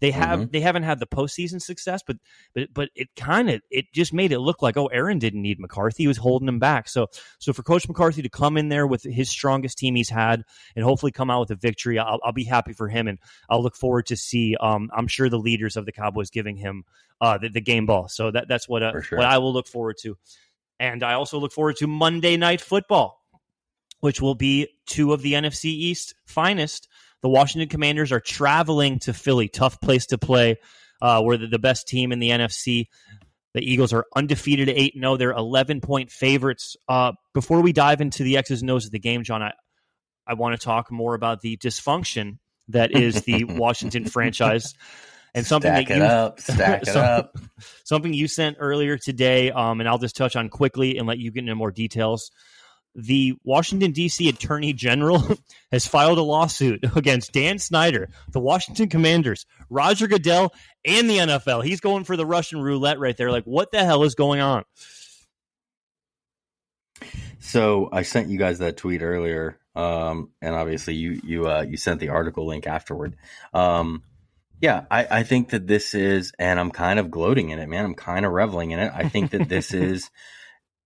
They 0.00 0.10
have 0.12 0.52
they 0.52 0.60
haven't 0.60 0.84
had 0.84 1.00
the 1.00 1.06
postseason 1.06 1.60
success, 1.60 2.02
but 2.06 2.16
but 2.54 2.68
but 2.72 2.90
it 2.94 3.08
kind 3.16 3.50
of 3.50 3.60
it 3.70 3.86
just 3.92 4.12
made 4.12 4.32
it 4.32 4.38
look 4.38 4.62
like 4.62 4.76
oh 4.76 4.86
Aaron 4.86 5.18
didn't 5.18 5.42
need 5.42 5.58
McCarthy, 5.58 6.04
he 6.04 6.08
was 6.08 6.16
holding 6.16 6.48
him 6.48 6.58
back. 6.58 6.88
So 6.88 7.08
so 7.38 7.52
for 7.52 7.62
Coach 7.62 7.88
McCarthy 7.88 8.22
to 8.22 8.28
come 8.28 8.56
in 8.56 8.68
there 8.68 8.86
with 8.86 9.02
his 9.02 9.28
strongest 9.28 9.78
team 9.78 9.94
he's 9.94 10.08
had 10.08 10.44
and 10.76 10.84
hopefully 10.84 11.12
come 11.12 11.30
out 11.30 11.40
with 11.40 11.50
a 11.50 11.56
victory, 11.56 11.98
I'll, 11.98 12.20
I'll 12.22 12.32
be 12.32 12.44
happy 12.44 12.72
for 12.72 12.88
him, 12.88 13.08
and 13.08 13.18
I'll 13.50 13.62
look 13.62 13.76
forward 13.76 14.06
to 14.06 14.16
see. 14.16 14.56
Um, 14.60 14.90
I'm 14.96 15.08
sure 15.08 15.28
the 15.28 15.38
leaders 15.38 15.76
of 15.76 15.84
the 15.84 15.92
Cowboys 15.92 16.30
giving 16.30 16.56
him 16.56 16.84
uh, 17.20 17.38
the, 17.38 17.48
the 17.48 17.60
game 17.60 17.86
ball. 17.86 18.08
So 18.08 18.30
that 18.30 18.46
that's 18.48 18.68
what 18.68 18.82
uh, 18.82 19.00
sure. 19.00 19.18
what 19.18 19.26
I 19.26 19.38
will 19.38 19.52
look 19.52 19.66
forward 19.66 19.96
to. 20.02 20.16
And 20.80 21.02
I 21.02 21.14
also 21.14 21.38
look 21.38 21.52
forward 21.52 21.76
to 21.76 21.86
Monday 21.86 22.36
Night 22.36 22.60
Football, 22.60 23.20
which 24.00 24.20
will 24.20 24.34
be 24.34 24.68
two 24.86 25.12
of 25.12 25.22
the 25.22 25.32
NFC 25.34 25.66
East 25.66 26.14
finest. 26.26 26.88
The 27.20 27.28
Washington 27.28 27.68
Commanders 27.68 28.12
are 28.12 28.20
traveling 28.20 29.00
to 29.00 29.12
Philly, 29.12 29.48
tough 29.48 29.80
place 29.80 30.06
to 30.06 30.18
play. 30.18 30.56
Uh, 31.02 31.22
we're 31.24 31.36
the, 31.36 31.48
the 31.48 31.58
best 31.58 31.88
team 31.88 32.12
in 32.12 32.18
the 32.18 32.30
NFC. 32.30 32.86
The 33.54 33.62
Eagles 33.62 33.92
are 33.92 34.06
undefeated 34.14 34.68
at 34.68 34.76
8 34.76 34.94
0. 34.94 35.16
They're 35.16 35.32
11 35.32 35.80
point 35.80 36.10
favorites. 36.10 36.76
Uh, 36.88 37.12
before 37.34 37.60
we 37.60 37.72
dive 37.72 38.00
into 38.00 38.22
the 38.22 38.36
X's 38.36 38.62
and 38.62 38.70
O's 38.70 38.86
of 38.86 38.92
the 38.92 38.98
game, 38.98 39.24
John, 39.24 39.42
I, 39.42 39.52
I 40.26 40.34
want 40.34 40.58
to 40.58 40.64
talk 40.64 40.92
more 40.92 41.14
about 41.14 41.40
the 41.40 41.56
dysfunction 41.56 42.38
that 42.68 42.92
is 42.92 43.22
the 43.22 43.44
Washington 43.48 44.04
franchise. 44.04 44.74
And 45.38 45.46
something 45.46 45.70
stack 45.70 45.86
that 45.86 45.94
it 45.94 45.98
you 45.98 46.04
up, 46.04 46.40
stack 46.40 46.82
it 46.88 46.96
up. 46.96 47.36
something 47.84 48.12
you 48.12 48.26
sent 48.26 48.56
earlier 48.58 48.98
today, 48.98 49.52
um, 49.52 49.80
and 49.80 49.88
I'll 49.88 49.98
just 49.98 50.16
touch 50.16 50.34
on 50.34 50.48
quickly 50.48 50.98
and 50.98 51.06
let 51.06 51.18
you 51.18 51.30
get 51.30 51.40
into 51.40 51.54
more 51.54 51.70
details. 51.70 52.32
The 52.96 53.34
Washington 53.44 53.92
D.C. 53.92 54.28
Attorney 54.28 54.72
General 54.72 55.22
has 55.70 55.86
filed 55.86 56.18
a 56.18 56.22
lawsuit 56.22 56.84
against 56.96 57.32
Dan 57.32 57.60
Snyder, 57.60 58.08
the 58.32 58.40
Washington 58.40 58.88
Commanders, 58.88 59.46
Roger 59.70 60.08
Goodell, 60.08 60.52
and 60.84 61.08
the 61.08 61.18
NFL. 61.18 61.64
He's 61.64 61.80
going 61.80 62.02
for 62.02 62.16
the 62.16 62.26
Russian 62.26 62.60
roulette 62.60 62.98
right 62.98 63.16
there. 63.16 63.30
Like, 63.30 63.44
what 63.44 63.70
the 63.70 63.84
hell 63.84 64.02
is 64.02 64.16
going 64.16 64.40
on? 64.40 64.64
So 67.38 67.88
I 67.92 68.02
sent 68.02 68.28
you 68.28 68.38
guys 68.38 68.58
that 68.58 68.76
tweet 68.76 69.02
earlier, 69.02 69.60
um, 69.76 70.30
and 70.42 70.56
obviously 70.56 70.96
you 70.96 71.20
you 71.22 71.48
uh, 71.48 71.62
you 71.62 71.76
sent 71.76 72.00
the 72.00 72.08
article 72.08 72.46
link 72.46 72.66
afterward. 72.66 73.14
Um, 73.54 74.02
yeah, 74.60 74.84
I, 74.90 75.06
I 75.10 75.22
think 75.22 75.50
that 75.50 75.66
this 75.66 75.94
is, 75.94 76.32
and 76.38 76.58
I'm 76.58 76.70
kind 76.70 76.98
of 76.98 77.10
gloating 77.10 77.50
in 77.50 77.58
it, 77.58 77.68
man. 77.68 77.84
I'm 77.84 77.94
kind 77.94 78.26
of 78.26 78.32
reveling 78.32 78.72
in 78.72 78.80
it. 78.80 78.92
I 78.94 79.08
think 79.08 79.30
that 79.30 79.48
this 79.48 79.72
is 79.74 80.10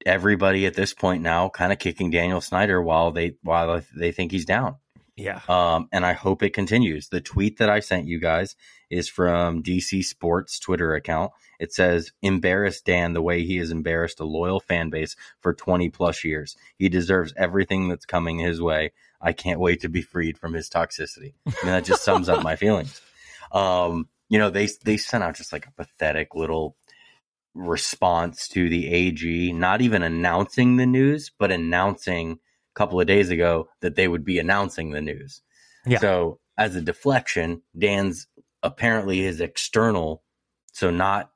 everybody 0.05 0.67
at 0.67 0.75
this 0.75 0.93
point 0.95 1.23
now, 1.23 1.49
kind 1.49 1.73
of 1.73 1.79
kicking 1.79 2.11
Daniel 2.11 2.41
Snyder 2.41 2.83
while 2.83 3.13
they 3.13 3.37
while 3.43 3.83
they 3.97 4.13
think 4.13 4.33
he's 4.33 4.45
down. 4.45 4.77
Yeah. 5.15 5.41
Um, 5.47 5.89
and 5.93 6.07
I 6.07 6.15
hope 6.15 6.43
it 6.43 6.55
continues. 6.55 7.09
The 7.09 7.21
tweet 7.21 7.59
that 7.59 7.69
I 7.69 7.81
sent 7.81 8.09
you 8.09 8.19
guys 8.19 8.57
is 8.91 9.09
from 9.09 9.63
DC 9.63 10.05
Sports 10.05 10.59
Twitter 10.59 10.95
account. 10.95 11.33
It 11.61 11.73
says, 11.73 12.13
"Embarrass 12.23 12.81
Dan 12.81 13.13
the 13.13 13.23
way 13.23 13.43
he 13.43 13.59
has 13.59 13.71
embarrassed 13.71 14.21
a 14.21 14.25
loyal 14.25 14.61
fan 14.61 14.91
base 14.91 15.15
for 15.41 15.55
20 15.55 15.91
plus 15.91 16.25
years. 16.25 16.57
He 16.77 16.89
deserves 16.89 17.35
everything 17.37 17.89
that's 17.89 18.07
coming 18.07 18.39
his 18.39 18.61
way. 18.61 18.93
I 19.21 19.33
can't 19.33 19.61
wait 19.61 19.83
to 19.83 19.89
be 19.89 20.03
freed 20.03 20.39
from 20.39 20.55
his 20.55 20.69
toxicity." 20.69 21.35
I 21.47 21.51
mean, 21.63 21.73
that 21.73 21.85
just 21.85 22.05
sums 22.05 22.29
up 22.29 22.43
my 22.43 22.57
feelings. 22.65 23.01
Um, 23.53 24.09
you 24.29 24.39
know, 24.39 24.51
they 24.51 24.69
they 24.85 24.97
sent 24.97 25.23
out 25.23 25.37
just 25.37 25.53
like 25.53 25.67
a 25.67 25.73
pathetic 25.73 26.35
little 26.35 26.77
response 27.55 28.49
to 28.49 28.69
the 28.69 28.89
AG, 28.89 29.53
not 29.53 29.83
even 29.83 30.03
announcing 30.03 30.77
the 30.77 30.87
news, 30.87 31.31
but 31.39 31.53
announcing 31.53 32.33
a 32.33 32.75
couple 32.75 33.01
of 33.01 33.07
days 33.07 33.31
ago 33.31 33.69
that 33.81 33.95
they 33.95 34.09
would 34.09 34.25
be 34.25 34.39
announcing 34.39 34.91
the 34.91 35.03
news. 35.03 35.43
Yeah. 35.85 35.99
So 35.99 36.41
as 36.57 36.77
a 36.77 36.81
deflection, 36.81 37.63
Dan's 37.77 38.27
apparently 38.63 39.21
his 39.21 39.41
external, 39.41 40.23
so 40.73 40.91
not 40.91 41.31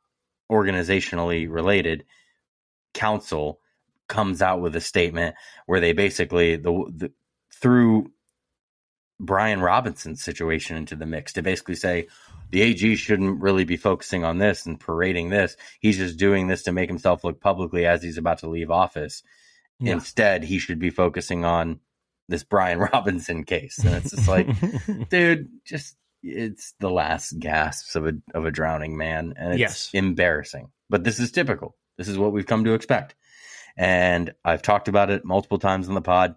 organizationally 0.50 1.50
related 1.50 2.05
counsel 2.94 3.61
comes 4.09 4.40
out 4.40 4.61
with 4.61 4.74
a 4.76 4.81
statement 4.81 5.35
where 5.66 5.81
they 5.81 5.92
basically 5.92 6.57
the, 6.57 6.85
the 6.94 7.12
threw 7.52 8.11
Brian 9.18 9.61
Robinson's 9.61 10.22
situation 10.22 10.76
into 10.76 10.96
the 10.96 11.07
mix 11.07 11.33
to 11.35 11.42
basically 11.42 11.74
say 11.76 12.09
the 12.50 12.62
AG 12.62 12.96
shouldn't 12.96 13.40
really 13.40 13.64
be 13.64 13.76
focusing 13.76 14.24
on 14.24 14.38
this 14.38 14.66
and 14.66 14.79
parading 14.79 15.31
this. 15.31 15.57
He's 15.81 15.96
just 15.96 16.16
doing 16.18 16.46
this 16.48 16.64
to 16.64 16.72
make 16.72 16.88
himself 16.88 17.24
look 17.24 17.40
publicly 17.40 17.87
as 17.87 18.02
he's 18.02 18.18
about 18.18 18.38
to 18.38 18.48
leave 18.48 18.70
office. 18.70 19.22
Yeah. 19.81 19.94
Instead, 19.94 20.44
he 20.44 20.59
should 20.59 20.79
be 20.79 20.90
focusing 20.90 21.44
on 21.44 21.81
this 22.29 22.44
Brian 22.44 22.79
Robinson 22.92 23.44
case. 23.44 23.79
And 23.79 23.94
it's 23.94 24.11
just 24.11 24.29
like, 24.29 24.48
dude, 25.09 25.48
just 25.64 25.96
it's 26.22 26.74
the 26.81 26.90
last 26.90 27.38
gasps 27.38 27.94
of 27.94 28.07
a 28.07 28.14
of 28.35 28.44
a 28.46 28.50
drowning 28.50 28.96
man, 28.96 29.35
and 29.37 29.52
it's 29.52 29.61
Yes. 29.61 29.90
embarrassing. 29.92 30.70
But 30.90 31.05
this 31.05 31.18
is 31.20 31.31
typical. 31.31 31.76
This 31.98 32.09
is 32.09 32.18
what 32.18 32.33
we've 32.33 32.46
come 32.46 32.64
to 32.64 32.74
expect. 32.74 33.14
And 33.76 34.33
I've 34.44 34.62
talked 34.62 34.88
about 34.88 35.11
it 35.11 35.24
multiple 35.24 35.59
times 35.59 35.88
on 35.88 35.94
the 35.94 36.00
pod. 36.00 36.37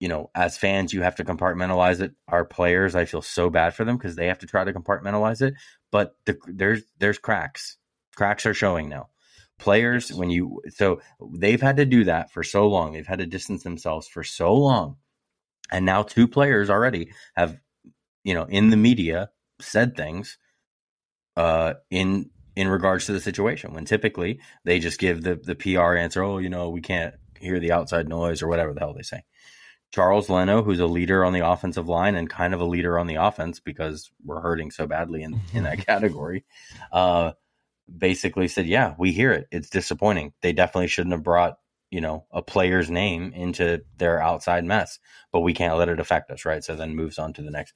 You 0.00 0.08
know, 0.08 0.30
as 0.34 0.56
fans, 0.56 0.92
you 0.92 1.02
have 1.02 1.16
to 1.16 1.24
compartmentalize 1.24 2.00
it. 2.00 2.12
Our 2.28 2.44
players, 2.44 2.94
I 2.94 3.04
feel 3.04 3.22
so 3.22 3.50
bad 3.50 3.74
for 3.74 3.84
them 3.84 3.96
because 3.96 4.14
they 4.14 4.26
have 4.26 4.38
to 4.38 4.46
try 4.46 4.64
to 4.64 4.72
compartmentalize 4.72 5.42
it. 5.42 5.54
But 5.90 6.16
the, 6.24 6.38
there's 6.46 6.82
there's 6.98 7.18
cracks. 7.18 7.76
Cracks 8.16 8.46
are 8.46 8.54
showing 8.54 8.88
now. 8.88 9.08
Players, 9.58 10.12
when 10.12 10.30
you 10.30 10.62
so 10.68 11.00
they've 11.36 11.60
had 11.60 11.78
to 11.78 11.84
do 11.84 12.04
that 12.04 12.30
for 12.30 12.44
so 12.44 12.68
long. 12.68 12.92
They've 12.92 13.06
had 13.06 13.18
to 13.18 13.26
distance 13.26 13.64
themselves 13.64 14.06
for 14.06 14.22
so 14.22 14.54
long, 14.54 14.96
and 15.72 15.84
now 15.84 16.04
two 16.04 16.28
players 16.28 16.70
already 16.70 17.10
have, 17.34 17.58
you 18.22 18.34
know, 18.34 18.44
in 18.44 18.70
the 18.70 18.76
media 18.76 19.30
said 19.60 19.96
things, 19.96 20.38
uh, 21.36 21.74
in 21.90 22.30
in 22.54 22.68
regards 22.68 23.06
to 23.06 23.12
the 23.12 23.20
situation. 23.20 23.74
When 23.74 23.84
typically 23.84 24.40
they 24.64 24.78
just 24.78 25.00
give 25.00 25.22
the 25.22 25.34
the 25.34 25.56
PR 25.56 25.94
answer, 25.94 26.22
oh, 26.22 26.38
you 26.38 26.50
know, 26.50 26.70
we 26.70 26.80
can't 26.80 27.14
hear 27.40 27.58
the 27.58 27.72
outside 27.72 28.08
noise 28.08 28.42
or 28.42 28.48
whatever 28.48 28.74
the 28.74 28.80
hell 28.80 28.94
they 28.94 29.02
say. 29.02 29.22
Charles 29.90 30.28
Leno, 30.28 30.62
who's 30.62 30.80
a 30.80 30.86
leader 30.86 31.24
on 31.24 31.32
the 31.32 31.46
offensive 31.46 31.88
line 31.88 32.14
and 32.14 32.28
kind 32.28 32.52
of 32.52 32.60
a 32.60 32.66
leader 32.66 32.98
on 32.98 33.06
the 33.06 33.14
offense 33.16 33.58
because 33.60 34.10
we're 34.22 34.40
hurting 34.40 34.70
so 34.70 34.86
badly 34.86 35.22
in, 35.22 35.40
in 35.54 35.64
that 35.64 35.86
category, 35.86 36.44
uh, 36.92 37.32
basically 37.96 38.48
said, 38.48 38.66
Yeah, 38.66 38.94
we 38.98 39.12
hear 39.12 39.32
it. 39.32 39.48
It's 39.50 39.70
disappointing. 39.70 40.32
They 40.42 40.52
definitely 40.52 40.88
shouldn't 40.88 41.14
have 41.14 41.22
brought, 41.22 41.58
you 41.90 42.02
know, 42.02 42.26
a 42.30 42.42
player's 42.42 42.90
name 42.90 43.32
into 43.34 43.82
their 43.96 44.20
outside 44.20 44.64
mess, 44.64 44.98
but 45.32 45.40
we 45.40 45.54
can't 45.54 45.78
let 45.78 45.88
it 45.88 46.00
affect 46.00 46.30
us, 46.30 46.44
right? 46.44 46.62
So 46.62 46.76
then 46.76 46.94
moves 46.94 47.18
on 47.18 47.32
to 47.34 47.42
the 47.42 47.50
next. 47.50 47.74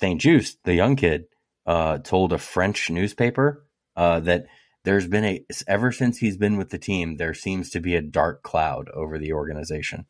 St-Juste, 0.00 0.58
the 0.64 0.74
young 0.74 0.96
kid, 0.96 1.24
uh, 1.66 1.98
told 1.98 2.32
a 2.32 2.38
French 2.38 2.88
newspaper 2.88 3.66
uh, 3.96 4.20
that 4.20 4.46
there's 4.84 5.06
been 5.06 5.24
a, 5.24 5.44
ever 5.66 5.92
since 5.92 6.18
he's 6.18 6.38
been 6.38 6.56
with 6.56 6.70
the 6.70 6.78
team, 6.78 7.16
there 7.16 7.34
seems 7.34 7.68
to 7.70 7.80
be 7.80 7.94
a 7.94 8.00
dark 8.00 8.42
cloud 8.42 8.88
over 8.94 9.18
the 9.18 9.34
organization. 9.34 10.06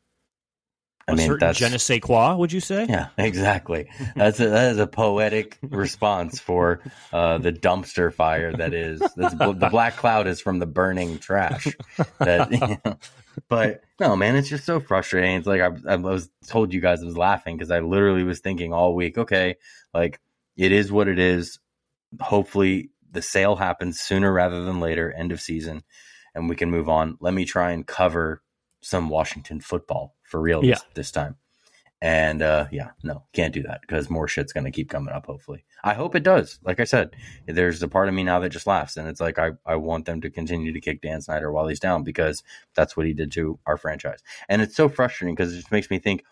I 1.09 1.13
a 1.13 1.17
mean, 1.17 1.27
certain 1.27 1.47
that's 1.47 1.59
je 1.59 1.69
ne 1.69 1.79
sais 1.79 2.01
quoi, 2.01 2.35
would 2.35 2.53
you 2.53 2.61
say? 2.61 2.87
yeah, 2.89 3.09
exactly. 3.19 3.89
That's 4.15 4.39
a, 4.41 4.49
that 4.49 4.73
is 4.73 4.79
a 4.79 4.87
poetic 4.87 5.59
response 5.63 6.39
for 6.39 6.81
uh, 7.13 7.39
the 7.39 7.53
dumpster 7.53 8.13
fire 8.13 8.53
that 8.53 8.75
is 8.75 9.01
that's, 9.17 9.35
the 9.35 9.69
black 9.71 9.97
cloud 9.97 10.27
is 10.27 10.41
from 10.41 10.59
the 10.59 10.67
burning 10.67 11.19
trash. 11.19 11.67
That, 12.19 12.53
you 12.53 12.79
know, 12.85 12.99
but 13.49 13.83
no, 13.99 14.17
man, 14.17 14.37
it's 14.37 14.51
just 14.51 14.67
so 14.67 14.81
frustrating. 14.81 15.37
It's 15.37 15.47
like 15.47 15.63
I, 15.63 15.71
I 15.89 15.97
was 15.97 16.29
told 16.47 16.75
you 16.75 16.81
guys 16.81 17.03
I 17.03 17.07
was 17.07 17.17
laughing 17.17 17.57
because 17.57 17.71
I 17.71 17.81
literally 17.81 18.25
was 18.25 18.41
thinking 18.41 18.75
all 18.75 18.95
week. 18.95 19.17
Okay, 19.17 19.57
like 19.95 20.21
it 20.57 20.73
is 20.73 20.93
what 20.93 21.09
it 21.09 21.19
is. 21.19 21.59
Hopefully, 22.21 22.91
the 23.11 23.23
sale 23.23 23.57
happens 23.57 24.01
sooner 24.01 24.31
rather 24.31 24.65
than 24.65 24.81
later. 24.81 25.11
End 25.11 25.33
of 25.33 25.41
season, 25.41 25.85
and 26.35 26.51
we 26.51 26.57
can 26.57 26.71
move 26.71 26.91
on. 26.91 27.17
Let 27.21 27.33
me 27.33 27.47
try 27.47 27.71
and 27.73 27.87
cover 27.87 28.43
some 28.83 29.09
Washington 29.09 29.61
football 29.61 30.15
for 30.29 30.41
real 30.41 30.61
this, 30.61 30.69
Yeah. 30.69 30.79
this 30.95 31.11
time. 31.11 31.37
And 32.01 32.43
uh, 32.43 32.67
yeah, 32.71 32.91
no, 33.03 33.25
can't 33.33 33.53
do 33.53 33.65
that 33.65 33.81
because 33.81 34.09
more 34.09 34.29
shit's 34.29 34.53
going 34.53 34.63
to 34.67 34.71
keep 34.71 34.89
coming 34.89 35.13
up. 35.13 35.27
Hopefully, 35.27 35.65
I 35.83 35.95
hope 35.95 36.15
it 36.15 36.23
does. 36.23 36.61
Like 36.63 36.79
I 36.79 36.85
said, 36.85 37.17
there's 37.49 37.83
a 37.83 37.89
part 37.89 38.07
of 38.07 38.15
me 38.15 38.23
now 38.23 38.39
that 38.39 38.51
just 38.51 38.69
laughs, 38.69 38.97
and 38.97 39.09
it's 39.09 39.21
like 39.21 39.37
I 39.37 39.51
I 39.67 39.75
want 39.75 40.05
them 40.05 40.21
to 40.21 40.31
continue 40.31 40.73
to 40.73 40.81
kick 40.81 41.03
Dan 41.03 41.21
Snyder 41.23 41.51
while 41.51 41.67
he's 41.67 41.81
down 41.81 42.05
because 42.05 42.45
that's 42.77 42.97
what 42.97 43.07
he 43.07 43.15
did 43.15 43.33
to 43.33 43.59
our 43.67 43.77
franchise, 43.77 44.23
and 44.49 44.63
it's 44.63 44.77
so 44.77 44.89
frustrating 44.89 45.35
because 45.35 45.53
it 45.53 45.57
just 45.57 45.73
makes 45.73 45.91
me 45.91 45.99
think. 45.99 46.23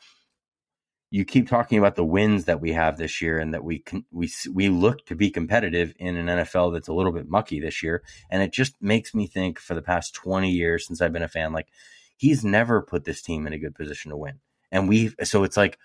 You 1.10 1.24
keep 1.24 1.48
talking 1.48 1.78
about 1.78 1.94
the 1.94 2.04
wins 2.04 2.46
that 2.46 2.60
we 2.60 2.72
have 2.72 2.96
this 2.96 3.20
year, 3.22 3.38
and 3.38 3.52
that 3.54 3.64
we 3.64 3.78
can 3.80 4.04
we 4.12 4.30
we 4.52 4.68
look 4.68 5.04
to 5.06 5.14
be 5.16 5.30
competitive 5.30 5.94
in 5.98 6.16
an 6.16 6.26
NFL 6.26 6.72
that's 6.72 6.88
a 6.88 6.92
little 6.92 7.12
bit 7.12 7.28
mucky 7.28 7.58
this 7.58 7.82
year, 7.82 8.02
and 8.30 8.40
it 8.42 8.52
just 8.52 8.74
makes 8.80 9.14
me 9.14 9.26
think 9.26 9.58
for 9.58 9.74
the 9.74 9.82
past 9.82 10.14
twenty 10.14 10.50
years 10.50 10.86
since 10.86 11.00
I've 11.00 11.12
been 11.12 11.22
a 11.22 11.28
fan, 11.28 11.52
like 11.52 11.68
he's 12.16 12.44
never 12.44 12.82
put 12.82 13.04
this 13.04 13.22
team 13.22 13.46
in 13.46 13.52
a 13.52 13.58
good 13.58 13.74
position 13.74 14.10
to 14.10 14.16
win. 14.16 14.40
And 14.72 14.88
we 14.88 15.14
so 15.24 15.44
it's 15.44 15.56
like 15.56 15.78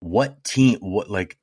what 0.00 0.44
team 0.44 0.78
what 0.80 1.10
like 1.10 1.38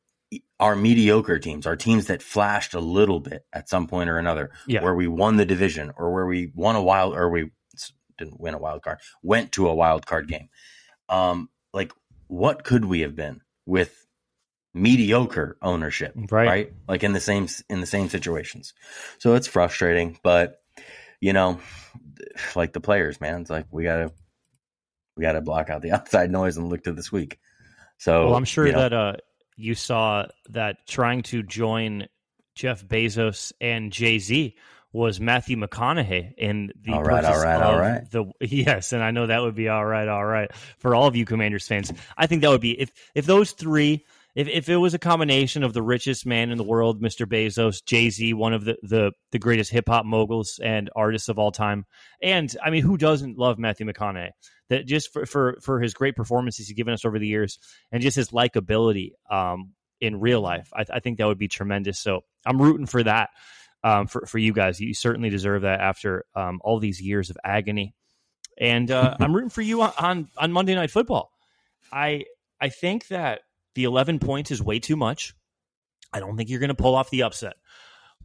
our 0.60 0.76
mediocre 0.76 1.39
teams, 1.39 1.65
our 1.67 1.76
teams 1.76 2.06
that 2.08 2.21
flashed 2.21 2.74
a 2.74 2.80
little 2.80 3.19
bit 3.19 3.45
at 3.52 3.67
some 3.67 3.88
point 3.88 4.10
or 4.10 4.17
another, 4.17 4.52
Yeah. 4.67 4.82
where 4.84 4.95
we 4.95 5.08
won 5.08 5.36
the 5.38 5.45
division 5.45 5.91
or 5.97 6.14
where 6.14 6.26
we 6.26 6.51
won 6.55 6.76
a 6.76 6.82
wild 6.84 7.16
or 7.16 7.30
we 7.30 7.51
didn't 8.18 8.39
win 8.39 8.53
a 8.53 8.59
wild 8.59 8.84
card, 8.84 8.99
went 9.24 9.51
to 9.53 9.68
a 9.68 9.74
wild 9.76 10.05
card 10.05 10.28
game. 10.28 10.49
Um 11.09 11.49
like 11.74 11.91
what 12.28 12.64
could 12.64 12.86
we 12.86 13.01
have 13.01 13.16
been 13.16 13.41
with 13.66 14.05
mediocre 14.74 15.57
ownership, 15.62 16.14
Right. 16.16 16.47
right? 16.47 16.74
Like 16.88 17.03
in 17.03 17.14
the 17.14 17.20
same 17.20 17.47
in 17.70 17.82
the 17.82 17.88
same 17.88 18.07
situations. 18.09 18.74
So 19.18 19.34
it's 19.36 19.47
frustrating, 19.47 20.18
but 20.24 20.62
you 21.20 21.34
know, 21.34 21.59
like 22.55 22.74
the 22.74 22.82
players, 22.82 23.19
man, 23.22 23.41
it's 23.41 23.49
like 23.49 23.67
we 23.72 23.84
gotta 23.84 24.11
we 25.15 25.22
gotta 25.22 25.41
block 25.41 25.69
out 25.69 25.82
the 25.82 25.91
outside 25.93 26.32
noise 26.32 26.57
and 26.57 26.69
look 26.69 26.84
to 26.84 26.93
this 26.93 27.11
week. 27.11 27.39
So 27.97 28.28
Well, 28.28 28.36
I'm 28.36 28.45
sure 28.45 28.65
you 28.65 28.74
know, 28.74 28.80
that 28.80 28.93
uh, 28.93 29.13
you 29.55 29.76
saw 29.76 30.26
that 30.49 30.88
trying 30.88 31.24
to 31.24 31.43
join 31.43 32.07
Jeff 32.55 32.86
Bezos 32.86 33.51
and 33.61 33.91
Jay 33.91 34.19
Z 34.19 34.55
was 34.93 35.22
Matthew 35.22 35.55
McConaughey 35.55 36.34
in 36.38 36.74
the 36.82 36.93
All 36.93 37.03
right, 37.03 37.24
all 37.24 37.39
right, 37.78 38.01
of 38.01 38.09
the 38.11 38.32
yes, 38.41 38.91
and 38.91 39.03
I 39.03 39.11
know 39.11 39.28
that 39.28 39.41
would 39.41 39.55
be 39.55 39.69
all 39.69 39.86
right, 39.86 40.07
all 40.07 40.26
right 40.26 40.51
for 40.80 40.95
all 40.95 41.07
of 41.07 41.15
you 41.15 41.26
Commanders 41.26 41.67
fans. 41.67 41.93
I 42.17 42.28
think 42.28 42.41
that 42.41 42.49
would 42.49 42.61
be 42.61 42.80
if 42.80 42.91
if 43.15 43.26
those 43.26 43.51
three. 43.51 44.05
If, 44.34 44.47
if 44.47 44.69
it 44.69 44.77
was 44.77 44.93
a 44.93 44.99
combination 44.99 45.63
of 45.63 45.73
the 45.73 45.82
richest 45.82 46.25
man 46.25 46.51
in 46.51 46.57
the 46.57 46.63
world, 46.63 47.01
Mr. 47.01 47.25
Bezos, 47.25 47.84
Jay 47.84 48.09
Z, 48.09 48.34
one 48.34 48.53
of 48.53 48.63
the, 48.63 48.77
the, 48.82 49.11
the 49.32 49.39
greatest 49.39 49.71
hip 49.71 49.89
hop 49.89 50.05
moguls 50.05 50.59
and 50.63 50.89
artists 50.95 51.27
of 51.27 51.38
all 51.38 51.51
time, 51.51 51.86
and 52.21 52.55
I 52.63 52.69
mean, 52.69 52.84
who 52.84 52.97
doesn't 52.97 53.38
love 53.38 53.59
Matthew 53.59 53.86
McConaughey? 53.86 54.32
That 54.69 54.86
just 54.86 55.11
for, 55.11 55.25
for, 55.25 55.57
for 55.61 55.82
his 55.82 55.93
great 55.93 56.15
performances 56.15 56.67
he's 56.67 56.77
given 56.77 56.93
us 56.93 57.03
over 57.03 57.19
the 57.19 57.27
years, 57.27 57.59
and 57.91 58.01
just 58.01 58.15
his 58.15 58.29
likability 58.29 59.11
um, 59.29 59.73
in 59.99 60.19
real 60.19 60.39
life, 60.39 60.69
I, 60.73 60.86
I 60.89 60.99
think 61.01 61.17
that 61.17 61.27
would 61.27 61.38
be 61.38 61.49
tremendous. 61.49 61.99
So 61.99 62.21
I'm 62.45 62.61
rooting 62.61 62.86
for 62.86 63.03
that 63.03 63.32
um, 63.84 64.07
for 64.07 64.25
for 64.25 64.38
you 64.38 64.53
guys. 64.53 64.79
You 64.79 64.93
certainly 64.93 65.29
deserve 65.29 65.63
that 65.63 65.79
after 65.79 66.25
um, 66.36 66.59
all 66.63 66.79
these 66.79 67.01
years 67.01 67.29
of 67.29 67.38
agony, 67.43 67.95
and 68.57 68.89
uh, 68.89 69.17
I'm 69.19 69.36
rooting 69.36 69.49
for 69.49 69.61
you 69.61 69.82
on, 69.82 69.91
on 69.97 70.29
on 70.38 70.51
Monday 70.51 70.75
Night 70.75 70.91
Football. 70.91 71.32
I 71.91 72.25
I 72.59 72.69
think 72.69 73.07
that 73.07 73.41
the 73.76 73.84
11 73.86 74.19
points 74.19 74.51
is 74.51 74.61
way 74.61 74.80
too 74.80 74.95
much. 74.95 75.34
I 76.13 76.19
don't 76.19 76.36
think 76.36 76.49
you're 76.49 76.59
going 76.59 76.69
to 76.69 76.76
pull 76.76 76.95
off 76.95 77.09
the 77.09 77.24
upset, 77.24 77.53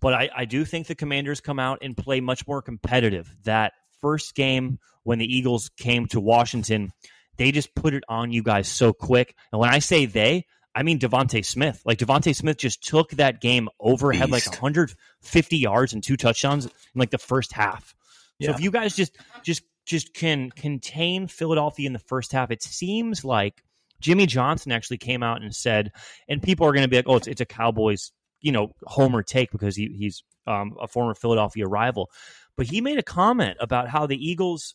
but 0.01 0.13
I, 0.13 0.31
I 0.35 0.45
do 0.45 0.65
think 0.65 0.87
the 0.87 0.95
Commanders 0.95 1.41
come 1.41 1.59
out 1.59 1.79
and 1.83 1.97
play 1.97 2.21
much 2.21 2.47
more 2.47 2.63
competitive. 2.63 3.33
That 3.45 3.73
first 4.01 4.35
game 4.35 4.79
when 5.05 5.19
the 5.19 5.37
Eagles 5.37 5.71
came 5.77 6.07
to 6.09 6.21
Washington, 6.21 6.93
they 7.37 7.53
just 7.53 7.75
put 7.75 7.95
it 7.95 8.03
on 8.09 8.33
you 8.33 8.43
guys 8.43 8.69
so 8.69 8.93
quick. 8.93 9.35
And 9.53 9.61
when 9.61 9.71
I 9.71 9.79
say 9.79 10.07
they, 10.07 10.47
I 10.75 10.83
mean 10.83 10.99
DeVonta 10.99 11.45
Smith. 11.45 11.81
Like 11.85 11.99
DeVonta 11.99 12.35
Smith 12.35 12.59
just 12.59 12.83
took 12.83 13.11
that 13.13 13.41
game 13.41 13.69
over, 13.81 14.13
had 14.13 14.31
like 14.31 14.45
Beast. 14.45 14.61
150 14.61 15.57
yards 15.57 15.93
and 15.93 16.03
two 16.03 16.17
touchdowns 16.17 16.67
in 16.67 16.73
like 16.95 17.11
the 17.11 17.19
first 17.19 17.53
half. 17.53 17.95
So 18.43 18.51
if 18.51 18.61
you 18.61 18.71
guys 18.71 18.95
just 18.95 19.17
just 19.43 19.63
just 19.87 20.13
can 20.13 20.51
contain 20.51 21.29
Philadelphia 21.29 21.87
in 21.87 21.95
the 21.95 21.99
first 21.99 22.33
half, 22.33 22.51
it 22.51 22.63
seems 22.63 23.25
like 23.25 23.63
Jimmy 24.01 24.27
Johnson 24.27 24.73
actually 24.73 24.99
came 24.99 25.23
out 25.23 25.43
and 25.43 25.55
said, 25.55 25.93
and 26.29 26.43
people 26.43 26.67
are 26.67 26.73
going 26.73 26.85
to 26.85 26.89
be 26.89 26.97
like, 26.97 27.09
"Oh, 27.09 27.17
it's 27.17 27.27
it's 27.27 27.41
a 27.41 27.47
Cowboys, 27.47 28.13
you 28.41 28.53
know, 28.53 28.73
homer 28.85 29.23
take 29.23 29.51
because 29.51 29.77
he, 29.77 29.89
he's 29.97 30.23
um, 30.47 30.77
a 30.81 30.87
former 30.87 31.15
Philadelphia 31.15 31.67
rival," 31.67 32.11
but 32.57 32.67
he 32.67 32.81
made 32.81 32.99
a 32.99 33.03
comment 33.03 33.57
about 33.61 33.89
how 33.89 34.07
the 34.07 34.17
Eagles 34.17 34.75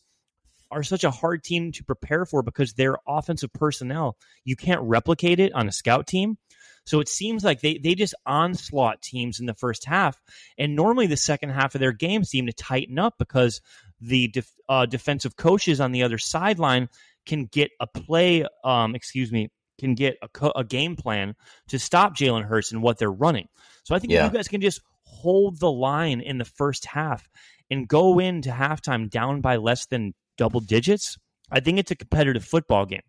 are 0.70 0.82
such 0.82 1.04
a 1.04 1.10
hard 1.10 1.44
team 1.44 1.70
to 1.72 1.84
prepare 1.84 2.24
for 2.24 2.42
because 2.42 2.72
their 2.72 2.96
offensive 3.06 3.52
personnel 3.52 4.16
you 4.44 4.56
can't 4.56 4.80
replicate 4.80 5.38
it 5.38 5.52
on 5.52 5.68
a 5.68 5.72
scout 5.72 6.06
team. 6.06 6.38
So 6.84 6.98
it 6.98 7.08
seems 7.08 7.44
like 7.44 7.60
they 7.60 7.78
they 7.78 7.94
just 7.94 8.14
onslaught 8.26 9.02
teams 9.02 9.38
in 9.38 9.46
the 9.46 9.54
first 9.54 9.84
half, 9.84 10.20
and 10.58 10.74
normally 10.74 11.06
the 11.06 11.16
second 11.16 11.50
half 11.50 11.74
of 11.74 11.80
their 11.80 11.92
game 11.92 12.24
seem 12.24 12.46
to 12.46 12.52
tighten 12.52 12.98
up 12.98 13.14
because 13.18 13.60
the 14.00 14.28
def, 14.28 14.50
uh, 14.68 14.86
defensive 14.86 15.36
coaches 15.36 15.80
on 15.80 15.92
the 15.92 16.02
other 16.02 16.18
sideline 16.18 16.88
can 17.26 17.46
get 17.46 17.70
a 17.80 17.86
play, 17.86 18.44
um, 18.64 18.94
excuse 18.94 19.30
me, 19.32 19.48
can 19.78 19.94
get 19.94 20.16
a, 20.22 20.28
co- 20.28 20.52
a 20.56 20.64
game 20.64 20.96
plan 20.96 21.34
to 21.68 21.78
stop 21.78 22.16
Jalen 22.16 22.44
Hurts 22.44 22.72
and 22.72 22.82
what 22.82 22.98
they're 22.98 23.10
running. 23.10 23.48
So 23.84 23.94
I 23.94 23.98
think 23.98 24.12
Yeah. 24.12 24.26
you 24.26 24.30
guys 24.32 24.48
can 24.48 24.60
just 24.60 24.80
hold 25.04 25.58
the 25.60 25.70
line 25.70 26.20
in 26.20 26.38
the 26.38 26.44
first 26.44 26.86
half 26.86 27.28
and 27.70 27.88
go 27.88 28.18
into 28.18 28.50
halftime 28.50 29.08
down 29.10 29.40
by 29.40 29.56
less 29.56 29.86
than 29.86 30.14
double 30.38 30.60
digits. 30.60 31.16
I 31.50 31.60
think 31.60 31.78
it's 31.78 31.90
a 31.90 31.96
competitive 31.96 32.44
football 32.44 32.86
game. 32.86 33.02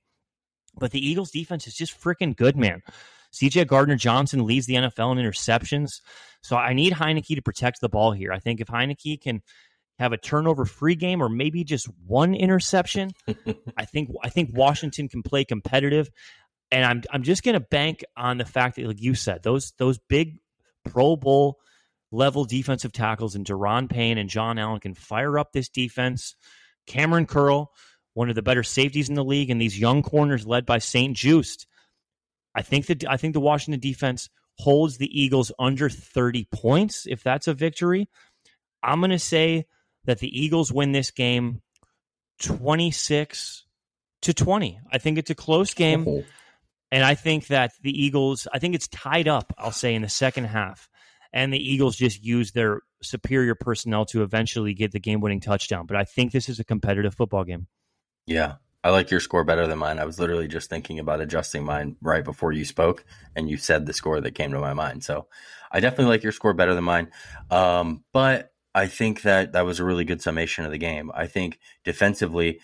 But 0.75 0.91
the 0.91 1.05
Eagles 1.05 1.31
defense 1.31 1.67
is 1.67 1.75
just 1.75 1.99
freaking 1.99 2.35
good, 2.35 2.55
man. 2.57 2.81
CJ 3.33 3.67
Gardner 3.67 3.95
Johnson 3.95 4.45
leads 4.45 4.65
the 4.67 4.75
NFL 4.75 5.11
in 5.11 5.17
interceptions. 5.23 6.01
So 6.41 6.55
I 6.55 6.73
need 6.73 6.93
Heinicke 6.93 7.35
to 7.35 7.41
protect 7.41 7.81
the 7.81 7.89
ball 7.89 8.11
here. 8.11 8.31
I 8.31 8.39
think 8.39 8.59
if 8.61 8.67
Heinicke 8.67 9.21
can 9.21 9.41
have 9.99 10.13
a 10.13 10.17
turnover 10.17 10.65
free 10.65 10.95
game 10.95 11.21
or 11.21 11.29
maybe 11.29 11.63
just 11.63 11.87
one 12.05 12.33
interception, 12.33 13.11
I 13.77 13.85
think 13.85 14.11
I 14.23 14.29
think 14.29 14.51
Washington 14.53 15.07
can 15.07 15.23
play 15.23 15.45
competitive. 15.45 16.09
And 16.71 16.83
I'm 16.83 17.03
I'm 17.11 17.23
just 17.23 17.43
gonna 17.43 17.59
bank 17.59 18.03
on 18.17 18.37
the 18.37 18.45
fact 18.45 18.75
that 18.75 18.87
like 18.87 19.01
you 19.01 19.15
said, 19.15 19.43
those 19.43 19.73
those 19.77 19.99
big 20.09 20.39
Pro 20.85 21.15
Bowl 21.15 21.59
level 22.11 22.45
defensive 22.45 22.91
tackles 22.91 23.35
and 23.35 23.45
Daron 23.45 23.89
Payne 23.89 24.17
and 24.17 24.29
John 24.29 24.59
Allen 24.59 24.79
can 24.79 24.93
fire 24.93 25.37
up 25.37 25.51
this 25.51 25.69
defense. 25.69 26.35
Kamren 26.87 27.27
Curl, 27.27 27.71
one 28.13 28.29
of 28.29 28.35
the 28.35 28.41
better 28.41 28.63
safeties 28.63 29.09
in 29.09 29.15
the 29.15 29.23
league, 29.23 29.49
and 29.49 29.59
these 29.59 29.79
young 29.79 30.03
corners 30.03 30.45
led 30.45 30.65
by 30.65 30.77
St-Juste. 30.77 31.65
I 32.55 32.61
think 32.61 32.85
that 32.87 33.05
I 33.05 33.17
think 33.17 33.33
the 33.33 33.39
Washington 33.39 33.79
defense 33.79 34.29
holds 34.59 34.97
the 34.97 35.21
Eagles 35.21 35.51
under 35.57 35.89
30 35.89 36.47
points. 36.53 37.07
If 37.07 37.23
that's 37.23 37.47
a 37.47 37.53
victory, 37.53 38.07
I'm 38.83 38.99
going 38.99 39.11
to 39.11 39.19
say 39.19 39.65
that 40.05 40.19
the 40.19 40.27
Eagles 40.27 40.71
win 40.71 40.91
this 40.91 41.11
game 41.11 41.61
26 42.41 43.65
to 44.23 44.33
20. 44.33 44.79
I 44.91 44.97
think 44.97 45.17
it's 45.17 45.29
a 45.29 45.35
close 45.35 45.73
game. 45.73 46.07
Oh, 46.07 46.23
And 46.91 47.03
I 47.03 47.15
think 47.15 47.47
that 47.47 47.71
the 47.81 47.91
Eagles, 47.91 48.47
I 48.53 48.59
think 48.59 48.75
it's 48.75 48.87
tied 48.87 49.27
up, 49.27 49.53
I'll 49.57 49.71
say, 49.71 49.95
in 49.95 50.01
the 50.01 50.09
second 50.09 50.45
half. 50.45 50.89
And 51.31 51.51
the 51.51 51.57
Eagles 51.57 51.95
just 51.95 52.23
use 52.23 52.51
their 52.51 52.81
superior 53.01 53.55
personnel 53.55 54.05
to 54.05 54.21
eventually 54.21 54.73
get 54.73 54.91
the 54.91 54.99
game 54.99 55.19
winning 55.19 55.39
touchdown. 55.39 55.87
But 55.87 55.97
I 55.97 56.03
think 56.03 56.31
this 56.31 56.47
is 56.47 56.59
a 56.59 56.63
competitive 56.63 57.15
football 57.15 57.43
game. 57.43 57.67
Yeah. 58.27 58.55
I 58.83 58.89
like 58.89 59.09
your 59.09 59.21
score 59.21 59.43
better 59.43 59.65
than 59.65 59.79
mine. 59.79 59.97
I 59.97 60.05
was 60.05 60.19
literally 60.19 60.47
just 60.47 60.69
thinking 60.69 60.99
about 60.99 61.21
adjusting 61.21 61.63
mine 61.63 61.95
right 62.01 62.23
before 62.23 62.51
you 62.51 62.65
spoke, 62.65 63.05
and 63.33 63.49
you 63.49 63.55
said 63.55 63.85
the 63.85 63.93
score 63.93 64.19
that 64.19 64.35
came 64.35 64.51
to 64.51 64.59
my 64.59 64.73
mind. 64.73 65.05
So 65.05 65.27
I 65.71 65.79
definitely 65.79 66.11
like 66.11 66.21
your 66.21 66.33
score 66.33 66.53
better 66.53 66.75
than 66.75 66.83
mine. 66.83 67.09
Um, 67.49 68.03
but 68.11 68.52
I 68.75 68.87
think 68.87 69.21
that 69.21 69.53
that 69.53 69.65
was 69.65 69.79
a 69.79 69.83
really 69.85 70.05
good 70.05 70.21
summation 70.21 70.65
of 70.65 70.71
the 70.71 70.77
game. 70.77 71.11
I 71.13 71.27
think 71.27 71.59
defensively, 71.83 72.59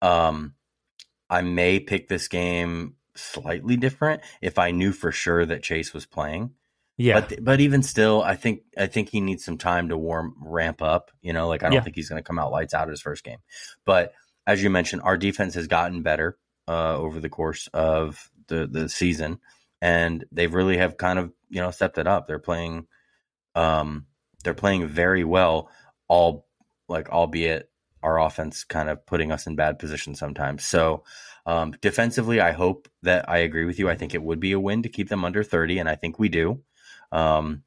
um, 0.00 0.54
I 1.28 1.42
may 1.42 1.80
pick 1.80 2.08
this 2.08 2.28
game 2.28 2.96
slightly 3.14 3.76
different 3.76 4.22
if 4.40 4.58
I 4.58 4.70
knew 4.70 4.92
for 4.92 5.12
sure 5.12 5.44
that 5.44 5.62
Chase 5.62 5.92
was 5.92 6.06
playing. 6.06 6.52
Yeah. 6.96 7.20
But 7.20 7.44
but 7.44 7.60
even 7.60 7.82
still, 7.82 8.22
I 8.22 8.36
think 8.36 8.62
I 8.76 8.86
think 8.86 9.08
he 9.08 9.20
needs 9.20 9.44
some 9.44 9.56
time 9.58 9.88
to 9.88 9.96
warm 9.96 10.34
ramp 10.40 10.82
up. 10.82 11.10
You 11.22 11.32
know, 11.32 11.48
like 11.48 11.62
I 11.62 11.66
don't 11.66 11.74
Yeah. 11.76 11.80
think 11.82 11.96
he's 11.96 12.08
going 12.08 12.22
to 12.22 12.26
come 12.26 12.38
out 12.38 12.52
lights 12.52 12.74
out 12.74 12.88
his 12.88 13.00
first 13.00 13.24
game. 13.24 13.38
But 13.86 14.12
as 14.46 14.62
you 14.62 14.68
mentioned, 14.70 15.02
our 15.02 15.16
defense 15.16 15.54
has 15.54 15.66
gotten 15.66 16.02
better 16.02 16.36
uh, 16.68 16.96
over 16.96 17.20
the 17.20 17.28
course 17.30 17.68
of 17.72 18.30
the 18.48 18.66
the 18.66 18.88
season, 18.88 19.40
and 19.80 20.24
they 20.30 20.46
really 20.46 20.76
have 20.76 20.96
kind 20.98 21.18
of 21.18 21.32
you 21.48 21.60
know 21.62 21.70
stepped 21.70 21.96
it 21.98 22.06
up. 22.06 22.26
They're 22.26 22.38
playing, 22.38 22.86
um, 23.54 24.06
they're 24.44 24.54
playing 24.54 24.86
very 24.86 25.24
well. 25.24 25.70
All 26.08 26.46
like 26.88 27.08
albeit 27.10 27.70
our 28.02 28.18
offense 28.18 28.64
kind 28.64 28.88
of 28.88 29.04
putting 29.06 29.30
us 29.30 29.46
in 29.46 29.56
bad 29.56 29.78
position 29.78 30.14
sometimes. 30.14 30.64
So 30.64 31.04
um, 31.46 31.72
defensively, 31.80 32.40
I 32.40 32.52
hope 32.52 32.88
that 33.02 33.28
I 33.28 33.38
agree 33.38 33.64
with 33.64 33.78
you. 33.78 33.88
I 33.88 33.96
think 33.96 34.14
it 34.14 34.22
would 34.22 34.40
be 34.40 34.52
a 34.52 34.60
win 34.60 34.82
to 34.82 34.88
keep 34.88 35.08
them 35.08 35.24
under 35.24 35.42
thirty, 35.42 35.78
and 35.78 35.88
I 35.88 35.94
think 35.96 36.18
we 36.18 36.28
do. 36.28 36.62
Um, 37.12 37.62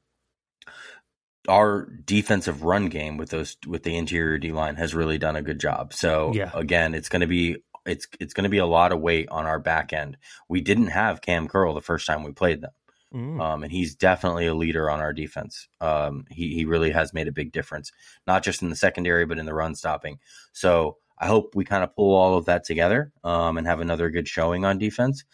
our 1.48 1.86
defensive 2.04 2.62
run 2.62 2.88
game 2.88 3.16
with 3.16 3.30
those 3.30 3.56
with 3.66 3.82
the 3.82 3.96
interior 3.96 4.38
D 4.38 4.50
line 4.52 4.76
has 4.76 4.94
really 4.94 5.18
done 5.18 5.36
a 5.36 5.42
good 5.42 5.60
job. 5.60 5.92
So 5.92 6.32
Yeah. 6.34 6.50
again, 6.54 6.94
it's 6.94 7.08
going 7.08 7.20
to 7.20 7.26
be 7.26 7.58
it's 7.84 8.06
it's 8.18 8.32
going 8.32 8.44
to 8.44 8.50
be 8.50 8.58
a 8.58 8.66
lot 8.66 8.92
of 8.92 9.00
weight 9.00 9.28
on 9.28 9.46
our 9.46 9.58
back 9.58 9.92
end. 9.92 10.16
We 10.48 10.60
didn't 10.60 10.88
have 10.88 11.20
Kam 11.20 11.48
Curl 11.48 11.74
the 11.74 11.82
first 11.82 12.06
time 12.06 12.22
we 12.22 12.32
played 12.32 12.62
them, 12.62 12.70
Mm. 13.14 13.40
um, 13.40 13.62
and 13.62 13.70
he's 13.70 13.94
definitely 13.94 14.46
a 14.46 14.54
leader 14.54 14.90
on 14.90 15.00
our 15.00 15.12
defense. 15.12 15.68
Um, 15.80 16.24
he 16.30 16.52
he 16.54 16.64
really 16.64 16.90
has 16.90 17.14
made 17.14 17.28
a 17.28 17.32
big 17.32 17.52
difference, 17.52 17.92
not 18.26 18.42
just 18.42 18.60
in 18.60 18.70
the 18.70 18.76
secondary 18.76 19.24
but 19.24 19.38
in 19.38 19.46
the 19.46 19.54
run 19.54 19.76
stopping. 19.76 20.18
So 20.52 20.96
I 21.18 21.26
hope 21.26 21.54
we 21.54 21.64
kind 21.64 21.84
of 21.84 21.94
pull 21.94 22.14
all 22.14 22.36
of 22.36 22.46
that 22.46 22.64
together 22.64 23.12
um, 23.22 23.56
and 23.56 23.66
have 23.68 23.80
another 23.80 24.10
good 24.10 24.26
showing 24.26 24.64
on 24.64 24.78
defense. 24.78 25.24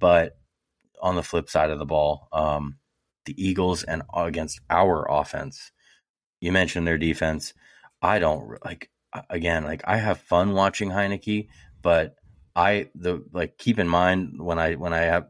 But 0.00 0.38
on 1.00 1.14
the 1.14 1.22
flip 1.22 1.48
side 1.48 1.70
of 1.70 1.78
the 1.78 1.86
ball, 1.86 2.28
um, 2.32 2.78
the 3.26 3.34
Eagles 3.42 3.84
and 3.84 4.02
against 4.14 4.60
our 4.68 5.06
offense, 5.08 5.70
you 6.40 6.50
mentioned 6.50 6.86
their 6.86 6.98
defense. 6.98 7.54
I 8.02 8.18
don't 8.18 8.58
like 8.64 8.90
again, 9.28 9.64
like 9.64 9.82
I 9.84 9.98
have 9.98 10.18
fun 10.18 10.52
watching 10.54 10.90
Heinicke, 10.90 11.48
but 11.80 12.16
I 12.56 12.90
the 12.94 13.24
like 13.32 13.56
keep 13.56 13.78
in 13.78 13.88
mind 13.88 14.40
when 14.40 14.58
I 14.58 14.74
when 14.74 14.92
I 14.92 15.02
have 15.02 15.28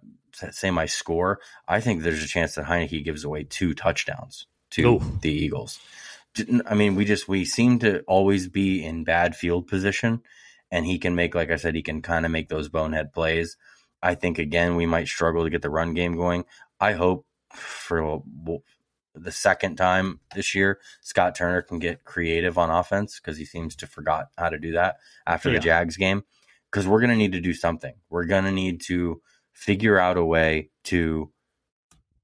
say 0.50 0.70
my 0.70 0.86
score, 0.86 1.40
I 1.68 1.80
think 1.80 2.02
there's 2.02 2.22
a 2.24 2.28
chance 2.28 2.54
that 2.54 2.66
Heinicke 2.66 3.04
gives 3.04 3.24
away 3.24 3.44
two 3.44 3.74
touchdowns 3.74 4.46
to 4.72 4.94
Ooh. 4.96 5.18
the 5.20 5.30
Eagles. 5.32 5.78
Didn't- 6.34 6.62
I 6.66 6.74
mean, 6.74 6.94
we 6.94 7.04
just 7.04 7.28
we 7.28 7.44
seem 7.44 7.78
to 7.80 8.00
always 8.02 8.48
be 8.48 8.84
in 8.84 9.04
bad 9.04 9.34
field 9.36 9.66
position, 9.66 10.22
and 10.70 10.86
he 10.86 10.98
can 10.98 11.14
make, 11.14 11.34
like 11.34 11.50
I 11.50 11.56
said, 11.56 11.74
he 11.74 11.82
can 11.82 12.02
kind 12.02 12.24
of 12.24 12.30
make 12.32 12.48
those 12.48 12.68
bonehead 12.68 13.12
plays. 13.12 13.56
I 14.02 14.14
think 14.14 14.38
again 14.38 14.76
we 14.76 14.86
might 14.86 15.08
struggle 15.08 15.44
to 15.44 15.50
get 15.50 15.62
the 15.62 15.70
run 15.70 15.92
game 15.94 16.16
going. 16.16 16.44
I 16.80 16.92
hope 16.92 17.26
for 17.52 18.22
the 19.14 19.32
second 19.32 19.76
time 19.76 20.20
this 20.34 20.54
year, 20.54 20.78
Scott 21.00 21.34
Turner 21.34 21.62
can 21.62 21.78
get 21.80 22.04
creative 22.04 22.56
on 22.56 22.70
offense 22.70 23.18
because 23.20 23.36
he 23.38 23.44
seems 23.44 23.74
to 23.76 23.86
forgot 23.86 24.28
how 24.38 24.48
to 24.48 24.58
do 24.58 24.72
that 24.72 24.96
after 25.26 25.50
Yeah. 25.50 25.58
the 25.58 25.64
Jags 25.64 25.96
game. 25.96 26.22
Because 26.70 26.86
we're 26.86 27.00
going 27.00 27.10
to 27.10 27.16
need 27.16 27.32
to 27.32 27.40
do 27.40 27.52
something. 27.52 27.94
We're 28.08 28.26
going 28.26 28.44
to 28.44 28.52
need 28.52 28.80
to 28.82 29.20
figure 29.52 29.98
out 29.98 30.16
a 30.16 30.24
way 30.24 30.70
to 30.84 31.30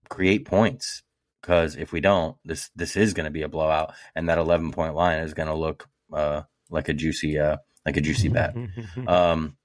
create 0.09 0.45
points 0.45 1.03
because 1.41 1.77
if 1.77 1.93
we 1.93 2.01
don't, 2.01 2.37
this 2.45 2.70
this 2.74 2.97
is 2.97 3.14
going 3.14 3.24
to 3.24 3.31
be 3.31 3.43
a 3.43 3.49
blowout, 3.49 3.95
and 4.14 4.29
that 4.29 4.39
11 4.39 4.72
point 4.72 4.95
line 4.95 5.20
is 5.20 5.35
going 5.35 5.49
to 5.49 5.55
look 5.55 5.89
uh, 6.12 6.43
like 6.70 6.89
a 6.89 6.95
juicy 6.95 7.39
uh, 7.39 7.59
like 7.85 7.97
a 7.97 8.01
juicy 8.01 8.29
bet. 8.29 8.55
um, 9.07 9.57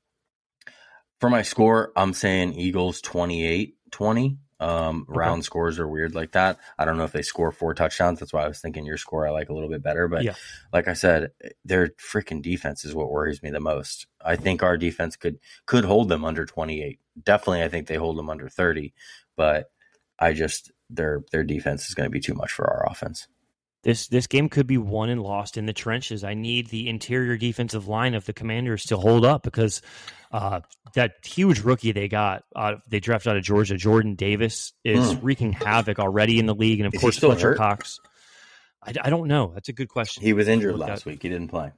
for 1.20 1.30
my 1.30 1.42
score, 1.42 1.92
I'm 1.96 2.14
saying 2.14 2.54
Eagles 2.54 3.02
28 3.02 3.76
20. 3.92 4.38
Um, 4.62 5.08
Okay. 5.10 5.18
round 5.18 5.44
scores 5.44 5.80
are 5.80 5.88
weird 5.88 6.14
like 6.14 6.34
that. 6.34 6.60
I 6.78 6.86
don't 6.86 6.98
know 6.98 7.04
if 7.04 7.12
they 7.12 7.24
score 7.24 7.52
four 7.52 7.74
touchdowns. 7.74 8.20
That's 8.20 8.32
why 8.32 8.44
I 8.44 8.48
was 8.48 8.60
thinking 8.62 8.86
your 8.86 8.98
score 8.98 9.28
I 9.28 9.32
like 9.32 9.50
a 9.50 9.54
little 9.54 9.70
bit 9.70 9.82
better. 9.82 10.08
But 10.08 10.24
Yeah. 10.24 10.36
like 10.72 10.88
I 10.88 10.94
said, 10.94 11.32
their 11.66 11.88
freaking 11.90 12.44
defense 12.44 12.86
is 12.86 12.94
what 12.94 13.10
worries 13.10 13.42
me 13.42 13.50
the 13.50 13.60
most. 13.60 14.06
I 14.24 14.36
think 14.36 14.62
our 14.62 14.78
defense 14.78 15.16
could 15.16 15.40
could 15.66 15.84
hold 15.84 16.10
them 16.10 16.24
under 16.24 16.46
28. 16.46 17.00
Definitely, 17.24 17.64
I 17.64 17.70
think 17.70 17.88
they 17.88 17.96
hold 17.96 18.18
them 18.18 18.30
under 18.30 18.48
30. 18.50 18.94
But 19.36 19.72
I 20.20 20.34
just 20.34 20.72
their 20.90 21.24
their 21.32 21.44
defense 21.44 21.90
is 21.90 21.96
going 21.96 22.06
to 22.06 22.12
be 22.12 22.20
too 22.20 22.36
much 22.36 22.52
for 22.52 22.70
our 22.70 22.86
offense. 22.90 23.28
This 23.84 24.08
this 24.10 24.28
game 24.28 24.48
could 24.48 24.68
be 24.68 24.78
won 24.78 25.10
and 25.10 25.24
lost 25.24 25.58
in 25.58 25.66
the 25.66 25.74
trenches. 25.74 26.24
I 26.24 26.36
need 26.36 26.68
the 26.68 26.88
interior 26.88 27.36
defensive 27.36 27.88
line 27.88 28.14
of 28.14 28.26
the 28.26 28.34
Commanders 28.34 28.86
to 28.86 28.98
hold 28.98 29.26
up 29.26 29.42
because 29.42 29.82
uh, 30.32 30.62
that 30.94 31.16
huge 31.26 31.60
rookie 31.62 31.92
they 31.92 32.08
got, 32.08 32.44
uh, 32.56 32.76
they 32.88 33.00
drafted 33.00 33.32
out 33.32 33.38
of 33.38 33.44
Georgia, 33.44 33.76
Jordan 33.78 34.16
Davis, 34.16 34.74
is 34.84 35.14
Hmm. 35.14 35.26
wreaking 35.26 35.52
havoc 35.54 36.00
already 36.00 36.40
in 36.40 36.46
the 36.46 36.56
league, 36.56 36.80
and 36.80 36.88
of 36.88 36.94
Is 36.94 37.02
course 37.02 37.18
Fletcher 37.20 37.50
hurt? 37.50 37.58
Cox. 37.58 38.00
I, 38.84 38.94
I 39.02 39.10
don't 39.10 39.28
know. 39.28 39.52
That's 39.54 39.70
a 39.70 39.74
good 39.74 39.90
question. 39.90 40.24
He 40.24 40.34
was 40.34 40.48
injured 40.48 40.78
last 40.78 41.06
week. 41.06 41.22
He 41.22 41.30
didn't 41.30 41.50
play. 41.50 41.72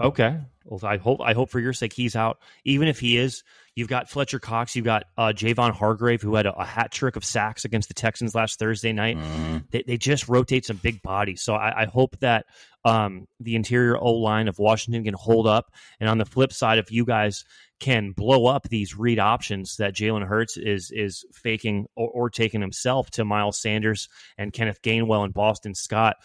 Okay. 0.00 0.38
Well, 0.64 0.80
I 0.84 0.96
hope 0.98 1.20
I 1.20 1.32
hope 1.32 1.50
for 1.50 1.58
your 1.60 1.72
sake 1.72 1.92
he's 1.92 2.14
out. 2.14 2.38
Even 2.64 2.86
if 2.88 3.00
he 3.00 3.16
is, 3.16 3.42
you've 3.78 3.88
got 3.88 4.10
Fletcher 4.10 4.40
Cox, 4.40 4.74
you've 4.74 4.84
got 4.84 5.04
uh, 5.16 5.32
Javon 5.32 5.70
Hargrave, 5.70 6.20
who 6.20 6.34
had 6.34 6.46
a, 6.46 6.52
a 6.54 6.64
hat 6.64 6.90
trick 6.90 7.14
of 7.14 7.24
sacks 7.24 7.64
against 7.64 7.86
the 7.86 7.94
Texans 7.94 8.34
last 8.34 8.58
Thursday 8.58 8.92
night. 8.92 9.16
Mhm. 9.16 9.70
They, 9.70 9.84
they 9.86 9.96
just 9.96 10.28
rotate 10.28 10.66
some 10.66 10.78
big 10.78 11.00
bodies. 11.00 11.42
So 11.42 11.54
I, 11.54 11.82
I 11.82 11.86
hope 11.86 12.18
that 12.18 12.46
um, 12.84 13.26
the 13.38 13.54
interior 13.54 13.96
O 13.96 14.14
line 14.14 14.48
of 14.48 14.58
Washington 14.58 15.04
can 15.04 15.14
hold 15.14 15.46
up. 15.46 15.66
And 16.00 16.10
on 16.10 16.18
the 16.18 16.24
flip 16.24 16.52
side, 16.52 16.78
if 16.78 16.90
you 16.90 17.04
guys 17.04 17.44
can 17.78 18.10
blow 18.10 18.46
up 18.46 18.68
these 18.68 18.98
read 18.98 19.20
options 19.20 19.76
that 19.76 19.94
Jalen 19.94 20.26
Hurts 20.26 20.56
is 20.56 20.90
is 20.90 21.24
faking 21.32 21.86
or, 21.94 22.08
or 22.08 22.30
taking 22.30 22.60
himself 22.60 23.10
to 23.12 23.24
Miles 23.24 23.60
Sanders 23.60 24.08
and 24.36 24.52
Kenneth 24.52 24.82
Gainwell 24.82 25.24
and 25.24 25.32
Boston 25.32 25.76
Scott, 25.76 26.16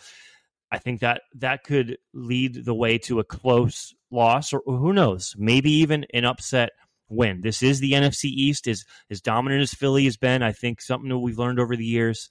I 0.72 0.80
think 0.80 1.02
that 1.02 1.22
that 1.36 1.64
could 1.64 1.98
lead 2.16 2.66
the 2.66 2.74
way 2.74 2.98
to 3.00 3.20
a 3.20 3.24
close 3.24 3.94
loss, 4.10 4.54
or 4.54 4.62
who 4.66 4.94
knows, 4.94 5.36
maybe 5.38 5.72
even 5.72 6.06
an 6.16 6.26
upset 6.26 6.72
win. 7.10 7.42
This 7.42 7.62
is 7.64 7.80
the 7.80 7.94
NFC 7.94 8.26
East. 8.26 8.68
Is 8.68 8.86
as 9.10 9.22
dominant 9.22 9.62
as 9.62 9.74
Philly 9.74 10.06
has 10.06 10.18
been. 10.18 10.42
I 10.44 10.52
think 10.52 10.82
something 10.82 11.10
that 11.10 11.18
we've 11.18 11.40
learned 11.40 11.60
over 11.60 11.76
the 11.76 11.86
years 11.86 12.30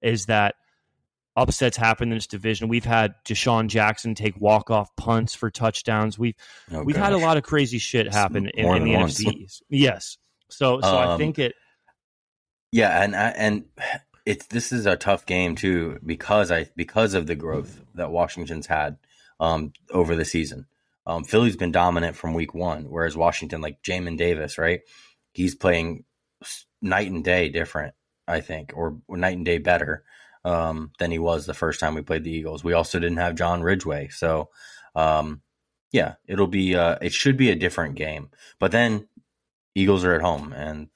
is 0.00 0.26
that 0.26 0.54
upsets 1.36 1.76
happen 1.76 2.10
in 2.10 2.16
this 2.18 2.26
division. 2.26 2.68
We've 2.68 2.84
had 2.84 3.14
DeSean 3.24 3.68
Jackson 3.68 4.14
take 4.14 4.38
walk 4.38 4.70
off 4.70 4.94
punts 4.96 5.34
for 5.34 5.50
touchdowns. 5.50 6.18
We've 6.18 6.34
Oh, 6.70 6.82
we've 6.82 6.96
had 6.96 7.12
a 7.12 7.18
lot 7.18 7.36
of 7.36 7.42
crazy 7.42 7.78
shit 7.78 8.12
happen 8.12 8.48
in, 8.48 8.66
in 8.66 8.84
the 8.84 8.92
than 8.92 9.02
NFC. 9.02 9.32
East. 9.32 9.62
Yes. 9.68 10.18
So 10.50 10.80
so 10.80 10.96
I 10.96 11.12
Um, 11.12 11.18
think 11.18 11.38
it. 11.38 11.54
Yeah, 12.70 13.02
and 13.02 13.14
and 13.14 13.64
it's 14.24 14.46
this 14.46 14.72
is 14.72 14.86
a 14.86 14.96
tough 14.96 15.26
game 15.26 15.54
too 15.54 15.98
because 16.04 16.50
I 16.50 16.66
because 16.76 17.14
of 17.14 17.26
the 17.26 17.34
growth 17.34 17.80
that 17.94 18.10
Washington's 18.10 18.66
had 18.66 18.96
um, 19.40 19.72
over 19.90 20.14
the 20.16 20.24
season. 20.24 20.66
Um, 21.06 21.24
Philly's 21.24 21.56
been 21.56 21.72
dominant 21.72 22.16
from 22.16 22.34
week 22.34 22.54
one, 22.54 22.84
whereas 22.84 23.16
Washington, 23.16 23.60
like 23.60 23.82
Jamin 23.82 24.16
Davis, 24.16 24.58
right? 24.58 24.80
He's 25.32 25.54
playing 25.54 26.04
night 26.80 27.10
and 27.10 27.24
day 27.24 27.48
different, 27.48 27.94
I 28.28 28.40
think, 28.40 28.72
or, 28.74 28.98
or 29.08 29.16
night 29.16 29.36
and 29.36 29.44
day 29.44 29.58
better 29.58 30.04
um, 30.44 30.92
than 30.98 31.10
he 31.10 31.18
was 31.18 31.46
the 31.46 31.54
first 31.54 31.80
time 31.80 31.94
we 31.94 32.02
played 32.02 32.24
the 32.24 32.30
Eagles. 32.32 32.62
We 32.64 32.72
also 32.72 32.98
didn't 32.98 33.18
have 33.18 33.34
John 33.34 33.62
Ridgeway, 33.62 34.08
so 34.08 34.50
um, 34.94 35.40
yeah, 35.92 36.14
it'll 36.26 36.46
be 36.46 36.74
uh, 36.76 36.98
it 37.02 37.12
should 37.12 37.36
be 37.36 37.50
a 37.50 37.56
different 37.56 37.94
game. 37.96 38.30
But 38.58 38.72
then 38.72 39.08
Eagles 39.74 40.04
are 40.04 40.14
at 40.14 40.20
home 40.22 40.52
and 40.52 40.88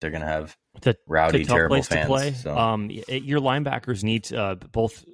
they're 0.00 0.10
gonna 0.10 0.26
have 0.26 0.56
It's 0.76 0.86
a- 0.86 0.96
rowdy, 1.06 1.40
it's 1.40 1.48
a 1.48 1.50
tough 1.50 1.56
terrible 1.56 1.76
place 1.76 1.88
fans. 1.88 2.02
to 2.02 2.06
play. 2.08 2.32
So. 2.32 2.56
Um, 2.56 2.90
it- 2.90 3.22
your 3.24 3.40
linebackers 3.40 4.02
need 4.02 4.32
uh, 4.32 4.54
both 4.56 5.04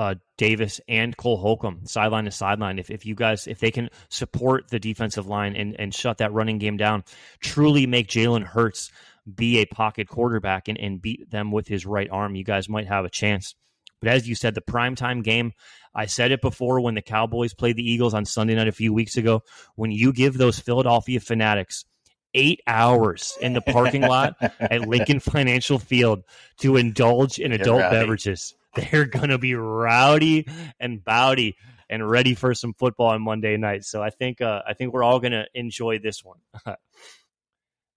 uh, 0.00 0.14
Davis 0.38 0.80
and 0.88 1.14
Cole 1.14 1.36
Holcomb 1.36 1.84
sideline 1.84 2.24
to 2.24 2.30
sideline. 2.30 2.78
If 2.78 2.90
if 2.90 3.04
you 3.04 3.14
guys 3.14 3.46
if 3.46 3.58
they 3.60 3.70
can 3.70 3.90
support 4.08 4.70
the 4.70 4.80
defensive 4.80 5.26
line 5.26 5.54
and 5.54 5.78
and 5.78 5.94
shut 5.94 6.16
that 6.18 6.32
running 6.32 6.56
game 6.56 6.78
down, 6.78 7.04
truly 7.40 7.86
make 7.86 8.08
Jalen 8.08 8.44
Hurts 8.44 8.90
be 9.32 9.58
a 9.58 9.66
pocket 9.66 10.08
quarterback 10.08 10.68
and, 10.68 10.78
and 10.78 11.02
beat 11.02 11.30
them 11.30 11.52
with 11.52 11.68
his 11.68 11.84
right 11.84 12.08
arm, 12.10 12.34
you 12.34 12.44
guys 12.44 12.66
might 12.66 12.88
have 12.88 13.04
a 13.04 13.10
chance. 13.10 13.54
But 14.00 14.08
as 14.08 14.26
you 14.26 14.34
said, 14.34 14.54
the 14.54 14.62
primetime 14.62 15.22
game, 15.22 15.52
I 15.94 16.06
said 16.06 16.32
it 16.32 16.40
before 16.40 16.80
when 16.80 16.94
the 16.94 17.02
Cowboys 17.02 17.52
played 17.52 17.76
the 17.76 17.88
Eagles 17.88 18.14
on 18.14 18.24
Sunday 18.24 18.54
night 18.54 18.68
a 18.68 18.72
few 18.72 18.94
weeks 18.94 19.18
ago. 19.18 19.42
When 19.74 19.92
you 19.92 20.14
give 20.14 20.38
those 20.38 20.58
Philadelphia 20.58 21.20
fanatics 21.20 21.84
eight 22.32 22.62
hours 22.66 23.36
in 23.42 23.52
the 23.52 23.60
parking 23.60 24.00
lot 24.00 24.36
at 24.60 24.88
Lincoln 24.88 25.20
Financial 25.20 25.78
Field 25.78 26.22
to 26.60 26.76
indulge 26.76 27.38
in 27.38 27.52
adult 27.52 27.82
rowdy. 27.82 27.96
beverages, 27.96 28.54
they're 28.74 29.06
going 29.06 29.30
to 29.30 29.38
be 29.38 29.54
rowdy 29.54 30.46
and 30.78 31.04
bowdy 31.04 31.56
and 31.88 32.08
ready 32.08 32.34
for 32.34 32.54
some 32.54 32.72
football 32.74 33.08
on 33.08 33.22
Monday 33.22 33.56
night. 33.56 33.84
So 33.84 34.02
I 34.02 34.10
think 34.10 34.40
uh, 34.40 34.62
I 34.66 34.74
think 34.74 34.92
we're 34.92 35.02
all 35.02 35.20
going 35.20 35.32
to 35.32 35.46
enjoy 35.54 35.98
this 35.98 36.24
one. 36.24 36.38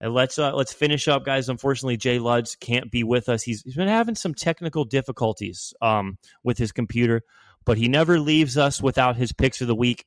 And 0.03 0.13
let's 0.13 0.37
uh, 0.37 0.53
let's 0.53 0.73
finish 0.73 1.07
up, 1.07 1.23
guys. 1.23 1.47
Unfortunately, 1.47 1.95
Jay 1.95 2.19
Luds 2.19 2.59
can't 2.59 2.91
be 2.91 3.05
with 3.05 3.29
us. 3.29 3.41
He's 3.41 3.61
he's 3.63 3.75
been 3.75 3.87
having 3.87 4.15
some 4.15 4.33
technical 4.33 4.83
difficulties 4.83 5.73
um, 5.81 6.17
with 6.43 6.57
his 6.57 6.73
computer, 6.73 7.21
but 7.63 7.77
he 7.77 7.87
never 7.87 8.19
leaves 8.19 8.57
us 8.57 8.81
without 8.81 9.15
his 9.15 9.31
picks 9.31 9.61
of 9.61 9.67
the 9.67 9.75
week. 9.75 10.05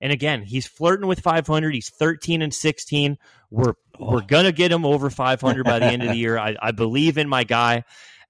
And 0.00 0.12
again, 0.12 0.42
he's 0.42 0.68
flirting 0.68 1.08
with 1.08 1.18
500. 1.18 1.74
He's 1.74 1.90
13 1.90 2.42
and 2.42 2.54
16. 2.54 3.18
We're 3.50 3.72
we're 3.98 4.20
gonna 4.20 4.52
get 4.52 4.70
him 4.70 4.86
over 4.86 5.10
500 5.10 5.64
by 5.64 5.80
the 5.80 5.86
end 5.86 6.04
of 6.04 6.10
the 6.10 6.16
year. 6.18 6.38
I, 6.38 6.54
I 6.62 6.70
believe 6.70 7.18
in 7.18 7.28
my 7.28 7.42
guy. 7.42 7.82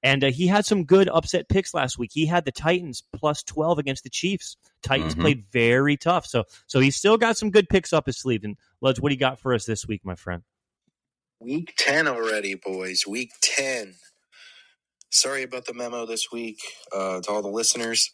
And 0.04 0.22
uh, 0.22 0.30
he 0.30 0.46
had 0.46 0.66
some 0.66 0.84
good 0.84 1.08
upset 1.08 1.48
picks 1.48 1.74
last 1.74 1.98
week. 1.98 2.10
He 2.14 2.26
had 2.26 2.44
the 2.44 2.52
Titans 2.52 3.02
plus 3.14 3.42
12 3.42 3.78
against 3.80 4.04
the 4.04 4.10
Chiefs. 4.10 4.56
Titans 4.82 5.16
Mhm. 5.16 5.20
played 5.22 5.44
very 5.52 5.96
tough. 5.96 6.26
So 6.26 6.44
so 6.68 6.78
he's 6.80 6.94
still 6.96 7.16
got 7.16 7.38
some 7.38 7.50
good 7.50 7.68
picks 7.70 7.92
up 7.92 8.06
his 8.06 8.18
sleeve. 8.18 8.44
And 8.44 8.56
Luds, 8.84 9.00
what 9.00 9.08
do 9.08 9.14
you 9.16 9.20
got 9.20 9.40
for 9.40 9.54
us 9.54 9.64
this 9.64 9.88
week, 9.88 10.02
my 10.04 10.14
friend? 10.14 10.42
Week 11.40 11.74
10 11.78 12.06
already, 12.06 12.54
boys. 12.54 13.06
Week 13.08 13.32
10. 13.42 13.96
Sorry 15.10 15.42
about 15.42 15.64
the 15.66 15.74
memo 15.74 16.06
this 16.06 16.30
week 16.32 16.58
uh, 16.92 17.20
to 17.22 17.30
all 17.30 17.42
the 17.42 17.48
listeners. 17.48 18.10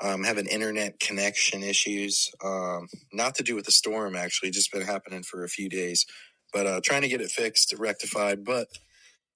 I'm 0.00 0.24
having 0.24 0.46
internet 0.46 0.98
connection 1.00 1.62
issues. 1.62 2.30
Um, 2.44 2.88
not 3.12 3.34
to 3.36 3.42
do 3.42 3.54
with 3.54 3.66
the 3.66 3.72
storm, 3.72 4.16
actually, 4.16 4.50
just 4.50 4.72
been 4.72 4.82
happening 4.82 5.22
for 5.22 5.44
a 5.44 5.48
few 5.48 5.68
days. 5.68 6.06
But 6.52 6.66
uh, 6.66 6.80
trying 6.82 7.02
to 7.02 7.08
get 7.08 7.20
it 7.20 7.30
fixed, 7.30 7.74
rectified. 7.78 8.44
But 8.44 8.68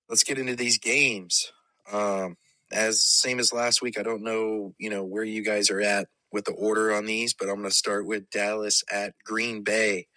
let's 0.08 0.24
get 0.24 0.38
into 0.38 0.56
these 0.56 0.78
games. 0.78 1.52
Um, 1.92 2.36
as 2.72 3.04
same 3.04 3.38
as 3.38 3.52
last 3.52 3.82
week, 3.82 3.98
I 3.98 4.02
don't 4.02 4.22
know, 4.22 4.74
you 4.78 4.90
know, 4.90 5.04
where 5.04 5.24
you 5.24 5.44
guys 5.44 5.70
are 5.70 5.80
at 5.80 6.08
with 6.32 6.44
the 6.44 6.52
order 6.52 6.92
on 6.92 7.06
these, 7.06 7.34
but 7.34 7.48
I'm 7.48 7.56
going 7.56 7.68
to 7.68 7.74
start 7.74 8.06
with 8.06 8.30
Dallas 8.30 8.82
at 8.90 9.14
Green 9.24 9.62
Bay 9.62 10.08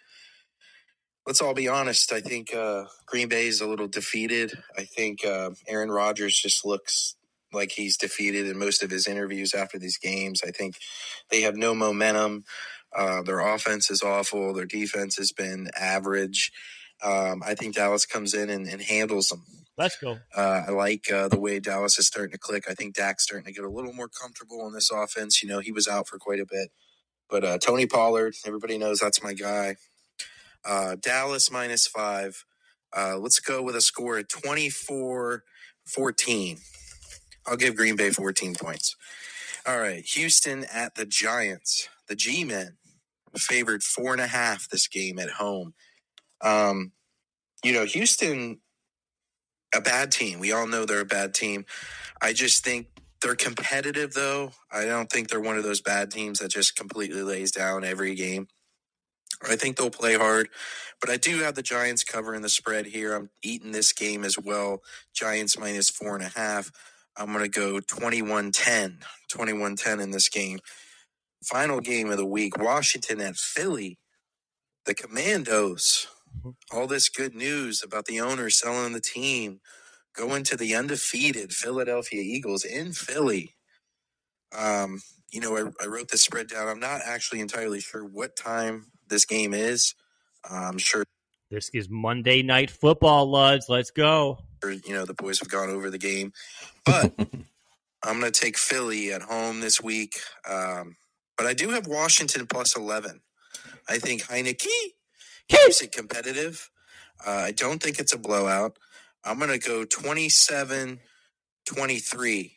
let's 1.28 1.42
all 1.42 1.52
be 1.52 1.68
honest. 1.68 2.10
I 2.10 2.22
think 2.22 2.54
uh, 2.54 2.84
Green 3.04 3.28
Bay 3.28 3.48
is 3.48 3.60
a 3.60 3.66
little 3.66 3.86
defeated. 3.86 4.50
I 4.78 4.84
think 4.84 5.26
uh, 5.26 5.50
Aaron 5.68 5.90
Rodgers 5.90 6.36
just 6.40 6.64
looks 6.64 7.16
like 7.52 7.70
he's 7.70 7.98
defeated 7.98 8.46
in 8.46 8.58
most 8.58 8.82
of 8.82 8.90
his 8.90 9.06
interviews 9.06 9.52
after 9.52 9.78
these 9.78 9.98
games. 9.98 10.40
I 10.42 10.50
think 10.52 10.76
they 11.30 11.42
have 11.42 11.54
no 11.54 11.74
momentum. 11.74 12.44
Uh, 12.96 13.20
their 13.22 13.40
offense 13.40 13.90
is 13.90 14.02
awful. 14.02 14.54
Their 14.54 14.64
defense 14.64 15.18
has 15.18 15.30
been 15.30 15.68
average. 15.78 16.50
Um, 17.04 17.42
I 17.46 17.54
think 17.54 17.74
Dallas 17.74 18.06
comes 18.06 18.32
in 18.32 18.48
and, 18.48 18.66
and 18.66 18.80
handles 18.80 19.28
them. 19.28 19.44
Let's 19.78 19.96
go. 19.96 20.18
Uh, 20.36 20.64
I 20.66 20.70
like 20.72 21.10
uh, 21.10 21.28
the 21.28 21.38
way 21.38 21.60
Dallas 21.60 21.98
is 22.00 22.08
starting 22.08 22.32
to 22.32 22.38
click. 22.38 22.64
I 22.68 22.74
think 22.74 22.96
Dak's 22.96 23.22
starting 23.22 23.46
to 23.46 23.52
get 23.52 23.64
a 23.64 23.70
little 23.70 23.92
more 23.92 24.08
comfortable 24.08 24.66
in 24.66 24.72
this 24.72 24.90
offense. 24.90 25.40
You 25.40 25.48
know, 25.48 25.60
he 25.60 25.70
was 25.70 25.86
out 25.86 26.08
for 26.08 26.18
quite 26.18 26.40
a 26.40 26.46
bit. 26.46 26.70
But 27.30 27.44
uh, 27.44 27.58
Tony 27.58 27.86
Pollard, 27.86 28.34
everybody 28.44 28.76
knows 28.76 28.98
that's 28.98 29.22
my 29.22 29.34
guy. 29.34 29.76
Uh, 30.64 30.96
Dallas 31.00 31.50
minus 31.50 31.86
five. 31.86 32.44
Uh, 32.96 33.18
let's 33.18 33.38
go 33.38 33.62
with 33.62 33.76
a 33.76 33.80
score 33.80 34.18
of 34.18 34.28
24 34.28 35.44
14. 35.86 36.58
I'll 37.46 37.56
give 37.56 37.76
Green 37.76 37.96
Bay 37.96 38.10
14 38.10 38.54
points. 38.54 38.96
All 39.66 39.78
right. 39.78 40.04
Houston 40.04 40.64
at 40.72 40.96
the 40.96 41.06
Giants. 41.06 41.88
The 42.08 42.16
G 42.16 42.44
Men 42.44 42.78
favored 43.36 43.82
four 43.82 44.12
and 44.12 44.20
a 44.20 44.26
half 44.26 44.68
this 44.68 44.88
game 44.88 45.18
at 45.18 45.30
home. 45.30 45.74
Um, 46.40 46.92
you 47.62 47.72
know, 47.72 47.84
Houston, 47.84 48.60
a 49.74 49.80
bad 49.80 50.12
team. 50.12 50.38
We 50.38 50.52
all 50.52 50.66
know 50.66 50.84
they're 50.84 51.00
a 51.00 51.06
bad 51.06 51.34
team. 51.34 51.66
I 52.20 52.32
just 52.32 52.64
think 52.64 52.86
they're 53.20 53.34
competitive, 53.34 54.14
though. 54.14 54.52
I 54.72 54.84
don't 54.84 55.10
think 55.10 55.28
they're 55.28 55.40
one 55.40 55.58
of 55.58 55.64
those 55.64 55.80
bad 55.80 56.10
teams 56.10 56.38
that 56.38 56.50
just 56.50 56.76
completely 56.76 57.22
lays 57.22 57.50
down 57.50 57.84
every 57.84 58.14
game. 58.14 58.48
I 59.48 59.56
think 59.56 59.76
they'll 59.76 59.90
play 59.90 60.14
hard, 60.14 60.48
but 61.00 61.10
I 61.10 61.16
do 61.16 61.38
have 61.40 61.54
the 61.54 61.62
Giants 61.62 62.02
covering 62.02 62.42
the 62.42 62.48
spread 62.48 62.86
here. 62.86 63.14
I'm 63.14 63.30
eating 63.42 63.70
this 63.72 63.92
game 63.92 64.24
as 64.24 64.38
well. 64.38 64.82
Giants 65.14 65.58
minus 65.58 65.90
four 65.90 66.16
and 66.16 66.24
a 66.24 66.28
half. 66.28 66.72
I'm 67.16 67.32
going 67.32 67.44
to 67.44 67.48
go 67.48 67.80
21 67.80 68.52
10. 68.52 68.98
21 69.28 69.76
10 69.76 70.00
in 70.00 70.10
this 70.10 70.28
game. 70.28 70.58
Final 71.44 71.80
game 71.80 72.10
of 72.10 72.16
the 72.16 72.26
week 72.26 72.58
Washington 72.58 73.20
at 73.20 73.36
Philly. 73.36 73.98
The 74.86 74.94
Commandos. 74.94 76.08
All 76.72 76.86
this 76.86 77.08
good 77.08 77.34
news 77.34 77.82
about 77.82 78.06
the 78.06 78.20
owner 78.20 78.50
selling 78.50 78.92
the 78.92 79.00
team, 79.00 79.60
going 80.14 80.44
to 80.44 80.56
the 80.56 80.74
undefeated 80.74 81.52
Philadelphia 81.52 82.20
Eagles 82.22 82.64
in 82.64 82.92
Philly. 82.92 83.54
Um, 84.56 85.00
you 85.30 85.40
know, 85.40 85.56
I, 85.56 85.84
I 85.84 85.86
wrote 85.86 86.08
this 86.10 86.22
spread 86.22 86.48
down. 86.48 86.68
I'm 86.68 86.80
not 86.80 87.00
actually 87.04 87.40
entirely 87.40 87.80
sure 87.80 88.04
what 88.04 88.36
time 88.36 88.86
this 89.08 89.24
game 89.24 89.52
is. 89.54 89.94
I'm 90.48 90.78
sure 90.78 91.04
This 91.50 91.70
is 91.74 91.88
Monday 91.90 92.42
Night 92.42 92.70
Football, 92.70 93.28
Luds. 93.28 93.68
Let's 93.68 93.90
go. 93.90 94.38
you 94.64 94.94
know 94.94 95.04
the 95.04 95.14
boys 95.14 95.38
have 95.40 95.48
gone 95.48 95.70
over 95.70 95.90
the 95.90 95.98
game, 95.98 96.32
but 96.84 97.12
I'm 98.02 98.20
going 98.20 98.32
to 98.32 98.40
take 98.40 98.56
Philly 98.56 99.12
at 99.12 99.22
home 99.22 99.60
this 99.60 99.82
week. 99.82 100.14
Um, 100.48 100.96
but 101.36 101.46
I 101.46 101.54
do 101.54 101.70
have 101.70 101.86
Washington 101.86 102.46
plus 102.46 102.76
11. 102.76 103.20
I 103.88 103.98
think 103.98 104.22
Heinicke 104.22 104.66
keeps 105.48 105.82
it 105.82 105.92
competitive. 105.92 106.70
Uh, 107.26 107.30
I 107.46 107.52
don't 107.52 107.82
think 107.82 107.98
it's 107.98 108.14
a 108.14 108.18
blowout. 108.18 108.78
I'm 109.24 109.38
going 109.38 109.50
to 109.50 109.58
go 109.58 109.84
27 109.84 111.00
23. 111.66 112.54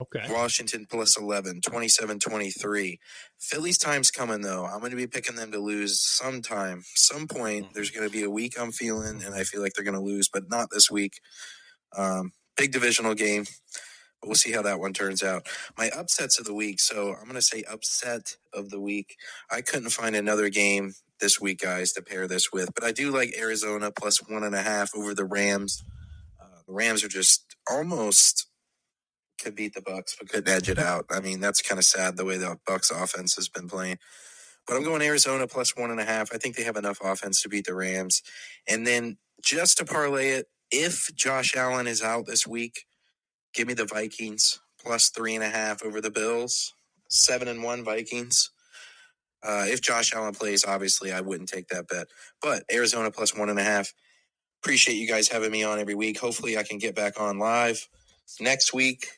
Okay. 0.00 0.26
Washington 0.30 0.86
plus 0.90 1.16
11, 1.16 1.60
27 1.60 2.18
23. 2.18 2.98
Philly's 3.38 3.78
time's 3.78 4.10
coming, 4.10 4.40
though. 4.40 4.64
I'm 4.64 4.80
going 4.80 4.90
to 4.90 4.96
be 4.96 5.06
picking 5.06 5.36
them 5.36 5.52
to 5.52 5.60
lose 5.60 6.00
sometime. 6.00 6.82
Some 6.96 7.28
point, 7.28 7.74
there's 7.74 7.90
going 7.90 8.08
to 8.08 8.12
be 8.12 8.24
a 8.24 8.30
week 8.30 8.54
I'm 8.58 8.72
feeling, 8.72 9.22
and 9.22 9.34
I 9.34 9.44
feel 9.44 9.62
like 9.62 9.74
they're 9.74 9.84
going 9.84 9.94
to 9.94 10.00
lose, 10.00 10.28
but 10.28 10.50
not 10.50 10.70
this 10.72 10.90
week. 10.90 11.20
Um, 11.96 12.32
big 12.56 12.72
divisional 12.72 13.14
game. 13.14 13.44
But 14.20 14.28
we'll 14.28 14.34
see 14.34 14.52
how 14.52 14.62
that 14.62 14.80
one 14.80 14.92
turns 14.92 15.22
out. 15.22 15.46
My 15.76 15.90
upsets 15.90 16.38
of 16.38 16.46
the 16.46 16.54
week. 16.54 16.80
So 16.80 17.14
I'm 17.14 17.24
going 17.24 17.34
to 17.34 17.42
say 17.42 17.64
upset 17.70 18.36
of 18.52 18.70
the 18.70 18.80
week. 18.80 19.16
I 19.50 19.60
couldn't 19.60 19.90
find 19.90 20.16
another 20.16 20.48
game 20.48 20.94
this 21.22 21.40
week, 21.40 21.60
guys, 21.60 21.92
to 21.92 22.02
pair 22.02 22.26
this 22.26 22.52
with, 22.52 22.74
but 22.74 22.84
I 22.84 22.92
do 22.92 23.10
like 23.10 23.34
Arizona 23.38 23.90
plus 23.90 24.18
one 24.28 24.42
and 24.42 24.54
a 24.54 24.62
half 24.62 24.94
over 24.94 25.14
the 25.14 25.24
Rams. 25.24 25.82
Uh, 26.38 26.60
the 26.66 26.74
Rams 26.74 27.02
are 27.04 27.08
just 27.08 27.56
almost 27.70 28.48
could 29.42 29.54
beat 29.54 29.74
the 29.74 29.80
Bucs, 29.80 30.16
but 30.18 30.28
couldn't 30.28 30.52
edge 30.52 30.68
it 30.68 30.78
out. 30.78 31.06
I 31.10 31.20
mean, 31.20 31.40
that's 31.40 31.62
kind 31.62 31.78
of 31.78 31.84
sad 31.84 32.16
the 32.16 32.24
way 32.24 32.36
the 32.36 32.58
Bucs 32.68 32.90
offense 32.90 33.34
has 33.36 33.48
been 33.48 33.68
playing. 33.68 33.98
But 34.66 34.76
I'm 34.76 34.84
going 34.84 35.02
Arizona 35.02 35.46
plus 35.46 35.76
one 35.76 35.90
and 35.90 36.00
a 36.00 36.04
half. 36.04 36.30
I 36.32 36.38
think 36.38 36.56
they 36.56 36.62
have 36.62 36.76
enough 36.76 36.98
offense 37.02 37.42
to 37.42 37.48
beat 37.48 37.66
the 37.66 37.74
Rams. 37.74 38.22
And 38.68 38.86
then 38.86 39.18
just 39.42 39.78
to 39.78 39.84
parlay 39.84 40.30
it, 40.30 40.46
if 40.70 41.10
Josh 41.14 41.56
Allen 41.56 41.88
is 41.88 42.02
out 42.02 42.26
this 42.26 42.46
week, 42.46 42.84
give 43.52 43.66
me 43.66 43.74
the 43.74 43.84
Vikings 43.84 44.60
plus 44.80 45.08
three 45.10 45.34
and 45.34 45.44
a 45.44 45.48
half 45.48 45.82
over 45.84 46.00
the 46.00 46.10
Bills. 46.10 46.74
Seven 47.08 47.48
and 47.48 47.62
one 47.62 47.84
Vikings. 47.84 48.51
Uh, 49.42 49.64
if 49.66 49.80
Josh 49.80 50.14
Allen 50.14 50.34
plays, 50.34 50.64
obviously 50.64 51.12
I 51.12 51.20
wouldn't 51.20 51.48
take 51.48 51.68
that 51.68 51.88
bet. 51.88 52.08
But 52.40 52.64
Arizona 52.70 53.10
plus 53.10 53.36
one 53.36 53.48
and 53.48 53.58
a 53.58 53.64
half. 53.64 53.92
Appreciate 54.62 54.94
you 54.94 55.08
guys 55.08 55.28
having 55.28 55.50
me 55.50 55.64
on 55.64 55.80
every 55.80 55.96
week. 55.96 56.20
Hopefully 56.20 56.56
I 56.56 56.62
can 56.62 56.78
get 56.78 56.94
back 56.94 57.20
on 57.20 57.38
live 57.38 57.88
next 58.40 58.72
week. 58.72 59.08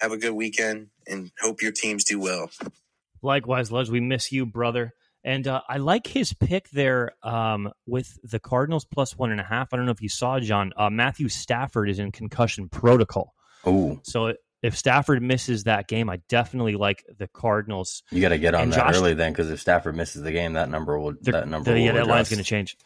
Have 0.00 0.12
a 0.12 0.16
good 0.16 0.32
weekend 0.32 0.88
and 1.06 1.30
hope 1.40 1.60
your 1.60 1.72
teams 1.72 2.04
do 2.04 2.18
well. 2.18 2.50
Likewise, 3.20 3.70
Luds, 3.70 3.90
we 3.90 4.00
miss 4.00 4.32
you, 4.32 4.46
brother. 4.46 4.94
And 5.24 5.46
uh, 5.46 5.60
I 5.68 5.78
like 5.78 6.06
his 6.06 6.32
pick 6.32 6.70
there 6.70 7.12
um, 7.22 7.70
with 7.86 8.18
the 8.22 8.38
Cardinals 8.38 8.86
plus 8.86 9.18
one 9.18 9.30
and 9.30 9.40
a 9.40 9.44
half. 9.44 9.74
I 9.74 9.76
don't 9.76 9.84
know 9.84 9.92
if 9.92 10.00
you 10.00 10.08
saw, 10.08 10.38
John. 10.38 10.72
Uh, 10.76 10.88
Matthew 10.88 11.28
Stafford 11.28 11.90
is 11.90 11.98
in 11.98 12.12
concussion 12.12 12.68
protocol. 12.68 13.34
Oh, 13.66 13.98
So 14.04 14.34
if 14.62 14.76
Stafford 14.76 15.22
misses 15.22 15.64
that 15.64 15.86
game, 15.88 16.10
I 16.10 16.18
definitely 16.28 16.74
like 16.76 17.04
the 17.18 17.28
Cardinals. 17.28 18.02
you 18.10 18.20
got 18.20 18.30
to 18.30 18.38
get 18.38 18.54
on 18.54 18.62
And 18.64 18.72
that 18.72 18.76
Josh- 18.86 18.96
early 18.96 19.14
then, 19.14 19.32
because 19.32 19.50
if 19.50 19.60
Stafford 19.60 19.96
misses 19.96 20.22
the 20.22 20.32
game, 20.32 20.54
that 20.54 20.68
number 20.68 20.98
will 20.98 21.14
that 21.22 21.46
number 21.48 21.70
the- 21.70 21.78
will 21.78 21.86
yeah, 21.86 21.92
that 21.92 22.06
line's 22.06 22.28
going 22.28 22.38
to 22.38 22.44
change. 22.44 22.76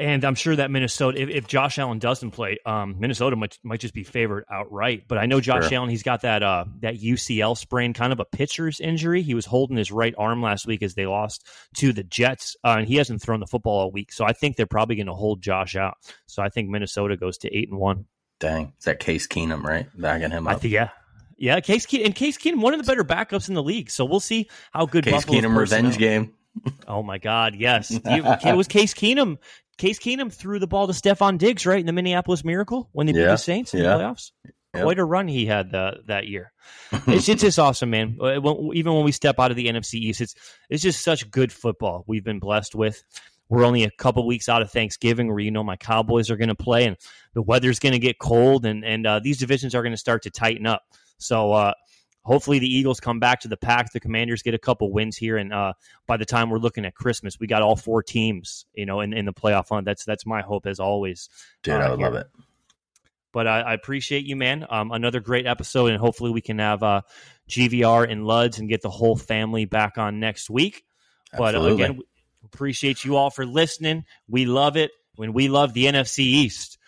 And 0.00 0.24
I'm 0.24 0.36
sure 0.36 0.54
that 0.54 0.70
Minnesota, 0.70 1.20
if, 1.20 1.28
if 1.28 1.46
Josh 1.48 1.76
Allen 1.76 1.98
doesn't 1.98 2.30
play, 2.30 2.58
um, 2.64 3.00
Minnesota 3.00 3.34
might 3.34 3.58
might 3.64 3.80
just 3.80 3.94
be 3.94 4.04
favored 4.04 4.44
outright. 4.48 5.08
But 5.08 5.18
I 5.18 5.26
know 5.26 5.40
Josh 5.40 5.64
Sure. 5.68 5.78
Allen, 5.78 5.90
he's 5.90 6.04
got 6.04 6.20
that 6.22 6.44
uh, 6.44 6.66
that 6.82 7.00
UCL 7.00 7.58
sprain, 7.58 7.94
kind 7.94 8.12
of 8.12 8.20
a 8.20 8.24
pitcher's 8.24 8.78
injury. 8.78 9.22
He 9.22 9.34
was 9.34 9.44
holding 9.44 9.76
his 9.76 9.90
right 9.90 10.14
arm 10.16 10.40
last 10.40 10.68
week 10.68 10.84
as 10.84 10.94
they 10.94 11.06
lost 11.06 11.44
to 11.78 11.92
the 11.92 12.04
Jets, 12.04 12.54
uh, 12.64 12.76
and 12.78 12.86
he 12.86 12.94
hasn't 12.94 13.20
thrown 13.22 13.40
the 13.40 13.48
football 13.48 13.80
all 13.80 13.90
week. 13.90 14.12
So 14.12 14.24
I 14.24 14.32
think 14.34 14.54
they're 14.54 14.66
probably 14.66 14.94
going 14.94 15.08
to 15.08 15.14
hold 15.14 15.42
Josh 15.42 15.74
out. 15.74 15.94
So 16.26 16.44
I 16.44 16.48
think 16.48 16.68
Minnesota 16.68 17.16
goes 17.16 17.36
to 17.38 17.52
eight 17.52 17.68
and 17.68 17.80
one. 17.80 18.04
Dang, 18.38 18.74
is 18.78 18.84
that 18.84 19.00
Case 19.00 19.26
Keenum 19.26 19.64
right 19.64 19.88
backing 19.96 20.30
him 20.30 20.46
I 20.46 20.52
up? 20.52 20.60
think 20.60 20.74
yeah. 20.74 20.90
Yeah, 21.38 21.60
Case 21.60 21.86
Keenum, 21.86 22.06
and 22.06 22.14
Case 22.14 22.36
Keenum, 22.36 22.60
one 22.60 22.74
of 22.74 22.84
the 22.84 22.86
better 22.86 23.04
backups 23.04 23.48
in 23.48 23.54
the 23.54 23.62
league. 23.62 23.90
So 23.90 24.04
we'll 24.04 24.20
see 24.20 24.48
how 24.72 24.86
good 24.86 25.04
Case 25.04 25.14
Buffalo's 25.14 25.42
Keenum 25.42 25.56
revenge 25.56 25.86
personnel- 25.86 25.98
game. 25.98 26.34
Oh 26.88 27.04
my 27.04 27.18
God, 27.18 27.54
yes. 27.54 27.92
It 27.92 28.56
was 28.56 28.66
Case 28.66 28.92
Keenum. 28.92 29.38
Case 29.76 30.00
Keenum 30.00 30.32
threw 30.32 30.58
the 30.58 30.66
ball 30.66 30.88
to 30.88 30.92
Stefon 30.92 31.38
Diggs, 31.38 31.64
right, 31.64 31.78
in 31.78 31.86
the 31.86 31.92
Minneapolis 31.92 32.44
Miracle 32.44 32.88
when 32.90 33.06
they 33.06 33.12
beat 33.12 33.20
the 33.20 33.36
Saints 33.36 33.74
in 33.74 33.84
yeah. 33.84 33.96
the 33.96 34.02
playoffs. 34.02 34.32
Yep. 34.74 34.82
Quite 34.82 34.98
a 34.98 35.04
run 35.04 35.28
he 35.28 35.46
had 35.46 35.74
uh, 35.74 35.92
that 36.06 36.26
year. 36.26 36.52
it's, 37.06 37.28
it's 37.28 37.42
just 37.42 37.58
awesome, 37.58 37.90
man. 37.90 38.18
Uh, 38.20 38.40
Even 38.74 38.92
when 38.92 39.04
we 39.04 39.12
step 39.12 39.38
out 39.38 39.50
of 39.50 39.56
the 39.56 39.66
NFC 39.66 39.94
East, 39.94 40.20
it's 40.20 40.34
it's 40.68 40.82
just 40.82 41.02
such 41.02 41.30
good 41.30 41.52
football 41.52 42.04
we've 42.06 42.24
been 42.24 42.38
blessed 42.38 42.74
with. 42.74 43.02
We're 43.48 43.64
only 43.64 43.84
a 43.84 43.90
couple 43.90 44.26
weeks 44.26 44.48
out 44.48 44.60
of 44.60 44.70
Thanksgiving, 44.70 45.28
where 45.28 45.38
you 45.38 45.50
know 45.50 45.64
my 45.64 45.76
Cowboys 45.76 46.30
are 46.30 46.36
going 46.36 46.50
to 46.50 46.54
play, 46.54 46.84
and 46.84 46.96
the 47.32 47.40
weather's 47.40 47.78
going 47.78 47.94
to 47.94 47.98
get 47.98 48.18
cold, 48.18 48.66
and 48.66 48.84
and 48.84 49.06
uh, 49.06 49.20
these 49.20 49.38
divisions 49.38 49.74
are 49.74 49.82
going 49.82 49.94
to 49.94 49.98
start 49.98 50.24
to 50.24 50.30
tighten 50.30 50.66
up. 50.66 50.82
So 51.18 51.52
uh, 51.52 51.74
hopefully 52.22 52.58
the 52.58 52.72
Eagles 52.72 53.00
come 53.00 53.18
back 53.18 53.40
to 53.40 53.48
the 53.48 53.56
pack. 53.56 53.92
The 53.92 54.00
Commanders 54.00 54.42
get 54.42 54.54
a 54.54 54.58
couple 54.58 54.92
wins 54.92 55.16
here, 55.16 55.36
and 55.36 55.52
uh, 55.52 55.72
by 56.06 56.16
the 56.16 56.24
time 56.24 56.50
we're 56.50 56.58
looking 56.58 56.84
at 56.84 56.94
Christmas, 56.94 57.38
we 57.40 57.46
got 57.46 57.62
all 57.62 57.76
four 57.76 58.02
teams, 58.02 58.66
you 58.74 58.86
know, 58.86 59.00
in, 59.00 59.12
in 59.12 59.24
the 59.24 59.32
playoff 59.32 59.68
hunt. 59.68 59.84
That's 59.84 60.04
that's 60.04 60.26
my 60.26 60.42
hope 60.42 60.66
as 60.66 60.80
always. 60.80 61.28
Dude, 61.62 61.74
uh, 61.74 61.78
I 61.78 61.88
love 61.94 62.14
it. 62.14 62.26
But 63.32 63.46
I, 63.46 63.60
I 63.60 63.74
appreciate 63.74 64.24
you, 64.24 64.36
man. 64.36 64.66
Um, 64.68 64.90
another 64.90 65.20
great 65.20 65.46
episode, 65.46 65.90
and 65.90 66.00
hopefully 66.00 66.30
we 66.30 66.40
can 66.40 66.58
have 66.58 66.82
uh, 66.82 67.02
GVR 67.48 68.10
and 68.10 68.22
Luds 68.22 68.58
and 68.58 68.68
get 68.68 68.82
the 68.82 68.90
whole 68.90 69.16
family 69.16 69.64
back 69.64 69.98
on 69.98 70.18
next 70.18 70.48
week. 70.48 70.84
But 71.32 71.54
uh, 71.54 71.58
Absolutely. 71.58 71.84
again, 71.84 72.00
appreciate 72.44 73.04
you 73.04 73.16
all 73.16 73.30
for 73.30 73.44
listening. 73.44 74.04
We 74.28 74.46
love 74.46 74.76
it 74.76 74.92
when 75.16 75.32
we 75.32 75.48
love 75.48 75.74
the 75.74 75.86
NFC 75.86 76.20
East. 76.20 76.78